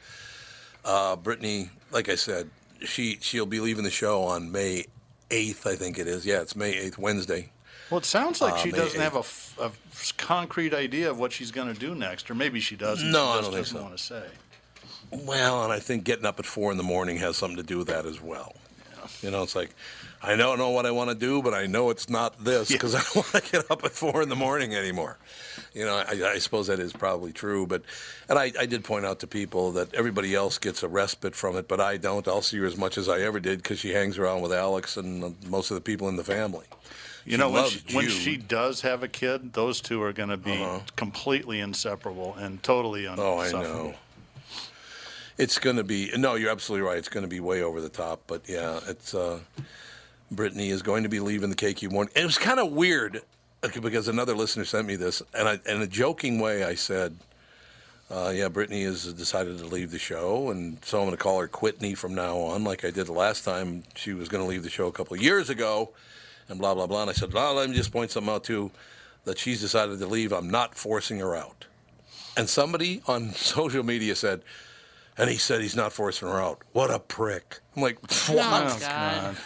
uh, 0.86 1.16
Brittany, 1.16 1.70
like 1.92 2.08
I 2.10 2.16
said, 2.16 2.50
she 2.86 3.18
she'll 3.22 3.46
be 3.46 3.60
leaving 3.60 3.84
the 3.84 3.90
show 3.90 4.22
on 4.24 4.52
May 4.52 4.86
8th, 5.32 5.66
I 5.68 5.76
think 5.76 5.98
it 6.00 6.08
is. 6.08 6.26
Yeah, 6.26 6.42
it's 6.42 6.56
May 6.56 6.74
8th, 6.76 6.98
Wednesday. 6.98 7.52
Well, 7.90 7.98
it 8.00 8.06
sounds 8.06 8.40
like 8.42 8.54
Uh, 8.54 8.58
she 8.58 8.72
doesn't 8.72 9.00
have 9.00 9.16
a, 9.16 9.20
8th. 9.20 9.22
f- 9.22 9.58
a 9.60 9.64
f- 9.66 10.14
concrete 10.18 10.74
idea 10.74 11.10
of 11.10 11.18
what 11.20 11.32
she's 11.32 11.52
going 11.52 11.74
to 11.74 11.80
do 11.80 11.96
next, 11.96 12.30
or 12.30 12.36
maybe 12.36 12.60
she 12.60 12.76
does. 12.76 13.02
No, 13.04 13.12
she 13.12 13.18
I 13.18 13.34
don't 13.42 13.44
think 13.46 13.56
doesn't 13.66 13.78
so. 13.78 13.84
want 13.84 13.98
to 13.98 14.04
say. 14.04 14.24
Well, 15.12 15.64
and 15.64 15.74
I 15.74 15.80
think 15.80 16.04
getting 16.04 16.26
up 16.26 16.40
at 16.40 16.46
four 16.46 16.72
in 16.72 16.78
the 16.78 16.84
morning 16.84 17.18
has 17.18 17.36
something 17.38 17.58
to 17.58 17.64
do 17.64 17.78
with 17.80 17.88
that 17.88 18.06
as 18.06 18.22
well. 18.22 18.54
You 19.24 19.32
know, 19.32 19.42
it's 19.42 19.56
like 19.56 19.72
I 20.22 20.36
don't 20.36 20.60
know 20.60 20.70
what 20.70 20.86
I 20.86 20.92
want 20.92 21.10
to 21.10 21.16
do, 21.16 21.42
but 21.42 21.54
I 21.56 21.66
know 21.66 21.90
it's 21.90 22.10
not 22.10 22.44
this 22.44 22.70
because 22.72 22.94
I 22.94 23.00
don't 23.14 23.16
want 23.16 23.44
to 23.46 23.52
get 23.52 23.72
up 23.72 23.84
at 23.84 23.92
four 23.92 24.22
in 24.22 24.30
the 24.30 24.36
morning 24.36 24.76
anymore. 24.76 25.18
You 25.74 25.86
know, 25.86 25.96
I, 25.96 26.34
I 26.34 26.38
suppose 26.38 26.68
that 26.68 26.80
is 26.80 26.94
probably 26.94 27.32
true, 27.34 27.66
but 27.66 27.82
and 28.28 28.38
I, 28.38 28.52
I 28.60 28.66
did 28.68 28.84
point 28.84 29.06
out 29.06 29.20
to 29.22 29.28
people 29.28 29.72
that 29.72 29.94
everybody 29.96 30.36
else 30.36 30.60
gets 30.60 30.84
a 30.84 30.88
respite 30.88 31.34
from 31.36 31.56
it, 31.58 31.68
but 31.68 31.80
I 31.82 31.98
don't. 31.98 32.28
I'll 32.28 32.44
see 32.44 32.58
her 32.60 32.66
as 32.68 32.78
much 32.78 32.98
as 33.00 33.10
I 33.10 33.22
ever 33.22 33.40
did 33.40 33.64
because 33.64 33.80
she 33.80 33.94
hangs 33.94 34.20
around 34.20 34.42
with 34.42 34.54
Alex 34.54 34.96
and 34.98 35.24
uh, 35.24 35.30
most 35.48 35.72
of 35.72 35.76
the 35.76 35.82
people 35.82 36.08
in 36.08 36.16
the 36.18 36.24
family. 36.24 36.66
You 37.30 37.38
know, 37.38 37.52
when 37.52 37.66
she, 37.70 37.96
when 37.96 38.10
she 38.10 38.38
does 38.38 38.82
have 38.82 39.04
a 39.04 39.08
kid, 39.08 39.54
those 39.54 39.82
two 39.82 40.02
are 40.02 40.12
going 40.12 40.30
to 40.30 40.38
be 40.38 40.66
completely 40.96 41.60
inseparable 41.60 42.34
and 42.34 42.62
totally 42.64 43.06
Uh-huh. 43.06 43.22
Oh, 43.22 43.38
I 43.38 43.52
know. 43.52 43.94
It's 45.38 45.60
going 45.60 45.76
to 45.76 45.84
be 45.84 46.10
no. 46.18 46.34
You're 46.34 46.50
absolutely 46.50 46.88
right. 46.88 46.98
It's 46.98 47.08
going 47.08 47.22
to 47.24 47.30
be 47.30 47.40
way 47.40 47.62
over 47.62 47.82
the 47.82 47.88
top. 47.90 48.22
But 48.26 48.50
yeah, 48.50 48.80
it's 48.88 49.14
uh, 49.14 49.40
Brittany 50.32 50.70
is 50.72 50.82
going 50.82 51.04
to 51.04 51.10
be 51.10 51.20
leaving 51.20 51.52
the 51.52 51.56
KQ 51.56 51.92
morning. 51.92 52.12
And 52.16 52.24
it 52.24 52.26
was 52.26 52.40
kind 52.40 52.60
of 52.60 52.72
weird 52.72 53.22
uh, 53.62 53.70
because 53.80 54.08
another 54.08 54.36
listener 54.36 54.66
sent 54.66 54.88
me 54.88 54.96
this, 54.96 55.22
and 55.34 55.48
I, 55.48 55.60
in 55.68 55.84
a 55.84 55.88
joking 55.88 56.40
way, 56.40 56.64
I 56.64 56.74
said, 56.74 57.16
uh, 58.10 58.34
"Yeah, 58.36 58.48
Brittany 58.50 58.84
has 58.84 59.14
decided 59.14 59.60
to 59.60 59.66
leave 59.66 59.92
the 59.92 60.00
show, 60.00 60.50
and 60.50 60.84
so 60.84 60.98
I'm 60.98 61.06
going 61.06 61.16
to 61.16 61.24
call 61.24 61.40
her 61.40 61.48
Quitney 61.48 61.96
from 61.96 62.16
now 62.16 62.38
on, 62.40 62.64
like 62.64 62.84
I 62.84 62.90
did 62.90 63.06
the 63.06 63.14
last 63.14 63.46
time 63.46 63.84
she 63.96 64.14
was 64.14 64.30
going 64.30 64.44
to 64.44 64.50
leave 64.50 64.64
the 64.64 64.70
show 64.72 64.88
a 64.88 64.92
couple 64.92 65.16
of 65.16 65.22
years 65.22 65.52
ago." 65.52 65.92
And 66.50 66.60
blah 66.60 66.74
blah 66.74 66.88
blah. 66.88 67.02
And 67.04 67.10
I 67.10 67.14
said, 67.14 67.32
"Well, 67.34 67.54
let 67.54 67.70
me 67.70 67.76
just 67.76 67.92
point 67.92 68.12
something 68.12 68.34
out 68.34 68.44
too, 68.44 68.72
that 69.26 69.38
she's 69.38 69.62
decided 69.62 70.00
to 70.00 70.08
leave. 70.08 70.32
I'm 70.34 70.50
not 70.50 70.76
forcing 70.76 71.20
her 71.20 71.36
out." 71.36 71.68
And 72.36 72.50
somebody 72.50 73.02
on 73.08 73.32
social 73.34 73.84
media 73.84 74.16
said, 74.16 74.42
and 75.18 75.30
he 75.30 75.38
said 75.38 75.62
he's 75.62 75.76
not 75.76 75.92
forcing 75.94 76.28
her 76.28 76.42
out. 76.42 76.62
What 76.72 76.90
a 76.90 77.00
prick. 77.00 77.60
I'm 77.76 77.82
like, 77.82 77.98
oh, 78.30 78.36
what? 78.36 78.64
Oh, 78.74 78.78
God. 78.80 79.38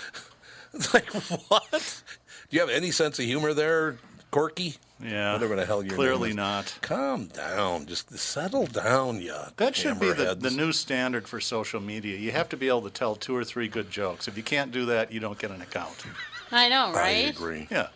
It's 0.74 0.94
like, 0.94 1.10
what? 1.50 2.04
Do 2.50 2.56
you 2.56 2.60
have 2.60 2.70
any 2.70 2.92
sense 2.92 3.18
of 3.20 3.26
humor 3.26 3.54
there, 3.54 3.98
Corky? 4.30 4.76
Yeah. 5.04 5.34
Whatever 5.34 5.56
the 5.56 5.66
hell 5.66 5.84
your 5.84 5.96
Clearly 5.96 6.30
name 6.30 6.32
is. 6.32 6.36
not. 6.38 6.78
Calm 6.82 7.26
down. 7.26 7.88
Just 7.88 8.16
settle 8.18 8.68
down, 8.68 9.20
you 9.20 9.34
That 9.58 9.76
should 9.76 10.00
be 10.00 10.14
the, 10.14 10.36
the 10.36 10.52
new 10.52 10.72
standard 10.72 11.28
for 11.28 11.42
social 11.42 11.82
media. 11.82 12.18
You 12.18 12.32
have 12.32 12.48
to 12.50 12.58
be 12.58 12.68
able 12.68 12.84
to 12.84 12.90
tell 12.92 13.16
two 13.16 13.36
or 13.36 13.44
three 13.44 13.68
good 13.68 13.90
jokes. 13.90 14.28
If 14.28 14.38
you 14.38 14.44
can't 14.44 14.72
do 14.72 14.86
that, 14.86 15.12
you 15.12 15.20
don't 15.20 15.40
get 15.40 15.52
an 15.52 15.62
account. 15.62 16.06
I 16.54 16.70
know, 16.70 16.88
I 16.88 16.94
right? 16.94 17.30
agree. 17.30 17.68
Yeah. 17.72 17.88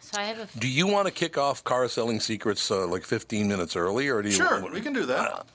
So 0.00 0.20
I 0.20 0.24
have 0.24 0.38
a. 0.38 0.58
Do 0.58 0.66
you 0.68 0.86
want 0.86 1.06
to 1.06 1.12
kick 1.12 1.38
off 1.38 1.62
car 1.62 1.86
selling 1.88 2.18
secrets 2.20 2.70
uh, 2.70 2.86
like 2.86 3.04
15 3.04 3.46
minutes 3.46 3.76
early, 3.76 4.08
or 4.08 4.22
do 4.22 4.28
you? 4.28 4.34
Sure, 4.34 4.60
want- 4.60 4.74
we 4.74 4.80
can 4.80 4.92
do 4.92 5.06
that. 5.06 5.46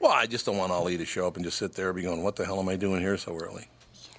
Well, 0.00 0.10
I 0.10 0.26
just 0.26 0.44
don't 0.46 0.56
want 0.56 0.72
Ali 0.72 0.96
to 0.98 1.04
show 1.04 1.28
up 1.28 1.36
and 1.36 1.44
just 1.44 1.58
sit 1.58 1.74
there 1.74 1.88
and 1.90 1.96
be 1.96 2.02
going, 2.02 2.22
"What 2.24 2.34
the 2.34 2.44
hell 2.44 2.58
am 2.58 2.68
I 2.68 2.74
doing 2.76 3.00
here 3.00 3.16
so 3.16 3.36
early?" 3.36 3.68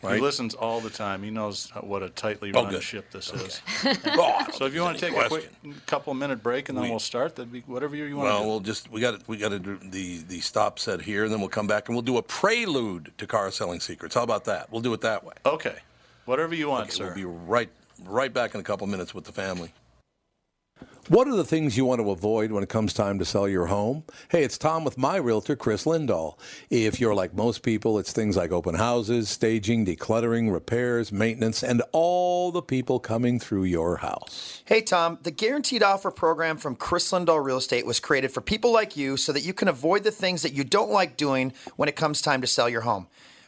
Right? 0.02 0.16
He 0.16 0.22
listens 0.22 0.54
all 0.54 0.82
the 0.82 0.90
time. 0.90 1.24
He 1.24 1.30
knows 1.32 1.70
what 1.80 2.04
a 2.04 2.10
tightly 2.10 2.52
Oh, 2.54 2.64
run 2.64 2.72
good. 2.74 2.84
ship 2.84 3.10
this 3.12 3.32
is. 3.34 3.62
Oh, 4.06 4.46
So 4.54 4.66
if 4.66 4.74
you 4.74 4.82
want 4.82 4.98
to 5.00 5.06
any 5.08 5.16
take 5.16 5.26
a 5.26 5.30
quick 5.30 5.86
couple 5.86 6.14
minute 6.14 6.44
break 6.44 6.68
and 6.68 6.78
then 6.78 6.84
We- 6.84 6.90
we, 6.90 6.92
will 6.94 7.00
start, 7.00 7.38
that'd 7.38 7.54
be 7.54 7.62
whatever 7.68 7.96
you, 7.96 8.04
you 8.06 8.18
want 8.18 8.28
Well, 8.28 8.38
to 8.40 8.44
do. 8.44 8.48
we'll 8.50 8.60
just 8.60 8.92
we 8.92 9.00
got 9.00 9.26
we 9.30 9.38
got 9.38 9.50
to 9.50 9.60
do 9.60 9.78
the 9.82 10.18
the 10.28 10.40
stop 10.42 10.78
set 10.80 11.02
here, 11.02 11.24
and 11.26 11.34
then 11.34 11.40
we'll 11.40 11.50
come 11.50 11.68
back 11.68 11.88
and 11.90 11.96
we'll 11.96 12.02
do 12.04 12.18
a 12.18 12.22
prelude 12.24 13.12
to 13.18 13.26
car 13.28 13.50
selling 13.52 13.80
secrets. 13.80 14.16
How 14.16 14.24
about 14.24 14.44
that? 14.46 14.72
We'll 14.72 14.82
do 14.82 14.94
it 14.94 15.02
that 15.02 15.24
way. 15.26 15.34
Okay. 15.46 15.76
Whatever 16.26 16.56
you 16.56 16.70
want, 16.70 16.84
Okay, 16.84 16.92
sir. 16.92 17.06
we'll 17.06 17.16
be 17.16 17.26
right 17.26 17.70
right 18.06 18.34
back 18.34 18.54
in 18.56 18.60
a 18.60 18.64
couple 18.64 18.88
minutes 18.88 19.14
with 19.14 19.26
the 19.26 19.32
family. 19.32 19.72
What 21.10 21.28
are 21.28 21.36
the 21.36 21.44
things 21.44 21.76
you 21.76 21.84
want 21.84 22.00
to 22.00 22.10
avoid 22.12 22.54
when 22.54 22.64
it 22.64 22.70
comes 22.70 22.94
time 22.94 23.20
to 23.20 23.26
sell 23.26 23.48
your 23.48 23.66
home? 23.66 24.04
Hey, 24.30 24.44
it's 24.44 24.58
Tom 24.58 24.86
with 24.86 24.98
my 24.98 25.18
realtor, 25.18 25.56
Chris 25.58 25.84
Lindahl. 25.84 26.38
If 26.70 27.00
you're 27.00 27.14
like 27.14 27.34
most 27.36 27.62
people, 27.62 28.00
it's 28.00 28.14
things 28.14 28.38
like 28.38 28.54
open 28.54 28.76
houses, 28.76 29.30
staging, 29.30 29.86
decluttering, 29.86 30.52
repairs, 30.52 31.12
maintenance, 31.12 31.62
and 31.62 31.82
all 31.92 32.52
the 32.54 32.62
people 32.62 33.00
coming 33.00 33.38
through 33.38 33.66
your 33.66 33.98
house. 33.98 34.64
Hey, 34.66 34.82
Tom, 34.82 35.20
the 35.24 35.32
Guaranteed 35.32 35.84
Offer 35.84 36.10
program 36.12 36.58
from 36.58 36.76
Chris 36.78 37.12
Lindahl 37.12 37.44
Real 37.44 37.58
Estate 37.58 37.86
was 37.86 38.00
created 38.00 38.32
for 38.32 38.40
people 38.40 38.72
like 38.72 38.96
you 38.96 39.18
so 39.18 39.34
that 39.34 39.42
you 39.42 39.54
can 39.54 39.68
avoid 39.68 40.04
the 40.06 40.12
things 40.12 40.42
that 40.42 40.54
you 40.54 40.64
don't 40.64 40.90
like 40.92 41.18
doing 41.18 41.52
when 41.76 41.90
it 41.90 41.98
comes 41.98 42.22
time 42.22 42.40
to 42.40 42.48
sell 42.48 42.70
your 42.70 42.82
home. 42.82 43.08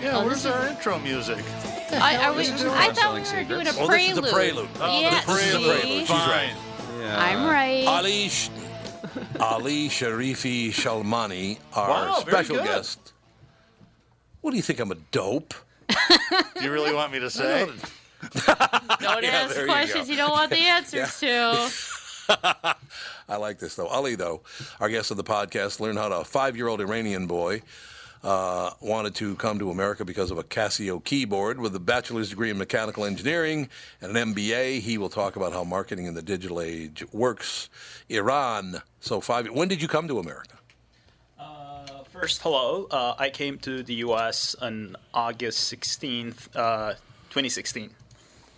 Yeah, 0.01 0.17
Oh, 0.17 0.25
where's 0.25 0.43
this 0.43 0.45
is- 0.45 0.51
our 0.51 0.67
intro 0.67 0.97
music? 0.99 1.43
I, 1.93 2.17
are 2.25 2.31
we, 2.33 2.39
This 2.47 2.49
is 2.49 2.65
I 2.65 2.87
not 2.87 2.95
thought 2.97 3.13
we 3.13 3.23
selling 3.23 3.47
were 3.47 3.55
doing 3.55 3.67
a 3.67 3.71
secrets. 3.71 3.89
Oh, 3.89 3.91
this 3.93 4.09
is 4.09 4.15
the 4.15 4.21
prelude. 4.23 4.33
prelude. 4.33 4.69
Oh, 4.81 4.99
yeah, 5.01 5.21
the 5.21 5.31
This 5.33 5.45
is 5.45 5.53
the 5.53 5.59
prelude. 5.59 5.99
She's 6.01 6.09
right. 6.09 6.53
Yeah. 6.99 7.19
I'm 7.23 7.45
right. 7.45 7.85
Ali, 7.85 8.29
Sh- 8.29 8.49
Ali 9.39 9.89
Sharifi 9.89 10.69
Shalmani, 10.69 11.57
our 11.73 11.89
Wow, 11.89 12.19
special 12.19 12.57
guest. 12.57 13.13
What 14.41 14.51
do 14.51 14.57
you 14.57 14.63
think? 14.63 14.79
I'm 14.79 14.91
a 14.91 14.95
dope? 15.11 15.53
Do 15.89 16.63
you 16.63 16.71
really 16.71 16.93
want 16.93 17.11
me 17.11 17.19
to 17.19 17.29
say? 17.29 17.65
Don't 18.45 19.23
Yeah, 19.23 19.29
ask 19.29 19.53
there 19.55 19.65
you 19.65 19.71
questions 19.71 20.09
you, 20.09 20.15
don't 20.15 20.31
want 20.31 20.49
the 20.49 20.57
answers 20.65 21.19
to. 21.19 21.69
I 23.29 23.35
like 23.37 23.59
this 23.59 23.75
though. 23.75 23.87
Ali, 23.87 24.15
though, 24.15 24.41
our 24.79 24.89
guest 24.89 25.11
of 25.11 25.17
the 25.17 25.23
podcast, 25.23 25.79
learned 25.79 25.97
how 25.97 26.09
to 26.09 26.19
a 26.19 26.23
five-year-old 26.23 26.81
Iranian 26.81 27.27
boy 27.27 27.61
uh, 28.23 28.71
wanted 28.79 29.15
to 29.15 29.35
come 29.35 29.59
to 29.59 29.69
America 29.69 30.05
because 30.05 30.31
of 30.31 30.37
a 30.37 30.43
Casio 30.43 31.03
keyboard 31.03 31.59
with 31.59 31.75
a 31.75 31.79
bachelor's 31.79 32.29
degree 32.29 32.49
in 32.49 32.57
mechanical 32.57 33.03
engineering 33.05 33.69
and 34.01 34.15
an 34.15 34.33
MBA. 34.33 34.79
He 34.79 34.97
will 34.97 35.09
talk 35.09 35.35
about 35.35 35.51
how 35.51 35.63
marketing 35.63 36.05
in 36.05 36.13
the 36.13 36.21
digital 36.21 36.61
age 36.61 37.03
works. 37.11 37.69
Iran. 38.09 38.81
So 39.01 39.19
five. 39.19 39.47
When 39.47 39.67
did 39.67 39.81
you 39.81 39.87
come 39.87 40.07
to 40.07 40.19
America? 40.19 40.55
Uh, 41.37 41.85
First, 42.11 42.41
hello. 42.41 42.87
Uh, 42.89 43.15
I 43.17 43.29
came 43.29 43.57
to 43.59 43.83
the 43.83 43.95
U.S. 43.95 44.55
on 44.61 44.95
August 45.13 45.73
16th, 45.73 46.55
uh, 46.55 46.93
2016. 47.29 47.89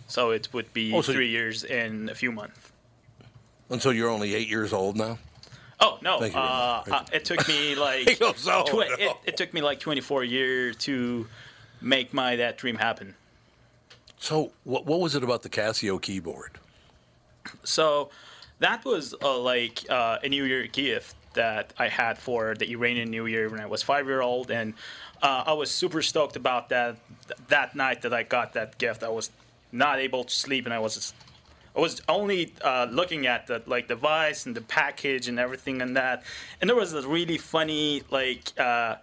So 0.08 0.30
it 0.30 0.48
would 0.52 0.72
be 0.72 0.92
Oh, 0.94 1.00
so 1.00 1.12
three 1.12 1.28
years 1.30 1.64
in 1.64 2.08
a 2.08 2.14
few 2.14 2.30
months. 2.30 2.70
And 3.68 3.82
so 3.82 3.90
you're 3.90 4.10
only 4.10 4.36
eight 4.36 4.48
years 4.48 4.72
old 4.72 4.96
now. 4.96 5.18
Oh 5.78 5.98
no! 6.02 6.18
Uh, 6.18 6.82
uh, 6.90 7.04
it 7.12 7.24
took 7.24 7.46
me 7.48 7.74
like 7.88 8.18
goes, 8.18 8.48
"Oh, 8.48 8.64
no." 8.72 8.80
it, 8.80 9.16
it 9.24 9.36
took 9.36 9.52
me 9.52 9.60
like 9.60 9.78
24 9.80 10.24
years 10.24 10.76
to 10.76 11.26
make 11.80 12.14
my 12.14 12.36
that 12.36 12.56
dream 12.58 12.76
happen. 12.76 13.14
So 14.18 14.52
what 14.64 14.86
what 14.86 15.00
was 15.00 15.14
it 15.14 15.22
about 15.22 15.42
the 15.42 15.48
Casio 15.48 16.00
keyboard? 16.00 16.58
So 17.62 18.10
that 18.58 18.84
was 18.84 19.14
uh, 19.22 19.38
like 19.38 19.84
uh, 19.90 20.18
a 20.22 20.28
New 20.28 20.44
Year 20.44 20.66
gift 20.66 21.14
that 21.34 21.74
I 21.78 21.88
had 21.88 22.18
for 22.18 22.54
the 22.54 22.70
Iranian 22.72 23.10
New 23.10 23.26
Year 23.26 23.48
when 23.50 23.60
I 23.60 23.66
was 23.66 23.82
five 23.82 24.06
year 24.06 24.22
old, 24.22 24.50
and 24.50 24.74
uh, 25.22 25.44
I 25.46 25.52
was 25.52 25.70
super 25.70 26.02
stoked 26.02 26.36
about 26.36 26.70
that. 26.70 26.96
That 27.48 27.76
night 27.76 28.02
that 28.02 28.14
I 28.14 28.22
got 28.22 28.54
that 28.54 28.78
gift, 28.78 29.02
I 29.02 29.08
was 29.08 29.30
not 29.72 29.98
able 29.98 30.24
to 30.24 30.32
sleep, 30.32 30.64
and 30.64 30.72
I 30.72 30.78
was 30.78 31.12
I 31.76 31.80
was 31.80 32.00
only 32.08 32.54
uh, 32.62 32.86
looking 32.90 33.26
at 33.26 33.46
the 33.46 33.62
like 33.66 33.88
device 33.88 34.46
and 34.46 34.56
the 34.56 34.62
package 34.62 35.28
and 35.28 35.38
everything 35.38 35.82
and 35.82 35.96
that, 35.96 36.22
and 36.60 36.70
there 36.70 36.76
was 36.76 36.94
a 36.94 37.06
really 37.06 37.36
funny 37.36 38.02
like 38.10 38.58
uh, 38.58 38.96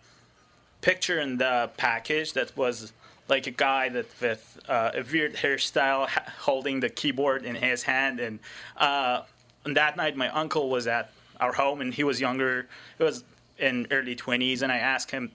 picture 0.81 1.19
in 1.19 1.37
the 1.37 1.69
package 1.77 2.33
that 2.33 2.55
was 2.57 2.91
like 3.29 3.47
a 3.47 3.51
guy 3.51 3.89
that 3.89 4.07
with 4.19 4.59
uh, 4.67 4.91
a 4.95 5.03
weird 5.11 5.35
hairstyle 5.35 6.07
ha- 6.07 6.25
holding 6.39 6.79
the 6.79 6.89
keyboard 6.89 7.45
in 7.45 7.55
his 7.55 7.83
hand. 7.83 8.19
And 8.19 8.39
uh, 8.77 9.21
and 9.65 9.77
that 9.77 9.95
night 9.95 10.17
my 10.17 10.29
uncle 10.29 10.69
was 10.69 10.87
at 10.87 11.11
our 11.39 11.53
home 11.53 11.79
and 11.79 11.93
he 11.93 12.03
was 12.03 12.19
younger. 12.19 12.67
He 12.97 13.03
was 13.03 13.23
in 13.59 13.85
early 13.91 14.15
20s 14.15 14.63
and 14.63 14.71
i 14.71 14.77
asked 14.77 15.11
him 15.11 15.31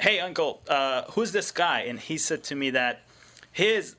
hey 0.00 0.20
uncle 0.20 0.62
uh, 0.68 1.02
who's 1.10 1.32
this 1.32 1.50
guy? 1.50 1.80
And 1.80 1.98
he 1.98 2.16
said 2.16 2.44
to 2.44 2.54
me 2.54 2.70
that 2.70 3.02
his 3.50 3.96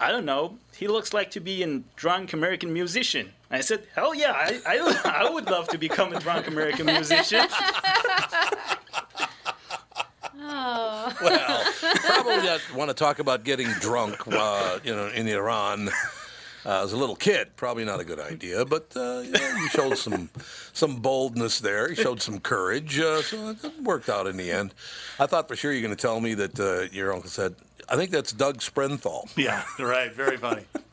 I 0.00 0.10
don't 0.10 0.24
know. 0.24 0.58
He 0.76 0.88
looks 0.88 1.14
like 1.14 1.30
to 1.32 1.40
be 1.40 1.62
a 1.62 1.80
drunk 1.96 2.32
American 2.32 2.72
musician. 2.72 3.32
I 3.50 3.60
said, 3.60 3.86
hell 3.94 4.14
yeah, 4.14 4.32
I, 4.32 4.60
I, 4.66 5.24
I 5.26 5.30
would 5.30 5.46
love 5.46 5.68
to 5.68 5.78
become 5.78 6.12
a 6.12 6.20
drunk 6.20 6.48
American 6.48 6.86
musician. 6.86 7.46
Oh. 10.46 11.16
Well, 11.22 11.72
probably 12.00 12.36
not 12.36 12.60
want 12.74 12.88
to 12.90 12.94
talk 12.94 13.18
about 13.18 13.44
getting 13.44 13.68
drunk, 13.80 14.16
uh, 14.26 14.78
you 14.84 14.94
know, 14.94 15.08
in 15.08 15.28
Iran. 15.28 15.90
Uh, 16.66 16.82
as 16.82 16.94
a 16.94 16.96
little 16.96 17.14
kid, 17.14 17.54
probably 17.56 17.84
not 17.84 18.00
a 18.00 18.04
good 18.06 18.18
idea, 18.18 18.64
but 18.64 18.90
uh, 18.96 19.20
you, 19.20 19.32
know, 19.32 19.56
you 19.58 19.68
showed 19.68 19.98
some 19.98 20.30
some 20.72 20.96
boldness 20.96 21.60
there. 21.60 21.90
You 21.90 21.94
showed 21.94 22.22
some 22.22 22.40
courage, 22.40 22.98
uh, 22.98 23.20
so 23.20 23.50
it 23.50 23.82
worked 23.82 24.08
out 24.08 24.26
in 24.26 24.38
the 24.38 24.50
end. 24.50 24.72
I 25.20 25.26
thought 25.26 25.46
for 25.46 25.56
sure 25.56 25.72
you're 25.72 25.82
going 25.82 25.94
to 25.94 26.00
tell 26.00 26.22
me 26.22 26.32
that 26.32 26.58
uh, 26.58 26.90
your 26.90 27.12
uncle 27.12 27.28
said, 27.28 27.54
"I 27.88 27.96
think 27.96 28.10
that's 28.10 28.32
Doug 28.32 28.58
Sprenthal." 28.58 29.28
Yeah, 29.36 29.64
right. 29.78 30.12
Very 30.12 30.36
funny. 30.36 30.64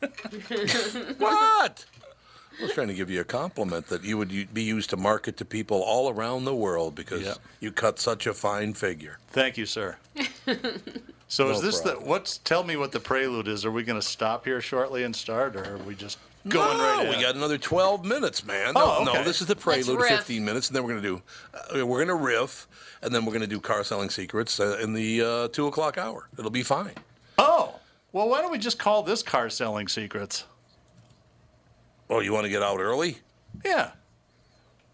what? 1.18 1.84
I 2.60 2.62
was 2.64 2.72
trying 2.74 2.88
to 2.88 2.94
give 2.94 3.10
you 3.10 3.20
a 3.20 3.24
compliment 3.24 3.88
that 3.88 4.04
you 4.04 4.18
would 4.18 4.52
be 4.52 4.62
used 4.62 4.90
to 4.90 4.96
market 4.96 5.36
to 5.38 5.44
people 5.44 5.80
all 5.82 6.10
around 6.10 6.44
the 6.44 6.54
world 6.54 6.94
because 6.94 7.22
Yep. 7.22 7.38
you 7.60 7.72
cut 7.72 7.98
such 7.98 8.26
a 8.26 8.34
fine 8.34 8.74
figure. 8.74 9.18
Thank 9.30 9.56
you, 9.56 9.64
sir. 9.66 9.96
So 11.28 11.44
No 11.46 11.50
is 11.52 11.62
this 11.62 11.80
problem. 11.80 12.02
the 12.04 12.08
what's? 12.08 12.38
Tell 12.38 12.62
me 12.62 12.76
what 12.76 12.92
the 12.92 13.00
prelude 13.00 13.48
is. 13.48 13.64
Are 13.64 13.70
we 13.70 13.82
going 13.82 14.00
to 14.00 14.06
stop 14.06 14.44
here 14.44 14.60
shortly 14.60 15.02
and 15.02 15.16
start, 15.16 15.56
or 15.56 15.74
are 15.74 15.78
we 15.78 15.94
just 15.94 16.18
going 16.48 16.78
no, 16.78 16.84
right? 17.04 17.08
we 17.08 17.22
got 17.22 17.36
another 17.36 17.58
12 17.58 18.04
minutes, 18.04 18.44
man. 18.44 18.72
Oh, 18.76 19.02
no, 19.04 19.14
no, 19.14 19.24
this 19.24 19.40
is 19.40 19.46
the 19.46 19.56
prelude, 19.56 20.00
riff. 20.00 20.10
15 20.10 20.44
minutes, 20.44 20.68
and 20.68 20.76
then 20.76 20.82
we're 20.82 20.90
going 20.90 21.02
to 21.02 21.08
do, 21.08 21.22
uh, 21.80 21.86
we're 21.86 22.04
going 22.04 22.08
to 22.08 22.14
riff, 22.14 22.66
and 23.02 23.14
then 23.14 23.24
we're 23.24 23.32
going 23.32 23.42
to 23.42 23.46
do 23.46 23.60
car 23.60 23.84
selling 23.84 24.10
secrets 24.10 24.58
uh, 24.60 24.78
in 24.82 24.92
the 24.92 25.22
uh, 25.22 25.48
2 25.48 25.66
o'clock 25.66 25.98
hour. 25.98 26.28
It'll 26.38 26.50
be 26.50 26.62
fine. 26.62 26.92
Oh, 27.38 27.76
well, 28.12 28.28
why 28.28 28.42
don't 28.42 28.52
we 28.52 28.58
just 28.58 28.78
call 28.78 29.02
this 29.02 29.22
car 29.22 29.48
selling 29.50 29.88
secrets? 29.88 30.44
Oh, 32.10 32.20
you 32.20 32.32
want 32.32 32.44
to 32.44 32.50
get 32.50 32.62
out 32.62 32.80
early? 32.80 33.18
Yeah. 33.64 33.92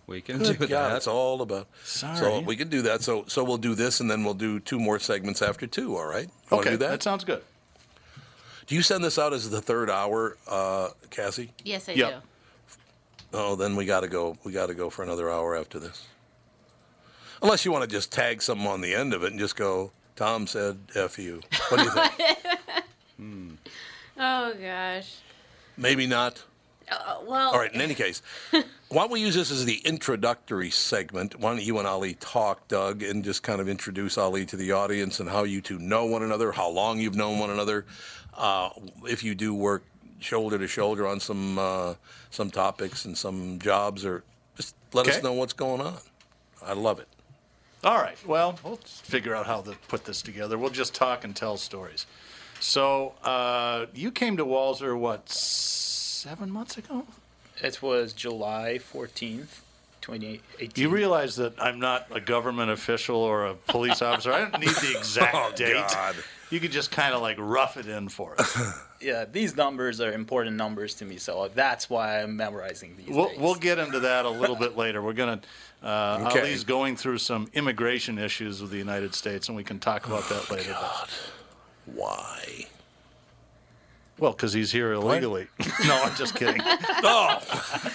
We 0.06 0.20
can 0.22 0.38
Good 0.38 0.58
do 0.58 0.66
God, 0.66 0.70
that. 0.70 0.92
That's 0.94 1.06
all 1.06 1.42
about. 1.42 1.66
Sorry. 1.84 2.16
So 2.16 2.40
we 2.40 2.56
can 2.56 2.68
do 2.70 2.80
that. 2.82 3.02
So 3.02 3.24
so 3.26 3.44
we'll 3.44 3.58
do 3.58 3.74
this, 3.74 4.00
and 4.00 4.10
then 4.10 4.24
we'll 4.24 4.32
do 4.32 4.58
two 4.58 4.80
more 4.80 4.98
segments 4.98 5.42
after 5.42 5.66
two. 5.66 5.96
All 5.98 6.06
right? 6.06 6.28
You 6.50 6.58
Okay, 6.58 6.70
do 6.70 6.76
that? 6.78 6.90
that 6.90 7.02
sounds 7.02 7.24
good. 7.24 7.42
Do 8.68 8.74
you 8.76 8.82
send 8.82 9.02
this 9.02 9.18
out 9.18 9.32
as 9.32 9.50
the 9.50 9.60
third 9.60 9.90
hour, 9.90 10.36
uh, 10.46 10.90
Cassie? 11.10 11.50
Yes, 11.64 11.88
I 11.88 11.92
Yep. 11.92 12.10
do. 12.22 12.76
Oh, 13.32 13.56
then 13.56 13.74
we 13.76 13.84
got 13.84 14.00
to 14.00 14.08
go. 14.08 14.38
We 14.44 14.52
got 14.52 14.66
to 14.66 14.74
go 14.74 14.88
for 14.88 15.02
another 15.02 15.28
hour 15.30 15.56
after 15.56 15.78
this. 15.80 16.04
Unless 17.42 17.64
you 17.64 17.72
want 17.72 17.82
to 17.84 17.90
just 17.90 18.10
tag 18.12 18.40
something 18.42 18.66
on 18.66 18.80
the 18.80 18.94
end 18.94 19.12
of 19.12 19.22
it 19.24 19.30
and 19.32 19.38
just 19.40 19.56
go. 19.56 19.90
Tom 20.16 20.46
said, 20.46 20.78
"F 20.94 21.18
you." 21.18 21.40
What 21.68 21.78
do 21.78 21.84
you 21.84 21.90
think? 21.90 23.58
Oh 24.20 24.52
gosh. 24.60 25.14
Maybe 25.76 26.06
not. 26.06 26.42
Uh, 26.90 27.18
well. 27.24 27.50
All 27.52 27.58
right. 27.58 27.72
In 27.72 27.80
any 27.80 27.94
case, 27.94 28.20
why 28.50 28.62
don't 29.02 29.12
we 29.12 29.20
use 29.20 29.34
this 29.34 29.50
as 29.52 29.64
the 29.64 29.76
introductory 29.84 30.70
segment? 30.70 31.38
Why 31.38 31.50
don't 31.50 31.62
you 31.62 31.78
and 31.78 31.86
Ali 31.86 32.14
talk, 32.14 32.66
Doug, 32.66 33.02
and 33.04 33.22
just 33.22 33.42
kind 33.44 33.60
of 33.60 33.68
introduce 33.68 34.18
Ali 34.18 34.44
to 34.46 34.56
the 34.56 34.72
audience 34.72 35.20
and 35.20 35.28
how 35.28 35.44
you 35.44 35.60
two 35.60 35.78
know 35.78 36.06
one 36.06 36.22
another, 36.24 36.50
how 36.50 36.68
long 36.68 36.98
you've 36.98 37.14
known 37.14 37.38
one 37.38 37.50
another, 37.50 37.86
uh, 38.38 38.70
if 39.04 39.22
you 39.22 39.34
do 39.34 39.54
work 39.54 39.84
shoulder 40.20 40.58
to 40.58 40.66
shoulder 40.66 41.06
on 41.06 41.20
some 41.20 41.58
uh, 41.58 41.94
some 42.30 42.50
topics 42.50 43.04
and 43.04 43.16
some 43.16 43.58
jobs, 43.58 44.04
or 44.04 44.24
just 44.56 44.74
let 44.94 45.06
us 45.08 45.22
know 45.22 45.32
what's 45.34 45.52
going 45.52 45.80
on. 45.80 45.98
I 46.64 46.72
love 46.72 46.98
it. 46.98 47.08
All 47.84 47.98
right. 47.98 48.16
Well, 48.26 48.58
we'll 48.64 48.80
figure 48.84 49.34
out 49.36 49.46
how 49.46 49.60
to 49.60 49.72
put 49.86 50.04
this 50.04 50.22
together. 50.22 50.58
We'll 50.58 50.70
just 50.70 50.94
talk 50.94 51.22
and 51.24 51.36
tell 51.36 51.56
stories. 51.56 52.06
So 52.60 53.14
uh, 53.22 53.86
you 53.94 54.10
came 54.10 54.36
to 54.38 54.44
Walser 54.44 54.98
what 54.98 55.28
seven 55.28 56.50
months 56.50 56.76
ago? 56.76 57.06
It 57.62 57.80
was 57.80 58.12
July 58.12 58.80
14th, 58.92 59.60
2018. 60.00 60.70
You 60.82 60.88
realize 60.90 61.36
that 61.36 61.54
I'm 61.60 61.78
not 61.78 62.06
a 62.10 62.20
government 62.20 62.70
official 62.72 63.16
or 63.16 63.46
a 63.46 63.54
police 63.54 64.02
officer. 64.02 64.32
I 64.32 64.40
don't 64.40 64.58
need 64.60 64.70
the 64.70 64.96
exact 64.96 65.34
Oh, 65.38 65.52
date. 65.54 65.74
God. 65.74 66.16
You 66.50 66.60
could 66.60 66.72
just 66.72 66.90
kind 66.90 67.14
of 67.14 67.20
like 67.22 67.36
rough 67.38 67.76
it 67.76 67.86
in 67.86 68.08
for 68.08 68.34
us. 68.40 68.80
yeah, 69.00 69.24
these 69.30 69.56
numbers 69.56 70.00
are 70.00 70.12
important 70.12 70.56
numbers 70.56 70.94
to 70.94 71.04
me, 71.04 71.18
so 71.18 71.50
that's 71.54 71.90
why 71.90 72.22
I'm 72.22 72.36
memorizing 72.36 72.96
these. 72.96 73.14
We'll, 73.14 73.30
we'll 73.38 73.54
get 73.54 73.78
into 73.78 74.00
that 74.00 74.24
a 74.24 74.30
little 74.30 74.56
bit 74.56 74.76
later. 74.76 75.02
We're 75.02 75.12
going 75.12 75.40
to, 75.40 75.86
uh, 75.86 76.26
Okay. 76.30 76.40
Ali's 76.40 76.64
going 76.64 76.96
through 76.96 77.18
some 77.18 77.48
immigration 77.52 78.18
issues 78.18 78.62
with 78.62 78.70
the 78.70 78.78
United 78.78 79.14
States, 79.14 79.48
and 79.48 79.56
we 79.56 79.64
can 79.64 79.78
talk 79.78 80.06
about 80.06 80.28
that 80.30 80.50
later. 80.50 80.74
but- 80.80 81.10
Why? 81.94 82.66
Well, 84.18 84.32
because 84.32 84.52
he's 84.52 84.72
here 84.72 84.92
illegally. 84.94 85.46
no, 85.86 86.02
I'm 86.02 86.14
just 86.16 86.34
kidding. 86.34 86.60
Oh, 87.00 87.38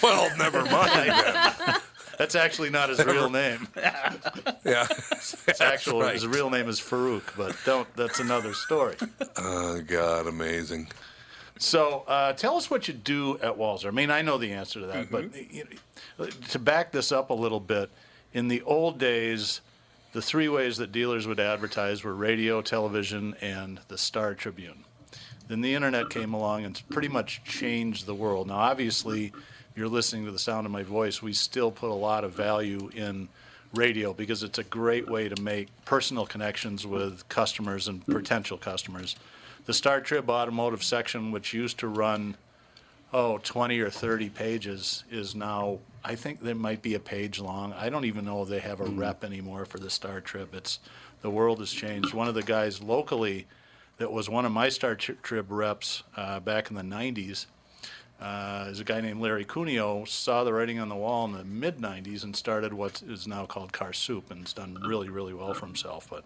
well, 0.01 0.37
never 0.37 0.63
mind 0.63 0.91
then. 1.11 1.75
That's 2.17 2.35
actually 2.35 2.69
not 2.69 2.89
his 2.89 3.03
real 3.05 3.29
name. 3.29 3.67
Yeah. 4.65 4.87
His 4.87 5.59
actual 5.59 5.99
right. 5.99 6.13
his 6.13 6.25
real 6.25 6.49
name 6.49 6.69
is 6.69 6.79
Farouk, 6.79 7.23
but 7.35 7.53
don't. 7.65 7.87
That's 7.97 8.21
another 8.21 8.53
story. 8.53 8.95
Oh, 9.35 9.81
God, 9.81 10.25
amazing. 10.25 10.87
So, 11.59 12.03
uh, 12.07 12.31
tell 12.33 12.55
us 12.55 12.71
what 12.71 12.87
you 12.87 12.93
do 12.93 13.37
at 13.39 13.57
Walser. 13.57 13.87
I 13.87 13.91
mean, 13.91 14.09
I 14.09 14.21
know 14.21 14.37
the 14.37 14.53
answer 14.53 14.79
to 14.79 14.85
that, 14.87 15.11
but 15.11 15.35
you 15.51 15.65
know, 16.17 16.25
to 16.27 16.59
back 16.59 16.93
this 16.93 17.11
up 17.11 17.29
a 17.29 17.33
little 17.33 17.59
bit, 17.59 17.89
in 18.33 18.47
the 18.47 18.61
old 18.63 18.99
days, 18.99 19.59
the 20.13 20.21
three 20.21 20.47
ways 20.47 20.77
that 20.77 20.91
dealers 20.91 21.27
would 21.27 21.39
advertise 21.39 22.03
were 22.03 22.13
radio, 22.13 22.61
television, 22.61 23.35
and 23.41 23.79
the 23.89 23.97
Star 23.97 24.33
Tribune. 24.33 24.85
Then 25.47 25.61
the 25.61 25.75
internet 25.75 26.09
came 26.09 26.33
along 26.33 26.65
and 26.65 26.81
pretty 26.89 27.09
much 27.09 27.43
changed 27.43 28.05
the 28.05 28.15
world. 28.15 28.47
Now, 28.47 28.55
obviously, 28.55 29.33
you're 29.75 29.87
listening 29.87 30.25
to 30.25 30.31
the 30.31 30.39
sound 30.39 30.65
of 30.65 30.71
my 30.71 30.83
voice. 30.83 31.21
We 31.21 31.33
still 31.33 31.71
put 31.71 31.89
a 31.89 31.93
lot 31.93 32.23
of 32.23 32.33
value 32.33 32.89
in 32.93 33.29
radio 33.73 34.13
because 34.13 34.43
it's 34.43 34.59
a 34.59 34.63
great 34.63 35.09
way 35.09 35.29
to 35.29 35.41
make 35.41 35.67
personal 35.85 36.25
connections 36.25 36.85
with 36.85 37.27
customers 37.29 37.87
and 37.87 38.05
potential 38.05 38.57
customers. 38.57 39.15
The 39.65 39.73
Star 39.73 40.01
Trib 40.01 40.29
automotive 40.29 40.83
section, 40.83 41.31
which 41.31 41.53
used 41.53 41.79
to 41.79 41.87
run, 41.87 42.35
oh, 43.13 43.39
20 43.39 43.79
or 43.79 43.89
30 43.89 44.29
pages, 44.29 45.03
is 45.09 45.33
now, 45.33 45.79
I 46.03 46.15
think 46.15 46.41
there 46.41 46.53
might 46.53 46.81
be 46.81 46.93
a 46.93 46.99
page 46.99 47.39
long. 47.39 47.73
I 47.73 47.89
don't 47.89 48.05
even 48.05 48.25
know 48.25 48.43
if 48.43 48.49
they 48.49 48.59
have 48.59 48.79
a 48.79 48.85
rep 48.85 49.23
anymore 49.23 49.65
for 49.65 49.79
the 49.79 49.89
Star 49.89 50.21
Trib. 50.21 50.53
It's, 50.53 50.79
the 51.21 51.29
world 51.29 51.59
has 51.59 51.71
changed. 51.71 52.13
One 52.13 52.27
of 52.27 52.35
the 52.35 52.43
guys 52.43 52.81
locally 52.81 53.47
that 53.97 54.11
was 54.11 54.29
one 54.29 54.45
of 54.45 54.51
my 54.51 54.69
Star 54.69 54.95
Tri- 54.95 55.15
Trib 55.23 55.51
reps 55.51 56.03
uh, 56.15 56.39
back 56.41 56.69
in 56.69 56.75
the 56.75 56.83
90s 56.83 57.45
uh, 58.23 58.67
is 58.69 58.79
a 58.79 58.85
guy 58.85 59.01
named 59.01 59.19
Larry 59.19 59.43
Cuneo, 59.43 60.05
saw 60.05 60.45
the 60.45 60.53
writing 60.53 60.79
on 60.79 60.87
the 60.87 60.95
wall 60.95 61.25
in 61.25 61.33
the 61.33 61.43
mid 61.43 61.79
90s 61.79 62.23
and 62.23 62.33
started 62.33 62.73
what 62.73 63.01
is 63.01 63.27
now 63.27 63.45
called 63.45 63.73
Car 63.73 63.91
Soup 63.91 64.31
and 64.31 64.41
has 64.41 64.53
done 64.53 64.81
really, 64.85 65.09
really 65.09 65.33
well 65.33 65.53
for 65.53 65.65
himself. 65.65 66.07
But 66.09 66.23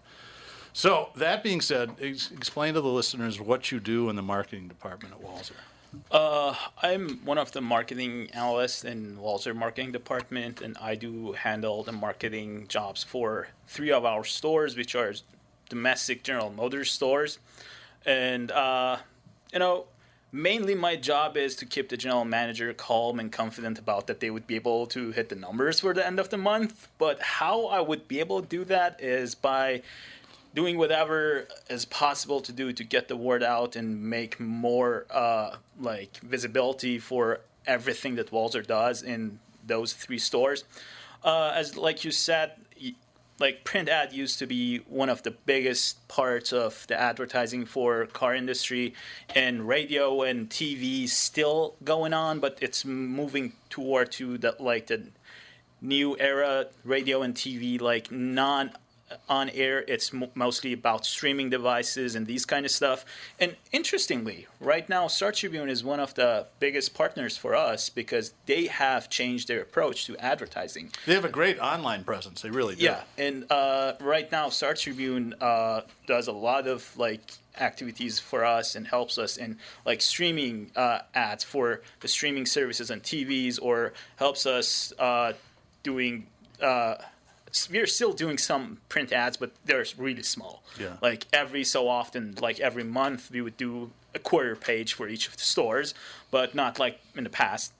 so 0.73 1.09
that 1.15 1.41
being 1.41 1.59
said, 1.59 1.95
ex- 1.99 2.29
explain 2.31 2.75
to 2.75 2.81
the 2.81 2.87
listeners 2.87 3.41
what 3.41 3.71
you 3.71 3.79
do 3.79 4.09
in 4.09 4.15
the 4.15 4.21
marketing 4.21 4.67
department 4.67 5.15
at 5.15 5.25
Walser. 5.25 5.53
Uh, 6.11 6.53
I'm 6.83 7.25
one 7.25 7.39
of 7.39 7.51
the 7.51 7.61
marketing 7.61 8.29
analysts 8.31 8.83
in 8.83 9.17
Walser 9.17 9.55
Marketing 9.55 9.91
Department, 9.91 10.61
and 10.61 10.77
I 10.79 10.93
do 10.93 11.31
handle 11.31 11.81
the 11.81 11.93
marketing 11.93 12.67
jobs 12.67 13.03
for 13.03 13.47
three 13.67 13.91
of 13.91 14.05
our 14.05 14.23
stores, 14.23 14.77
which 14.77 14.93
are 14.93 15.13
domestic 15.69 16.21
General 16.21 16.51
Motors 16.51 16.91
stores. 16.91 17.39
And, 18.05 18.51
uh, 18.51 18.97
you 19.51 19.57
know, 19.57 19.85
mainly 20.31 20.75
my 20.75 20.95
job 20.95 21.37
is 21.37 21.55
to 21.57 21.65
keep 21.65 21.89
the 21.89 21.97
general 21.97 22.25
manager 22.25 22.73
calm 22.73 23.19
and 23.19 23.31
confident 23.31 23.79
about 23.79 24.07
that 24.07 24.19
they 24.19 24.29
would 24.29 24.47
be 24.47 24.55
able 24.55 24.85
to 24.87 25.11
hit 25.11 25.29
the 25.29 25.35
numbers 25.35 25.79
for 25.79 25.93
the 25.93 26.05
end 26.05 26.19
of 26.19 26.29
the 26.29 26.37
month. 26.37 26.87
But 26.97 27.21
how 27.21 27.65
I 27.67 27.79
would 27.79 28.07
be 28.07 28.19
able 28.19 28.41
to 28.41 28.47
do 28.47 28.65
that 28.65 29.01
is 29.01 29.35
by 29.35 29.81
doing 30.53 30.77
whatever 30.77 31.47
is 31.69 31.85
possible 31.85 32.41
to 32.41 32.51
do 32.51 32.73
to 32.73 32.83
get 32.83 33.07
the 33.07 33.15
word 33.15 33.43
out 33.43 33.75
and 33.75 34.01
make 34.01 34.39
more 34.39 35.05
uh, 35.11 35.55
like 35.79 36.17
visibility 36.17 36.99
for 36.99 37.41
everything 37.65 38.15
that 38.15 38.31
Walser 38.31 38.65
does 38.65 39.03
in 39.03 39.39
those 39.65 39.93
three 39.93 40.19
stores. 40.19 40.63
Uh, 41.23 41.51
as 41.53 41.75
like 41.75 42.03
you 42.03 42.11
said, 42.11 42.53
like 43.39 43.63
print 43.63 43.89
ad 43.89 44.13
used 44.13 44.39
to 44.39 44.47
be 44.47 44.77
one 44.87 45.09
of 45.09 45.23
the 45.23 45.31
biggest 45.31 46.07
parts 46.07 46.51
of 46.51 46.85
the 46.87 46.99
advertising 46.99 47.65
for 47.65 48.05
car 48.07 48.33
industry 48.33 48.93
and 49.35 49.67
radio 49.67 50.23
and 50.23 50.49
TV 50.49 51.07
still 51.07 51.75
going 51.83 52.13
on, 52.13 52.39
but 52.39 52.57
it's 52.61 52.83
moving 52.85 53.53
toward 53.69 54.11
to 54.13 54.37
the 54.37 54.55
like 54.59 54.87
the 54.87 55.07
new 55.81 56.17
era 56.19 56.65
radio 56.83 57.21
and 57.21 57.35
TV 57.35 57.79
like 57.79 58.11
non 58.11 58.71
on 59.29 59.49
air 59.51 59.85
it's 59.87 60.11
mo- 60.11 60.29
mostly 60.35 60.73
about 60.73 61.05
streaming 61.05 61.49
devices 61.49 62.15
and 62.15 62.27
these 62.27 62.45
kind 62.45 62.65
of 62.65 62.71
stuff 62.71 63.05
and 63.39 63.55
interestingly 63.71 64.47
right 64.59 64.89
now 64.89 65.07
star 65.07 65.31
tribune 65.31 65.69
is 65.69 65.83
one 65.83 65.99
of 65.99 66.13
the 66.15 66.45
biggest 66.59 66.93
partners 66.93 67.37
for 67.37 67.55
us 67.55 67.89
because 67.89 68.33
they 68.47 68.67
have 68.67 69.09
changed 69.09 69.47
their 69.47 69.61
approach 69.61 70.05
to 70.05 70.17
advertising 70.17 70.89
They 71.05 71.13
have 71.13 71.23
a 71.25 71.29
great 71.29 71.57
online 71.59 72.03
presence. 72.03 72.41
They 72.41 72.49
really 72.49 72.75
do. 72.75 72.83
yeah, 72.83 73.01
and 73.17 73.49
uh, 73.51 73.93
right 74.01 74.29
now, 74.31 74.49
Star 74.49 74.73
Tribune 74.73 75.33
uh, 75.39 75.81
does 76.05 76.27
a 76.27 76.31
lot 76.31 76.67
of 76.67 76.85
like 76.97 77.33
activities 77.59 78.19
for 78.19 78.43
us 78.43 78.75
and 78.75 78.85
helps 78.87 79.17
us 79.17 79.37
in 79.37 79.57
like 79.85 80.01
streaming 80.01 80.71
uh, 80.75 80.99
ads 81.15 81.43
for 81.43 81.81
the 82.01 82.07
streaming 82.07 82.45
services 82.45 82.91
on 82.91 82.99
TVs, 82.99 83.57
or 83.61 83.93
helps 84.17 84.45
us 84.45 84.91
uh, 84.99 85.33
doing. 85.83 86.27
We're 87.71 87.87
still 87.87 88.13
doing 88.13 88.37
some 88.37 88.79
print 88.89 89.11
ads, 89.11 89.37
but 89.37 89.51
they're 89.65 89.85
really 89.97 90.23
small. 90.23 90.63
Yeah. 90.79 90.97
Like 91.01 91.25
every 91.31 91.63
so 91.63 91.87
often, 91.87 92.35
like 92.41 92.59
every 92.59 92.83
month, 92.83 93.31
we 93.31 93.41
would 93.41 93.57
do 93.57 93.91
a 94.13 94.19
quarter 94.19 94.55
page 94.55 94.93
for 94.93 95.07
each 95.07 95.27
of 95.27 95.37
the 95.37 95.43
stores, 95.43 95.93
but 96.31 96.55
not 96.55 96.79
like 96.79 96.99
in 97.15 97.23
the 97.23 97.29
past 97.29 97.73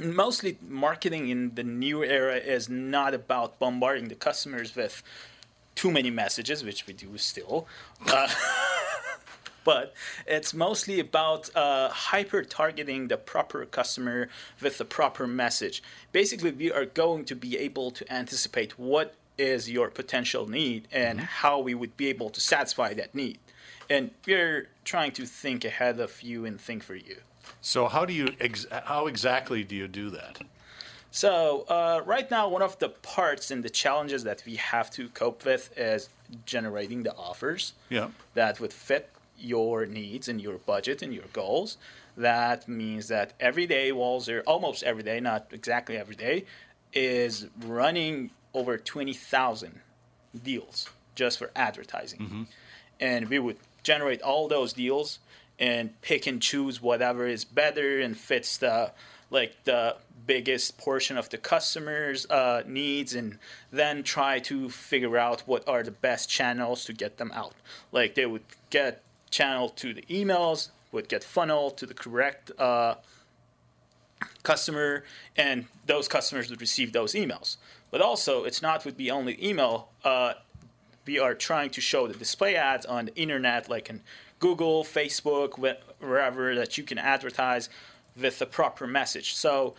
mostly 0.00 0.58
marketing 0.68 1.28
in 1.28 1.54
the 1.54 1.62
new 1.62 2.02
era 2.04 2.36
is 2.36 2.68
not 2.68 3.14
about 3.14 3.58
bombarding 3.58 4.08
the 4.08 4.14
customers 4.14 4.74
with 4.76 5.02
too 5.74 5.90
many 5.90 6.10
messages, 6.10 6.64
which 6.64 6.86
we 6.86 6.92
do 6.92 7.16
still. 7.18 7.66
Uh, 8.06 8.28
but 9.66 9.92
it's 10.28 10.54
mostly 10.54 11.00
about 11.00 11.50
uh, 11.56 11.88
hyper 11.88 12.42
targeting 12.44 13.08
the 13.08 13.16
proper 13.16 13.66
customer 13.66 14.28
with 14.62 14.78
the 14.78 14.84
proper 14.84 15.26
message. 15.26 15.82
Basically, 16.12 16.52
we 16.52 16.70
are 16.70 16.86
going 16.86 17.24
to 17.26 17.34
be 17.34 17.58
able 17.58 17.90
to 17.90 18.02
anticipate 18.20 18.78
what 18.78 19.14
is 19.36 19.68
your 19.68 19.90
potential 19.90 20.48
need 20.48 20.86
and 20.92 21.20
how 21.20 21.58
we 21.58 21.74
would 21.74 21.96
be 21.96 22.06
able 22.14 22.30
to 22.30 22.40
satisfy 22.40 22.94
that 22.94 23.12
need. 23.14 23.38
And 23.90 24.12
we're 24.26 24.68
trying 24.84 25.12
to 25.18 25.26
think 25.26 25.64
ahead 25.64 25.98
of 26.00 26.22
you 26.22 26.46
and 26.46 26.60
think 26.60 26.82
for 26.84 26.94
you. 26.94 27.16
So 27.60 27.88
how 27.88 28.04
do 28.04 28.12
you 28.12 28.28
ex- 28.40 28.66
how 28.84 29.08
exactly 29.08 29.64
do 29.64 29.74
you 29.74 29.88
do 29.88 30.10
that? 30.10 30.38
So 31.10 31.64
uh, 31.68 32.02
right 32.04 32.30
now, 32.30 32.48
one 32.48 32.62
of 32.62 32.78
the 32.78 32.90
parts 32.90 33.50
and 33.50 33.62
the 33.64 33.70
challenges 33.70 34.22
that 34.24 34.42
we 34.46 34.56
have 34.56 34.90
to 34.92 35.08
cope 35.08 35.44
with 35.44 35.76
is 35.76 36.08
generating 36.44 37.02
the 37.04 37.14
offers 37.16 37.72
Yeah. 37.88 38.08
that 38.34 38.60
would 38.60 38.72
fit 38.72 39.08
your 39.38 39.86
needs 39.86 40.28
and 40.28 40.40
your 40.40 40.58
budget 40.58 41.02
and 41.02 41.12
your 41.12 41.24
goals. 41.32 41.76
That 42.16 42.66
means 42.68 43.08
that 43.08 43.34
every 43.38 43.66
day, 43.66 43.90
Walser, 43.90 44.42
almost 44.46 44.82
every 44.82 45.02
day, 45.02 45.20
not 45.20 45.48
exactly 45.52 45.96
every 45.96 46.16
day, 46.16 46.44
is 46.92 47.46
running 47.64 48.30
over 48.54 48.78
20,000 48.78 49.80
deals 50.42 50.88
just 51.14 51.38
for 51.38 51.50
advertising. 51.54 52.46
And 53.00 53.28
we 53.28 53.38
would 53.38 53.58
generate 53.82 54.22
all 54.22 54.48
those 54.48 54.72
deals 54.72 55.18
and 55.58 56.00
pick 56.02 56.26
and 56.26 56.40
choose 56.40 56.80
whatever 56.82 57.26
is 57.26 57.44
better 57.44 58.00
and 58.00 58.16
fits 58.16 58.58
the 58.58 58.92
like 59.30 59.56
the 59.64 59.96
biggest 60.26 60.78
portion 60.78 61.16
of 61.16 61.28
the 61.30 61.38
customers 61.38 62.26
uh, 62.30 62.62
needs 62.66 63.14
and 63.14 63.38
then 63.72 64.02
try 64.02 64.38
to 64.38 64.68
figure 64.68 65.16
out 65.18 65.40
what 65.46 65.66
are 65.68 65.82
the 65.82 65.90
best 65.90 66.28
channels 66.28 66.84
to 66.84 66.92
get 66.92 67.16
them 67.16 67.32
out 67.34 67.54
like 67.90 68.14
they 68.14 68.26
would 68.26 68.42
get 68.70 69.02
channel 69.36 69.68
to 69.68 69.92
the 69.92 70.02
emails 70.02 70.70
would 70.92 71.08
get 71.08 71.22
funnel 71.22 71.70
to 71.70 71.84
the 71.84 71.94
correct 71.94 72.50
uh, 72.58 72.94
customer 74.42 75.04
and 75.36 75.66
those 75.86 76.08
customers 76.08 76.48
would 76.48 76.60
receive 76.60 76.92
those 76.92 77.12
emails. 77.12 77.56
But 77.90 78.00
also 78.00 78.44
it's 78.44 78.62
not 78.62 78.84
would 78.84 78.96
be 78.96 79.10
only 79.10 79.34
email 79.44 79.88
uh, 80.04 80.34
we 81.06 81.18
are 81.18 81.34
trying 81.34 81.70
to 81.70 81.80
show 81.80 82.06
the 82.08 82.14
display 82.14 82.56
ads 82.56 82.86
on 82.86 83.06
the 83.06 83.14
internet 83.14 83.68
like 83.68 83.88
in 83.90 84.00
google 84.40 84.82
facebook 84.84 85.50
wherever 86.00 86.54
that 86.54 86.76
you 86.76 86.84
can 86.84 86.98
advertise 86.98 87.68
with 88.20 88.38
the 88.38 88.46
proper 88.46 88.86
message. 88.86 89.34
So 89.34 89.74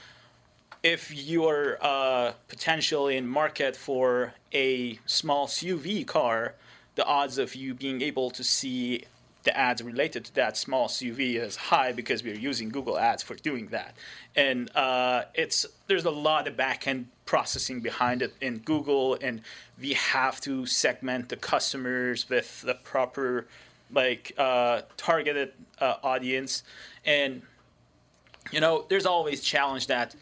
if 0.84 1.14
you're 1.14 1.78
uh, 1.82 2.34
potentially 2.47 3.18
in 3.18 3.28
market 3.28 3.76
for 3.76 4.34
a 4.53 4.99
small 5.05 5.47
SUV 5.47 6.05
car, 6.05 6.53
the 6.95 7.05
odds 7.05 7.38
of 7.38 7.55
you 7.55 7.74
being 7.74 8.01
able 8.01 8.30
to 8.32 8.43
see 8.43 9.03
the 9.48 9.58
ads 9.58 9.82
related 9.82 10.26
to 10.26 10.36
that 10.36 10.58
small 10.58 10.89
SUV 10.89 11.36
is 11.36 11.56
high 11.56 11.93
because 11.93 12.22
we're 12.22 12.36
using 12.36 12.68
Google 12.68 13.00
Ads 13.00 13.24
for 13.24 13.36
doing 13.36 13.68
that. 13.68 13.95
And 14.36 14.70
uh, 14.76 15.24
it's 15.34 15.66
there's 15.88 16.04
a 16.04 16.12
lot 16.12 16.50
of 16.50 16.58
backend 16.58 17.06
processing 17.26 17.80
behind 17.80 18.22
it 18.22 18.34
in 18.41 18.58
Google, 18.60 19.18
and 19.22 19.41
we 19.80 19.93
have 19.93 20.41
to 20.41 20.66
segment 20.66 21.30
the 21.30 21.38
customers 21.38 22.30
with 22.30 22.62
the 22.62 22.76
proper 22.76 23.48
like 23.89 24.34
uh, 24.38 24.82
targeted 24.98 25.54
uh, 25.80 25.95
audience. 26.04 26.64
And 27.06 27.41
you 28.52 28.60
know, 28.60 28.86
there's 28.89 29.06
always 29.06 29.41
challenge 29.41 29.88
that 29.88 30.14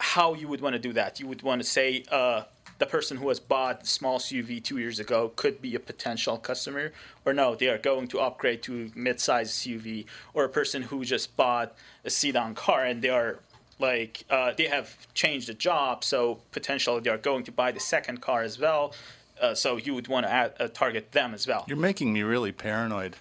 how 0.00 0.34
you 0.34 0.48
would 0.48 0.60
want 0.60 0.74
to 0.74 0.80
do 0.80 0.92
that. 0.94 1.20
You 1.20 1.28
would 1.28 1.42
want 1.42 1.62
to 1.62 1.68
say 1.68 2.02
uh, 2.10 2.42
the 2.78 2.86
person 2.86 3.16
who 3.16 3.28
has 3.28 3.40
bought 3.40 3.86
small 3.86 4.18
SUV 4.18 4.62
two 4.62 4.78
years 4.78 4.98
ago 4.98 5.32
could 5.36 5.60
be 5.60 5.74
a 5.74 5.80
potential 5.80 6.38
customer, 6.38 6.92
or 7.24 7.32
no, 7.32 7.54
they 7.54 7.68
are 7.68 7.78
going 7.78 8.08
to 8.08 8.20
upgrade 8.20 8.62
to 8.62 8.90
mid-size 8.94 9.50
SUV, 9.50 10.06
or 10.32 10.44
a 10.44 10.48
person 10.48 10.82
who 10.82 11.04
just 11.04 11.36
bought 11.36 11.74
a 12.04 12.10
sedan 12.10 12.54
car 12.54 12.84
and 12.84 13.02
they 13.02 13.08
are 13.08 13.40
like 13.80 14.24
uh, 14.28 14.52
they 14.56 14.66
have 14.66 15.12
changed 15.14 15.48
the 15.48 15.54
job, 15.54 16.02
so 16.02 16.40
potentially 16.52 17.00
they 17.00 17.10
are 17.10 17.18
going 17.18 17.44
to 17.44 17.52
buy 17.52 17.70
the 17.70 17.80
second 17.80 18.20
car 18.20 18.42
as 18.42 18.58
well. 18.58 18.92
Uh, 19.40 19.54
so 19.54 19.76
you 19.76 19.94
would 19.94 20.08
want 20.08 20.26
to 20.26 20.32
add, 20.32 20.52
uh, 20.58 20.66
target 20.66 21.12
them 21.12 21.32
as 21.32 21.46
well. 21.46 21.64
You're 21.68 21.76
making 21.76 22.12
me 22.12 22.22
really 22.22 22.50
paranoid. 22.50 23.14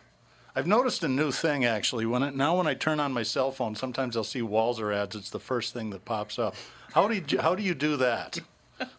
I've 0.56 0.66
noticed 0.66 1.04
a 1.04 1.08
new 1.08 1.32
thing 1.32 1.64
actually. 1.66 2.08
When 2.08 2.36
now 2.36 2.58
when 2.58 2.66
I 2.66 2.74
turn 2.74 3.00
on 3.00 3.14
my 3.14 3.22
cell 3.22 3.52
phone, 3.52 3.76
sometimes 3.76 4.18
I'll 4.18 4.24
see 4.24 4.42
Walser 4.42 4.96
ads. 4.96 5.16
It's 5.16 5.30
the 5.30 5.40
first 5.40 5.74
thing 5.74 5.92
that 5.92 6.06
pops 6.06 6.40
up. 6.40 6.56
How 6.94 7.08
do 7.08 7.14
you, 7.14 7.40
how 7.40 7.54
do 7.54 7.62
you 7.62 7.76
do 7.76 7.98
that? 7.98 8.40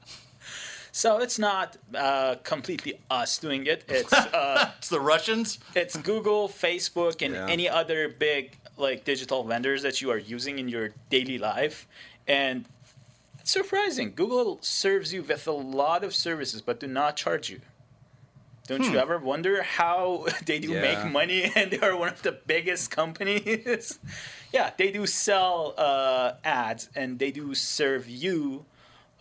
So 0.98 1.18
it's 1.18 1.38
not 1.38 1.76
uh, 1.94 2.34
completely 2.42 2.94
us 3.08 3.38
doing 3.38 3.66
it. 3.66 3.84
It's 3.98 4.12
uh, 4.12 4.72
it's 4.78 4.88
the 4.88 4.98
Russians. 5.00 5.58
It's 5.76 5.96
Google, 5.96 6.48
Facebook, 6.48 7.22
and 7.24 7.34
Yeah. 7.34 7.46
any 7.54 7.68
other 7.68 8.08
big 8.08 8.42
like 8.76 9.04
digital 9.04 9.44
vendors 9.44 9.82
that 9.82 10.00
you 10.02 10.10
are 10.10 10.18
using 10.36 10.58
in 10.58 10.68
your 10.68 10.88
daily 11.08 11.38
life. 11.38 11.86
And 12.26 12.64
it's 13.38 13.52
surprising. 13.52 14.12
Google 14.16 14.58
serves 14.60 15.12
you 15.14 15.22
with 15.22 15.46
a 15.46 15.52
lot 15.82 16.02
of 16.02 16.12
services, 16.16 16.62
but 16.62 16.80
do 16.80 16.88
not 16.88 17.16
charge 17.16 17.48
you. 17.52 17.60
Don't 18.66 18.82
you 18.90 18.98
Hmm. 18.98 19.04
ever 19.06 19.18
wonder 19.18 19.62
how 19.62 20.26
they 20.48 20.58
do 20.58 20.72
Yeah. 20.72 20.80
make 20.88 21.02
money 21.20 21.40
and 21.58 21.70
they 21.70 21.78
are 21.88 21.96
one 21.96 22.12
of 22.16 22.22
the 22.22 22.32
biggest 22.54 22.90
companies? 22.90 24.00
yeah, 24.52 24.70
they 24.76 24.90
do 24.90 25.06
sell 25.06 25.74
uh, 25.78 26.32
ads 26.42 26.82
and 26.96 27.18
they 27.20 27.30
do 27.30 27.54
serve 27.54 28.08
you 28.24 28.64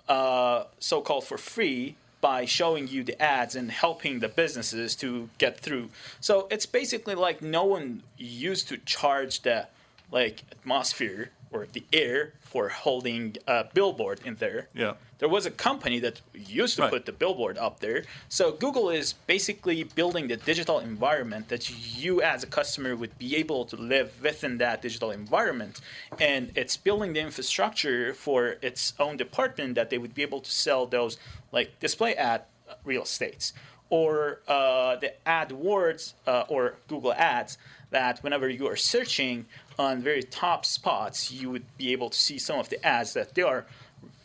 uh, 0.08 0.66
so 0.80 1.02
called 1.02 1.26
for 1.26 1.38
free 1.38 1.96
by 2.20 2.46
showing 2.46 2.88
you 2.88 3.04
the 3.04 3.22
ads 3.22 3.56
and 3.56 3.72
helping 3.72 4.20
the 4.20 4.28
businesses 4.28 4.96
to 4.96 5.30
get 5.38 5.60
through. 5.60 5.90
So 6.20 6.48
it's 6.50 6.66
basically 6.66 7.16
like 7.16 7.42
no 7.42 7.64
one 7.64 8.04
used 8.18 8.68
to 8.70 8.78
charge 8.78 9.42
the 9.42 9.68
like 10.12 10.44
atmosphere 10.52 11.32
or 11.52 11.68
the 11.72 11.84
air 11.94 12.34
for 12.42 12.70
holding 12.70 13.38
a 13.48 13.66
billboard 13.74 14.20
in 14.26 14.36
there. 14.36 14.68
Yeah. 14.74 14.94
There 15.20 15.30
was 15.30 15.46
a 15.46 15.52
company 15.52 16.00
that 16.00 16.22
used 16.34 16.76
to 16.78 16.90
put 16.90 17.06
the 17.06 17.12
billboard 17.12 17.58
up 17.58 17.80
there. 17.80 18.04
So 18.30 18.52
Google 18.52 18.90
is 18.90 19.14
basically 19.14 19.84
building 19.84 20.28
the 20.28 20.38
digital 20.38 20.80
environment 20.80 21.50
that 21.50 21.72
you 21.98 22.22
as 22.22 22.44
a 22.44 22.48
customer 22.48 22.96
would 22.96 23.18
be 23.18 23.36
able 23.36 23.66
to 23.66 23.76
live 23.76 24.22
within 24.22 24.58
that 24.60 24.82
digital 24.82 25.12
environment. 25.12 25.82
And 26.20 26.52
it's 26.56 26.78
building 26.78 27.14
the 27.14 27.22
infrastructure 27.22 28.14
for 28.14 28.58
its 28.62 28.94
own 29.00 29.18
department 29.18 29.76
that 29.76 29.90
they 29.90 29.98
would 29.98 30.14
be 30.14 30.22
able 30.22 30.42
to 30.42 30.52
sell 30.52 30.86
those 30.86 31.18
like 31.52 31.80
display 31.80 32.14
ad 32.14 32.44
real 32.84 33.04
estates 33.04 33.54
or 33.90 34.42
uh, 34.48 34.98
the 34.98 35.14
AdWords 35.26 36.14
uh, 36.26 36.44
or 36.50 36.76
Google 36.88 37.14
Ads 37.14 37.58
that 37.90 38.22
whenever 38.22 38.50
you 38.50 38.68
are 38.68 38.76
searching 38.76 39.46
on 39.80 40.02
very 40.02 40.24
top 40.24 40.66
spots, 40.66 41.32
you 41.32 41.50
would 41.50 41.66
be 41.78 41.92
able 41.92 42.10
to 42.10 42.18
see 42.18 42.38
some 42.38 42.60
of 42.60 42.70
the 42.70 42.86
ads 42.86 43.14
that 43.14 43.34
they 43.34 43.42
are 43.42 43.66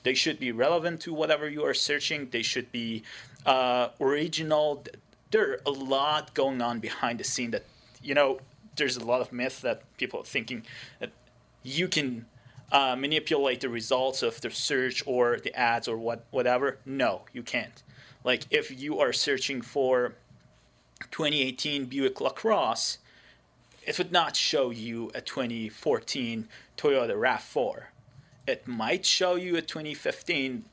they 0.02 0.14
should 0.14 0.38
be 0.38 0.52
relevant 0.52 1.00
to 1.02 1.12
whatever 1.12 1.48
you 1.48 1.64
are 1.64 1.74
searching. 1.74 2.28
They 2.30 2.42
should 2.42 2.72
be 2.72 3.02
uh, 3.46 3.88
original. 4.00 4.84
There 5.30 5.52
are 5.52 5.60
a 5.66 5.70
lot 5.70 6.34
going 6.34 6.60
on 6.60 6.80
behind 6.80 7.20
the 7.20 7.24
scene 7.24 7.50
that 7.52 7.64
you 8.02 8.14
know. 8.14 8.40
There's 8.74 8.96
a 8.96 9.04
lot 9.04 9.20
of 9.20 9.32
myth 9.32 9.60
that 9.60 9.82
people 9.98 10.20
are 10.20 10.24
thinking 10.24 10.64
that 10.98 11.10
you 11.62 11.88
can 11.88 12.24
uh, 12.72 12.96
manipulate 12.96 13.60
the 13.60 13.68
results 13.68 14.22
of 14.22 14.40
the 14.40 14.50
search 14.50 15.02
or 15.06 15.38
the 15.38 15.54
ads 15.54 15.86
or 15.86 15.96
what 15.96 16.24
whatever. 16.30 16.78
No, 16.86 17.22
you 17.32 17.42
can't. 17.42 17.82
Like 18.24 18.44
if 18.50 18.76
you 18.80 18.98
are 18.98 19.12
searching 19.12 19.60
for 19.60 20.14
2018 21.10 21.86
Buick 21.86 22.20
LaCrosse, 22.20 22.98
it 23.84 23.98
would 23.98 24.12
not 24.12 24.36
show 24.36 24.70
you 24.70 25.10
a 25.14 25.20
2014 25.20 26.48
Toyota 26.76 27.14
RAV4. 27.14 27.84
It 28.46 28.66
might 28.66 29.04
show 29.06 29.36
you 29.36 29.56
a 29.56 29.62
2015 29.62 30.64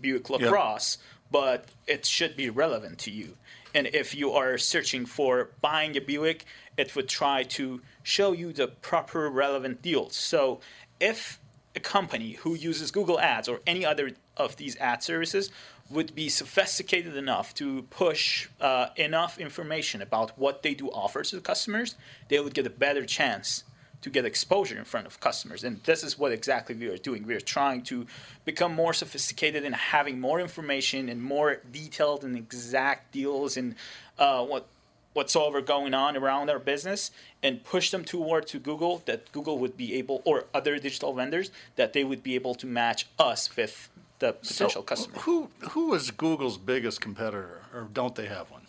Buick 0.00 0.28
Yep. 0.28 0.40
LaCrosse, 0.40 0.98
but 1.30 1.66
it 1.86 2.06
should 2.06 2.36
be 2.36 2.50
relevant 2.50 2.98
to 3.00 3.10
you. 3.10 3.36
And 3.74 3.88
if 3.88 4.14
you 4.14 4.32
are 4.32 4.56
searching 4.58 5.06
for 5.06 5.50
buying 5.60 5.96
a 5.96 6.00
Buick, 6.00 6.44
it 6.76 6.94
would 6.96 7.08
try 7.08 7.42
to 7.42 7.82
show 8.02 8.32
you 8.32 8.52
the 8.52 8.68
proper 8.68 9.28
relevant 9.28 9.82
deals. 9.82 10.16
So 10.16 10.60
if 11.00 11.40
a 11.74 11.80
company 11.80 12.32
who 12.32 12.54
uses 12.54 12.90
Google 12.90 13.20
Ads 13.20 13.48
or 13.48 13.60
any 13.66 13.84
other 13.84 14.12
of 14.36 14.56
these 14.56 14.76
ad 14.78 15.02
services 15.02 15.50
would 15.90 16.14
be 16.14 16.28
sophisticated 16.28 17.16
enough 17.16 17.54
to 17.54 17.82
push 17.90 18.48
uh, 18.60 18.88
enough 18.96 19.38
information 19.38 20.02
about 20.02 20.36
what 20.38 20.62
they 20.62 20.74
do 20.74 20.88
offer 20.88 21.22
to 21.22 21.36
the 21.36 21.42
customers, 21.42 21.94
they 22.28 22.40
would 22.40 22.54
get 22.54 22.66
a 22.66 22.70
better 22.70 23.04
chance 23.04 23.64
to 24.02 24.10
get 24.10 24.24
exposure 24.24 24.78
in 24.78 24.84
front 24.84 25.06
of 25.06 25.20
customers. 25.20 25.64
And 25.64 25.82
this 25.84 26.02
is 26.02 26.18
what 26.18 26.32
exactly 26.32 26.74
we 26.74 26.86
are 26.88 26.98
doing. 26.98 27.26
We 27.26 27.34
are 27.34 27.40
trying 27.40 27.82
to 27.84 28.06
become 28.44 28.74
more 28.74 28.92
sophisticated 28.92 29.64
and 29.64 29.74
having 29.74 30.20
more 30.20 30.40
information 30.40 31.08
and 31.08 31.22
more 31.22 31.60
detailed 31.72 32.24
and 32.24 32.36
exact 32.36 33.12
deals 33.12 33.56
and 33.56 33.74
uh, 34.18 34.44
what 34.44 34.66
whatsoever 35.12 35.62
going 35.62 35.94
on 35.94 36.14
around 36.14 36.50
our 36.50 36.58
business 36.58 37.10
and 37.42 37.64
push 37.64 37.90
them 37.90 38.04
toward 38.04 38.46
to 38.46 38.58
Google 38.58 39.02
that 39.06 39.32
Google 39.32 39.58
would 39.58 39.74
be 39.74 39.94
able 39.94 40.20
or 40.26 40.44
other 40.52 40.78
digital 40.78 41.14
vendors 41.14 41.50
that 41.76 41.94
they 41.94 42.04
would 42.04 42.22
be 42.22 42.34
able 42.34 42.54
to 42.56 42.66
match 42.66 43.06
us 43.18 43.56
with 43.56 43.88
the 44.18 44.34
potential 44.34 44.82
So, 44.82 44.82
customer. 44.82 45.18
Who 45.20 45.48
who 45.70 45.94
is 45.94 46.10
Google's 46.10 46.58
biggest 46.58 47.00
competitor, 47.00 47.62
or 47.72 47.88
don't 47.92 48.14
they 48.14 48.26
have 48.26 48.50
one? 48.50 48.66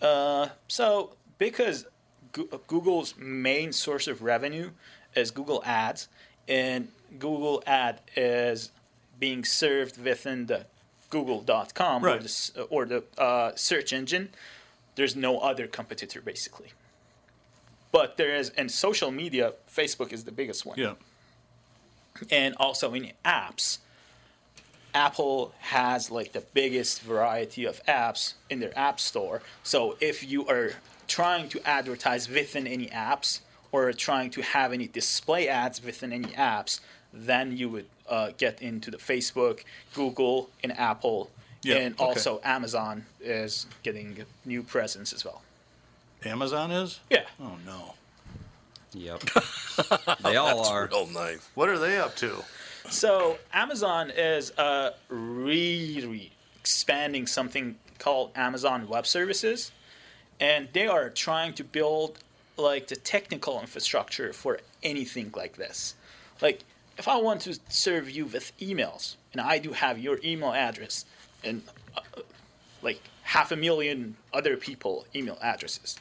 Uh, 0.00 0.48
so 0.68 1.14
because 1.38 1.86
Google's 2.66 3.14
main 3.16 3.72
source 3.72 4.06
of 4.06 4.22
revenue 4.22 4.70
is 5.14 5.30
Google 5.30 5.62
Ads, 5.64 6.08
and 6.48 6.88
Google 7.18 7.62
Ad 7.66 8.00
is 8.14 8.70
being 9.18 9.44
served 9.44 10.02
within 10.02 10.46
the 10.46 10.66
Google.com 11.10 12.04
or 12.04 12.18
the, 12.18 12.66
or 12.68 12.84
the 12.84 13.04
uh, 13.16 13.52
search 13.54 13.92
engine. 13.92 14.30
There's 14.96 15.16
no 15.16 15.38
other 15.38 15.66
competitor 15.66 16.20
basically. 16.20 16.72
But 17.92 18.16
there 18.16 18.34
is 18.34 18.50
in 18.50 18.68
social 18.68 19.10
media, 19.10 19.54
Facebook 19.72 20.12
is 20.12 20.24
the 20.24 20.32
biggest 20.32 20.66
one. 20.66 20.78
Yeah. 20.78 20.94
And 22.30 22.54
also 22.58 22.92
in 22.94 23.12
apps, 23.24 23.78
Apple 24.94 25.54
has 25.60 26.10
like 26.10 26.32
the 26.32 26.42
biggest 26.54 27.02
variety 27.02 27.64
of 27.64 27.82
apps 27.84 28.34
in 28.50 28.60
their 28.60 28.76
app 28.76 28.98
store. 28.98 29.42
So 29.62 29.96
if 30.00 30.28
you 30.28 30.46
are 30.48 30.72
trying 31.06 31.48
to 31.50 31.68
advertise 31.68 32.28
within 32.28 32.66
any 32.66 32.86
apps 32.86 33.40
or 33.72 33.92
trying 33.92 34.30
to 34.30 34.42
have 34.42 34.72
any 34.72 34.86
display 34.86 35.48
ads 35.48 35.82
within 35.82 36.12
any 36.12 36.28
apps, 36.28 36.80
then 37.12 37.56
you 37.56 37.68
would 37.68 37.86
uh, 38.08 38.30
get 38.38 38.62
into 38.62 38.90
the 38.90 38.96
Facebook, 38.96 39.60
Google, 39.94 40.50
and 40.62 40.76
Apple. 40.78 41.30
Yeah, 41.62 41.76
and 41.76 41.94
okay. 41.94 42.04
also 42.04 42.40
Amazon 42.44 43.06
is 43.20 43.66
getting 43.82 44.18
a 44.20 44.48
new 44.48 44.62
presence 44.62 45.12
as 45.12 45.24
well. 45.24 45.42
Amazon 46.24 46.70
is? 46.70 47.00
Yeah. 47.10 47.24
Oh 47.40 47.56
no. 47.64 47.94
Yep. 48.92 49.22
They 50.22 50.36
all 50.36 50.56
That's 50.56 50.70
are. 50.70 50.88
Real 50.90 51.06
nice. 51.08 51.46
What 51.54 51.68
are 51.68 51.78
they 51.78 51.98
up 51.98 52.16
to? 52.16 52.42
So 52.88 53.38
Amazon 53.52 54.10
is 54.10 54.52
uh, 54.56 54.92
really 55.08 56.32
expanding 56.58 57.26
something 57.26 57.76
called 57.98 58.30
Amazon 58.34 58.88
Web 58.88 59.06
Services, 59.06 59.70
and 60.40 60.68
they 60.72 60.86
are 60.86 61.10
trying 61.10 61.52
to 61.54 61.64
build 61.64 62.18
like 62.56 62.88
the 62.88 62.96
technical 62.96 63.60
infrastructure 63.60 64.32
for 64.32 64.60
anything 64.82 65.32
like 65.36 65.56
this. 65.56 65.94
Like 66.40 66.60
if 66.98 67.08
I 67.08 67.16
want 67.16 67.42
to 67.42 67.58
serve 67.68 68.10
you 68.10 68.26
with 68.26 68.52
emails, 68.58 69.16
and 69.32 69.40
I 69.40 69.58
do 69.58 69.72
have 69.72 69.98
your 69.98 70.18
email 70.24 70.52
address, 70.52 71.04
and 71.44 71.62
uh, 71.96 72.00
like 72.82 73.00
half 73.22 73.52
a 73.52 73.56
million 73.56 74.16
other 74.32 74.56
people 74.56 75.06
email 75.14 75.38
addresses, 75.42 75.96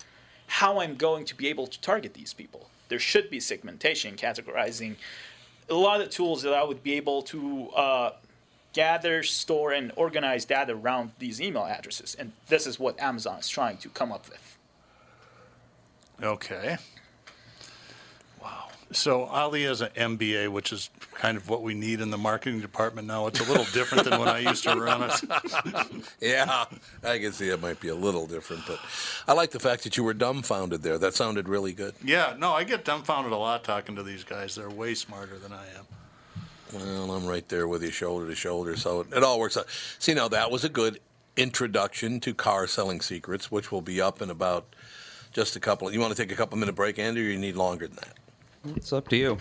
how 0.47 0.79
I'm 0.79 0.95
going 0.95 1.25
to 1.25 1.35
be 1.35 1.47
able 1.47 1.67
to 1.67 1.81
target 1.81 2.13
these 2.13 2.33
people? 2.33 2.69
There 2.87 2.99
should 2.99 3.29
be 3.29 3.39
segmentation, 3.39 4.15
categorizing 4.15 4.95
a 5.69 5.73
lot 5.73 6.01
of 6.01 6.09
tools 6.09 6.43
that 6.43 6.53
I 6.53 6.63
would 6.63 6.83
be 6.83 6.93
able 6.93 7.23
to 7.23 7.69
uh, 7.75 8.11
gather, 8.75 9.23
store, 9.23 9.71
and 9.71 9.91
organize 9.95 10.43
data 10.45 10.73
around 10.73 11.13
these 11.17 11.41
email 11.41 11.63
addresses. 11.63 12.13
And 12.13 12.33
this 12.49 12.67
is 12.67 12.77
what 12.77 12.99
Amazon 12.99 13.39
is 13.39 13.47
trying 13.47 13.77
to 13.77 13.89
come 13.89 14.11
up 14.11 14.29
with. 14.29 14.57
Okay. 16.21 16.77
Wow. 18.43 18.67
So 18.91 19.23
Ali 19.23 19.63
has 19.63 19.79
an 19.79 19.91
MBA, 19.95 20.49
which 20.49 20.73
is 20.73 20.89
kind 21.13 21.37
of 21.37 21.47
what 21.47 21.63
we 21.63 21.73
need 21.73 22.01
in 22.01 22.11
the 22.11 22.17
marketing 22.17 22.59
department 22.59 23.07
now. 23.07 23.27
It's 23.27 23.39
a 23.39 23.49
little 23.49 23.65
different 23.73 24.03
than 24.03 24.19
when 24.19 24.27
I 24.27 24.39
used 24.39 24.63
to 24.63 24.75
run 24.75 25.09
it. 25.09 26.03
yeah, 26.21 26.65
I 27.01 27.17
can 27.17 27.31
see 27.31 27.49
it 27.49 27.61
might 27.61 27.79
be 27.79 27.87
a 27.87 27.95
little 27.95 28.27
different, 28.27 28.63
but 28.67 28.79
I 29.25 29.33
like 29.33 29.51
the 29.51 29.59
fact 29.59 29.83
that 29.83 29.95
you 29.95 30.03
were 30.03 30.13
dumbfounded 30.13 30.83
there. 30.83 30.97
That 30.97 31.13
sounded 31.15 31.47
really 31.47 31.71
good. 31.71 31.95
Yeah, 32.03 32.35
no, 32.37 32.51
I 32.51 32.65
get 32.65 32.83
dumbfounded 32.83 33.31
a 33.31 33.37
lot 33.37 33.63
talking 33.63 33.95
to 33.95 34.03
these 34.03 34.25
guys. 34.25 34.55
They're 34.55 34.69
way 34.69 34.95
smarter 34.95 35.39
than 35.39 35.53
I 35.53 35.65
am. 35.77 35.85
Well, 36.75 37.11
I'm 37.11 37.25
right 37.25 37.47
there 37.47 37.67
with 37.69 37.83
you, 37.83 37.91
shoulder 37.91 38.27
to 38.27 38.35
shoulder, 38.35 38.75
so 38.75 39.01
it, 39.01 39.07
it 39.13 39.23
all 39.23 39.39
works 39.39 39.55
out. 39.55 39.67
See, 39.97 40.13
now 40.13 40.27
that 40.27 40.51
was 40.51 40.65
a 40.65 40.69
good 40.69 40.99
introduction 41.37 42.19
to 42.21 42.33
car 42.33 42.67
selling 42.67 42.99
secrets, 42.99 43.49
which 43.49 43.71
will 43.71 43.81
be 43.81 44.01
up 44.01 44.21
in 44.21 44.29
about 44.29 44.75
just 45.31 45.55
a 45.55 45.59
couple. 45.59 45.91
You 45.91 46.01
want 46.01 46.13
to 46.13 46.21
take 46.21 46.33
a 46.33 46.35
couple 46.35 46.57
minute 46.57 46.75
break, 46.75 46.99
Andy, 46.99 47.21
or 47.21 47.31
you 47.31 47.37
need 47.37 47.55
longer 47.55 47.87
than 47.87 47.95
that? 47.97 48.75
It's 48.75 48.91
up 48.91 49.07
to 49.09 49.15
you. 49.15 49.37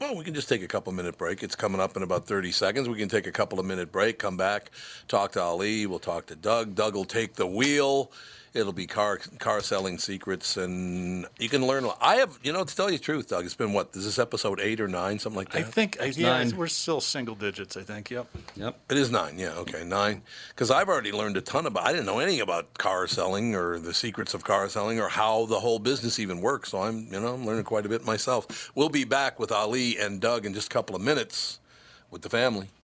Well, 0.00 0.14
we 0.14 0.24
can 0.24 0.34
just 0.34 0.48
take 0.48 0.62
a 0.62 0.68
couple 0.68 0.92
minute 0.92 1.16
break. 1.16 1.42
It's 1.42 1.56
coming 1.56 1.80
up 1.80 1.96
in 1.96 2.02
about 2.02 2.26
30 2.26 2.52
seconds. 2.52 2.88
We 2.88 2.98
can 2.98 3.08
take 3.08 3.26
a 3.26 3.32
couple 3.32 3.58
of 3.58 3.64
minute 3.66 3.90
break, 3.90 4.18
come 4.18 4.36
back, 4.36 4.70
talk 5.08 5.32
to 5.32 5.42
Ali. 5.42 5.86
We'll 5.86 5.98
talk 5.98 6.26
to 6.26 6.36
Doug. 6.36 6.74
Doug 6.74 6.94
will 6.94 7.04
take 7.04 7.34
the 7.34 7.46
wheel. 7.46 8.12
It'll 8.54 8.72
be 8.72 8.86
car 8.86 9.18
car 9.38 9.60
selling 9.60 9.98
secrets, 9.98 10.56
and 10.56 11.26
you 11.38 11.48
can 11.48 11.66
learn. 11.66 11.84
a 11.84 11.88
lot. 11.88 11.98
I 12.00 12.16
have, 12.16 12.38
you 12.42 12.52
know, 12.52 12.64
to 12.64 12.74
tell 12.76 12.90
you 12.90 12.98
the 12.98 13.04
truth, 13.04 13.28
Doug. 13.28 13.44
It's 13.44 13.54
been 13.54 13.72
what? 13.72 13.90
Is 13.94 14.04
this 14.04 14.18
episode 14.18 14.58
eight 14.60 14.80
or 14.80 14.88
nine, 14.88 15.18
something 15.18 15.36
like 15.36 15.50
that? 15.50 15.58
I 15.58 15.62
think, 15.62 16.00
I, 16.00 16.06
It's 16.06 16.18
yeah, 16.18 16.30
nine. 16.42 16.56
we're 16.56 16.66
still 16.66 17.00
single 17.00 17.34
digits, 17.34 17.76
I 17.76 17.82
think. 17.82 18.10
Yep. 18.10 18.26
Yep. 18.56 18.80
It 18.90 18.96
is 18.96 19.10
nine, 19.10 19.38
yeah, 19.38 19.52
okay, 19.58 19.84
nine. 19.84 20.22
Because 20.48 20.70
I've 20.70 20.88
already 20.88 21.12
learned 21.12 21.36
a 21.36 21.40
ton 21.40 21.66
about. 21.66 21.86
I 21.86 21.92
didn't 21.92 22.06
know 22.06 22.18
anything 22.20 22.40
about 22.40 22.76
car 22.78 23.06
selling 23.06 23.54
or 23.54 23.78
the 23.78 23.92
secrets 23.94 24.34
of 24.34 24.44
car 24.44 24.68
selling 24.68 24.98
or 24.98 25.08
how 25.08 25.46
the 25.46 25.60
whole 25.60 25.78
business 25.78 26.18
even 26.18 26.40
works. 26.40 26.70
So 26.70 26.82
I'm, 26.82 27.06
you 27.12 27.20
know, 27.20 27.34
I'm 27.34 27.44
learning 27.46 27.64
quite 27.64 27.86
a 27.86 27.88
bit 27.88 28.04
myself. 28.04 28.72
We'll 28.74 28.88
be 28.88 29.04
back 29.04 29.38
with 29.38 29.52
Ali 29.52 29.98
and 29.98 30.20
Doug 30.20 30.46
in 30.46 30.54
just 30.54 30.68
a 30.68 30.74
couple 30.74 30.96
of 30.96 31.02
minutes 31.02 31.60
with 32.10 32.22
the 32.22 32.30
family. 32.30 32.68